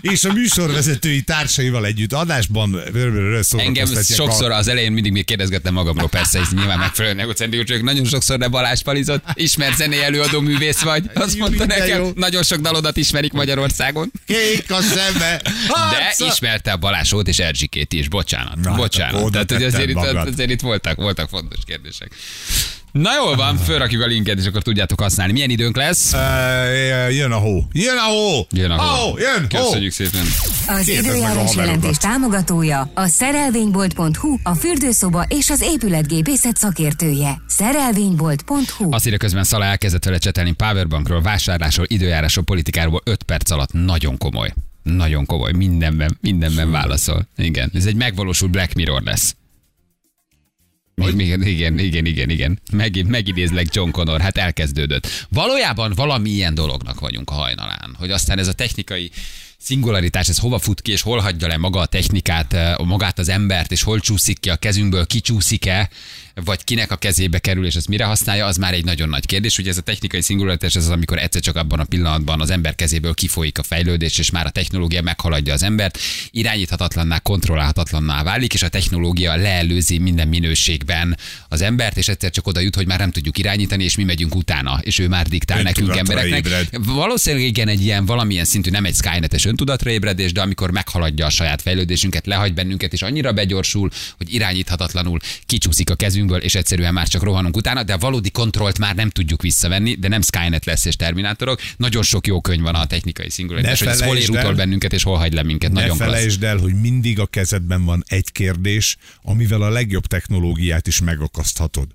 és 0.00 0.24
a 0.24 0.32
műsorvezetői 0.32 1.22
társaival 1.22 1.86
együtt 1.86 2.12
adásban 2.12 2.82
Engem 3.56 3.86
sokszor 4.02 4.50
az 4.50 4.68
elején 4.68 4.92
mindig 4.92 5.12
még 5.12 5.24
kérdezgettem 5.24 5.74
magamról, 5.74 6.08
persze, 6.08 6.38
ez 6.38 6.48
nyilván 6.50 6.78
megfelelően 6.78 7.20
egocentrikus, 7.20 7.66
csak 7.66 7.82
nagyon 7.82 8.04
sokszor 8.04 8.38
de 8.38 8.48
Balázs 8.48 8.82
Palizott, 8.82 9.24
ismert 9.34 9.76
zené 9.76 10.02
előadó 10.02 10.40
művész 10.40 10.80
vagy. 10.80 11.10
Azt 11.14 11.38
mondta 11.38 11.66
nekem, 11.66 12.02
jó. 12.02 12.10
nagyon 12.14 12.42
sok 12.42 12.58
dalodat 12.60 12.96
ismerik 12.96 13.32
Magyarországon. 13.32 14.12
Kék 14.26 14.70
a 14.70 14.80
szeme. 14.80 15.40
De 15.90 16.14
ismerte 16.16 16.72
a 16.72 16.76
Balázsót 16.76 17.28
és 17.28 17.38
Erzsikét 17.38 17.92
is, 17.92 18.08
bocsánat. 18.08 18.56
Na, 18.56 18.68
hát 18.68 18.78
bocsánat. 18.78 19.32
Tehát, 19.32 19.52
hogy 19.52 19.62
azért, 19.62 19.96
azért 19.96 20.50
itt 20.50 20.60
voltak, 20.60 20.96
voltak 20.96 21.28
fontos 21.28 21.58
kérdések. 21.66 22.10
Na 22.92 23.10
jól 23.14 23.36
van, 23.36 23.56
fölrakjuk 23.56 24.02
a 24.02 24.06
linket, 24.06 24.38
és 24.38 24.46
akkor 24.46 24.62
tudjátok 24.62 25.00
használni. 25.00 25.32
Milyen 25.32 25.50
időnk 25.50 25.76
lesz? 25.76 26.12
Ö, 26.12 27.08
Jön 27.08 27.30
a 27.30 27.36
hó. 27.36 27.64
Jön 27.72 27.96
a 27.96 28.02
hó. 28.10 28.46
Jön 28.50 28.70
a 28.70 28.82
hó. 28.82 29.10
Hó, 29.10 29.18
jön, 29.18 29.46
hó. 29.50 29.64
Köszönjük 29.64 29.92
szépen. 29.92 30.24
Az 30.66 30.88
időjárás 30.88 31.54
jelentés 31.54 31.96
támogatója 31.96 32.90
a 32.94 33.06
szerelvénybolt.hu, 33.06 34.36
a 34.42 34.54
fürdőszoba 34.54 35.24
és 35.28 35.50
az 35.50 35.60
épületgépészet 35.62 36.56
szakértője. 36.56 37.42
Szerelvénybolt.hu 37.48 38.92
Azt 38.94 39.06
írja 39.06 39.18
közben 39.18 39.44
Szala 39.44 39.64
elkezdett 39.64 40.04
vele 40.04 40.18
csetelni 40.18 40.52
Powerbankról, 40.52 41.22
vásárlásról, 41.22 41.86
időjárásról, 41.88 42.44
politikáról 42.44 43.00
5 43.04 43.22
perc 43.22 43.50
alatt. 43.50 43.72
Nagyon 43.72 44.18
komoly. 44.18 44.52
Nagyon 44.82 45.26
komoly. 45.26 45.52
Mindenben, 45.52 46.18
mindenben 46.20 46.70
válaszol. 46.70 47.28
Igen. 47.36 47.70
Ez 47.74 47.86
egy 47.86 47.96
megvalósult 47.96 48.50
Black 48.50 48.74
Mirror 48.74 49.02
lesz. 49.02 49.36
Igen, 51.06 51.42
igen, 51.42 51.78
igen, 51.78 52.06
igen, 52.06 52.30
igen. 52.30 52.60
Megint, 52.72 53.08
megidézlek 53.08 53.74
John 53.74 53.90
Connor, 53.90 54.20
hát 54.20 54.36
elkezdődött. 54.36 55.26
Valójában 55.28 55.92
valami 55.96 56.30
ilyen 56.30 56.54
dolognak 56.54 57.00
vagyunk 57.00 57.30
a 57.30 57.34
hajnalán, 57.34 57.94
hogy 57.98 58.10
aztán 58.10 58.38
ez 58.38 58.48
a 58.48 58.52
technikai 58.52 59.10
szingularitás, 59.58 60.28
ez 60.28 60.38
hova 60.38 60.58
fut 60.58 60.82
ki, 60.82 60.92
és 60.92 61.02
hol 61.02 61.18
hagyja 61.18 61.48
le 61.48 61.56
maga 61.56 61.80
a 61.80 61.86
technikát, 61.86 62.52
eh, 62.52 62.76
magát 62.76 63.18
az 63.18 63.28
embert, 63.28 63.72
és 63.72 63.82
hol 63.82 64.00
csúszik 64.00 64.40
ki 64.40 64.50
a 64.50 64.56
kezünkből, 64.56 65.06
kicsúszik-e, 65.06 65.88
vagy 66.44 66.64
kinek 66.64 66.90
a 66.90 66.96
kezébe 66.96 67.38
kerül, 67.38 67.66
és 67.66 67.74
ezt 67.74 67.88
mire 67.88 68.04
használja, 68.04 68.46
az 68.46 68.56
már 68.56 68.74
egy 68.74 68.84
nagyon 68.84 69.08
nagy 69.08 69.26
kérdés. 69.26 69.58
Ugye 69.58 69.70
ez 69.70 69.78
a 69.78 69.82
technikai 69.82 70.20
szingularitás, 70.20 70.74
ez 70.74 70.84
az, 70.84 70.90
amikor 70.90 71.18
egyszer 71.18 71.40
csak 71.40 71.56
abban 71.56 71.80
a 71.80 71.84
pillanatban 71.84 72.40
az 72.40 72.50
ember 72.50 72.74
kezéből 72.74 73.14
kifolyik 73.14 73.58
a 73.58 73.62
fejlődés, 73.62 74.18
és 74.18 74.30
már 74.30 74.46
a 74.46 74.50
technológia 74.50 75.02
meghaladja 75.02 75.52
az 75.52 75.62
embert, 75.62 75.98
irányíthatatlanná, 76.30 77.18
kontrollálhatatlanná 77.18 78.22
válik, 78.22 78.54
és 78.54 78.62
a 78.62 78.68
technológia 78.68 79.36
leelőzi 79.36 79.98
minden 79.98 80.28
minőségben 80.28 81.16
az 81.48 81.60
embert, 81.60 81.96
és 81.96 82.08
egyszer 82.08 82.30
csak 82.30 82.46
oda 82.46 82.60
jut, 82.60 82.74
hogy 82.74 82.86
már 82.86 82.98
nem 82.98 83.10
tudjuk 83.10 83.38
irányítani, 83.38 83.84
és 83.84 83.96
mi 83.96 84.04
megyünk 84.04 84.34
utána, 84.34 84.78
és 84.82 84.98
ő 84.98 85.08
már 85.08 85.26
diktál 85.26 85.62
nekünk 85.62 85.96
embereknek. 85.96 86.46
ébred. 86.46 86.68
Valószínűleg 86.84 87.46
igen, 87.46 87.68
egy 87.68 87.82
ilyen 87.82 88.06
valamilyen 88.06 88.44
szintű, 88.44 88.70
nem 88.70 88.84
egy 88.84 88.94
Skynetes 88.94 89.44
öntudatra 89.44 89.90
ébredés, 89.90 90.32
de 90.32 90.40
amikor 90.40 90.70
meghaladja 90.70 91.26
a 91.26 91.30
saját 91.30 91.62
fejlődésünket, 91.62 92.26
lehagy 92.26 92.54
bennünket, 92.54 92.92
és 92.92 93.02
annyira 93.02 93.32
begyorsul, 93.32 93.90
hogy 94.16 94.34
irányíthatatlanul 94.34 95.18
kicsúszik 95.46 95.90
a 95.90 95.94
kezünkből, 96.28 96.40
és 96.40 96.54
egyszerűen 96.54 96.92
már 96.92 97.08
csak 97.08 97.22
rohanunk 97.22 97.56
utána, 97.56 97.82
de 97.82 97.92
a 97.92 97.98
valódi 97.98 98.30
kontrollt 98.30 98.78
már 98.78 98.94
nem 98.94 99.10
tudjuk 99.10 99.42
visszavenni, 99.42 99.94
de 99.94 100.08
nem 100.08 100.22
Skynet 100.22 100.64
lesz 100.64 100.84
és 100.84 100.96
Terminátorok. 100.96 101.60
Nagyon 101.76 102.02
sok 102.02 102.26
jó 102.26 102.40
könyv 102.40 102.62
van 102.62 102.74
a 102.74 102.86
technikai 102.86 103.30
szingularitás, 103.30 103.80
Ne 103.80 103.86
hogy 103.86 103.94
ez 103.94 104.06
hol 104.06 104.16
ér 104.16 104.30
utol 104.30 104.54
bennünket, 104.54 104.92
és 104.92 105.02
hol 105.02 105.16
hagy 105.16 105.32
le 105.32 105.42
minket. 105.42 105.72
Ne 105.72 105.80
Nagyon 105.80 105.96
klassz. 105.96 106.10
felejtsd 106.10 106.42
el, 106.42 106.56
hogy 106.56 106.80
mindig 106.80 107.18
a 107.18 107.26
kezedben 107.26 107.84
van 107.84 108.04
egy 108.06 108.32
kérdés, 108.32 108.96
amivel 109.22 109.62
a 109.62 109.68
legjobb 109.68 110.06
technológiát 110.06 110.86
is 110.86 111.00
megakaszthatod. 111.00 111.86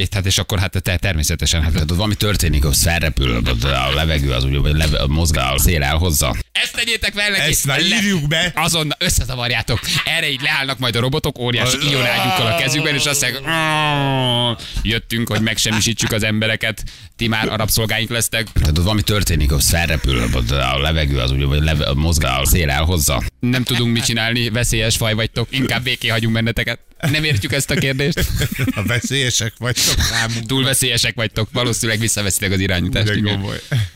És, 0.00 0.06
hát 0.10 0.26
és 0.26 0.38
akkor 0.38 0.58
hát 0.58 0.82
te 0.82 0.96
természetesen, 0.96 1.62
hát 1.62 1.72
tudod, 1.72 1.96
valami 1.96 2.14
történik, 2.14 2.64
az 2.64 2.82
felrepül, 2.82 3.42
a 3.62 3.94
levegő 3.94 4.32
az 4.32 4.44
úgy, 4.44 4.56
vagy 4.56 4.76
leve, 4.76 5.06
mozgál, 5.06 5.54
a 5.54 5.58
szél 5.58 5.82
elhozza. 5.82 6.36
Ezt 6.52 6.74
tegyétek 6.74 7.12
fel 7.12 7.30
neki! 7.30 7.50
Ezt 7.50 7.66
már 7.66 7.80
írjuk 7.80 8.28
be. 8.28 8.52
Azon 8.54 8.90
összezavarjátok. 8.98 9.80
Erre 10.04 10.30
így 10.30 10.40
leállnak 10.40 10.78
majd 10.78 10.96
a 10.96 11.00
robotok, 11.00 11.38
óriási 11.38 11.76
ionágyukkal 11.90 12.46
a 12.46 12.56
kezükben, 12.56 12.94
és 12.94 13.04
azt 13.04 13.20
mondják, 13.22 13.42
"Ah, 13.46 14.58
jöttünk, 14.82 15.28
hogy 15.28 15.40
megsemmisítsük 15.40 16.12
az 16.12 16.22
embereket, 16.22 16.82
ti 17.16 17.28
már 17.28 17.48
a 17.48 17.56
rabszolgáink 17.56 18.10
lesztek. 18.10 18.46
Tehát 18.52 18.78
ott 18.78 18.84
valami 18.84 19.02
történik, 19.02 19.52
az 19.52 19.68
felrepül, 19.68 20.22
a 20.48 20.78
levegő 20.78 21.18
az 21.18 21.30
úgy, 21.32 21.44
vagy 21.44 21.62
leve, 21.62 21.92
mozgál, 21.94 22.40
a 22.40 22.46
szél 22.46 22.70
elhozza. 22.70 23.22
Nem 23.40 23.62
tudunk 23.62 23.92
mit 23.92 24.04
csinálni, 24.04 24.48
veszélyes 24.50 24.96
faj 24.96 25.14
vagytok, 25.14 25.48
inkább 25.50 25.82
béké 25.82 26.08
hagyunk 26.08 26.34
benneteket. 26.34 26.78
Nem 27.00 27.24
értjük 27.24 27.52
ezt 27.52 27.70
a 27.70 27.74
kérdést. 27.74 28.18
A 28.74 28.82
veszélyesek 28.82 29.52
vagytok 29.58 30.00
számunkra. 30.00 30.46
Túl 30.46 30.64
veszélyesek 30.64 31.14
vagytok, 31.14 31.48
valószínűleg 31.52 32.00
visszaveszitek 32.00 32.52
az 32.52 32.60
irányítást. 32.60 33.12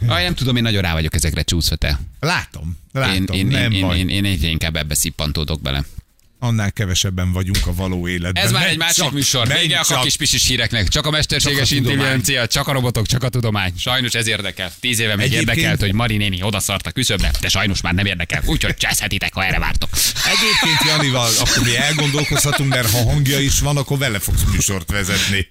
Ah, 0.07 0.23
nem 0.23 0.35
tudom, 0.35 0.57
én 0.57 0.63
nagyon 0.63 0.83
rá 0.83 0.93
vagyok 0.93 1.15
ezekre 1.15 1.43
csúszva 1.43 1.77
te. 1.77 2.01
Látom, 2.21 2.79
látom, 2.93 3.15
Én, 3.15 3.27
én, 3.33 3.47
nem 3.47 3.73
én, 3.73 3.81
baj. 3.81 3.99
én, 3.99 4.09
én, 4.09 4.25
egyre 4.25 4.49
inkább 4.49 4.77
ebbe 4.77 4.95
szippantódok 4.95 5.63
bele. 5.63 5.85
Annál 6.45 6.73
kevesebben 6.73 7.33
vagyunk 7.33 7.67
a 7.67 7.75
való 7.75 8.09
életben. 8.09 8.45
Ez 8.45 8.53
már 8.53 8.67
egy 8.67 8.79
másik 8.79 9.05
csak, 9.05 9.13
műsor. 9.13 9.49
Vége 9.49 9.81
a 9.89 10.01
kis 10.01 10.17
pisis 10.17 10.47
híreknek. 10.47 10.89
Csak 10.89 11.07
a 11.07 11.11
mesterséges 11.11 11.69
Csak 11.69 11.79
a 11.79 11.81
intelligencia, 11.81 12.47
csak 12.47 12.69
a 12.69 12.73
robotok, 12.73 13.07
csak 13.07 13.23
a 13.23 13.29
tudomány. 13.29 13.73
Sajnos 13.79 14.13
ez 14.13 14.27
érdekel. 14.27 14.73
Tíz 14.81 14.99
éve 14.99 15.17
még 15.17 15.27
Egyébként- 15.27 15.49
érdekelt, 15.49 15.81
hogy 15.81 15.93
Mari 15.93 16.17
néni 16.17 16.43
odaszart 16.43 16.87
a 16.87 16.91
küszöbbe, 16.91 17.31
de 17.41 17.49
sajnos 17.49 17.81
már 17.81 17.95
nem 17.95 18.07
érdekel. 18.07 18.43
Úgyhogy 18.47 18.77
cseszhetitek, 18.77 19.35
ha 19.35 19.45
erre 19.45 19.59
vártok. 19.59 19.91
Egyébként 20.25 20.91
Janival, 20.97 21.31
akkor 21.41 21.63
mi 21.65 21.77
elgondolkozhatunk, 21.77 22.69
mert 22.69 22.91
ha 22.91 23.03
hangja 23.03 23.41
is 23.41 23.59
van, 23.61 23.77
akkor 23.77 23.99
vele 23.99 24.19
fogsz 24.19 24.43
műsort 24.53 24.91
vezetni. 24.91 25.49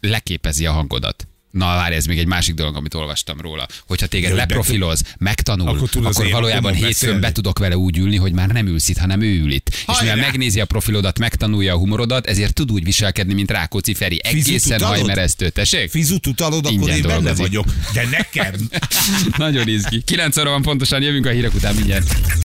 Leképezi 0.00 0.66
a 0.66 0.72
hangodat. 0.72 1.26
Na, 1.54 1.66
várj, 1.66 1.94
ez 1.94 2.06
még 2.06 2.18
egy 2.18 2.26
másik 2.26 2.54
dolog, 2.54 2.76
amit 2.76 2.94
olvastam 2.94 3.40
róla. 3.40 3.66
Hogyha 3.86 4.06
téged 4.06 4.28
Hogy 4.28 4.38
leprofiloz, 4.38 5.02
megtanul, 5.18 5.68
Akkor 5.68 5.88
akkor, 5.92 6.06
akkor 6.06 6.30
valójában 6.30 6.74
hétfőn 6.74 7.20
be 7.20 7.32
tudok 7.32 7.58
vele 7.58 7.76
úgy 7.76 7.98
ülni, 7.98 8.16
hogy 8.16 8.32
már 8.32 8.48
nem 8.48 8.66
ülsz 8.66 8.88
itt, 8.88 8.96
hanem 8.98 9.20
ő 9.20 9.40
ül 9.40 9.52
itt. 9.52 9.68
És 9.68 9.82
Hajrá! 9.86 10.14
mivel 10.14 10.28
megnézi 10.28 10.60
a 10.60 10.64
profilodat, 10.64 11.18
megtanulja 11.18 11.74
a 11.74 11.76
humorodat, 11.76 12.26
ezért 12.26 12.54
tud 12.54 12.72
úgy 12.72 12.84
viselkedni, 12.84 13.34
mint 13.34 13.50
Rákóczi 13.50 13.94
Feri. 13.94 14.20
Egészen 14.22 14.80
hajmeresztő. 14.80 15.48
Tessék? 15.48 15.90
Fizut 15.90 16.26
utalod, 16.26 16.66
akkor 16.66 16.88
én 16.88 17.02
benne 17.02 17.34
vagyok. 17.34 17.66
De 17.92 18.08
nekem. 18.10 18.54
Nagyon 19.36 19.68
izgi. 19.68 20.02
9 20.02 20.36
óra 20.36 20.50
van 20.50 20.62
pontosan, 20.62 21.02
jövünk 21.02 21.26
a 21.26 21.30
hírek 21.30 21.54
után 21.54 21.74
mindjárt. 21.74 22.16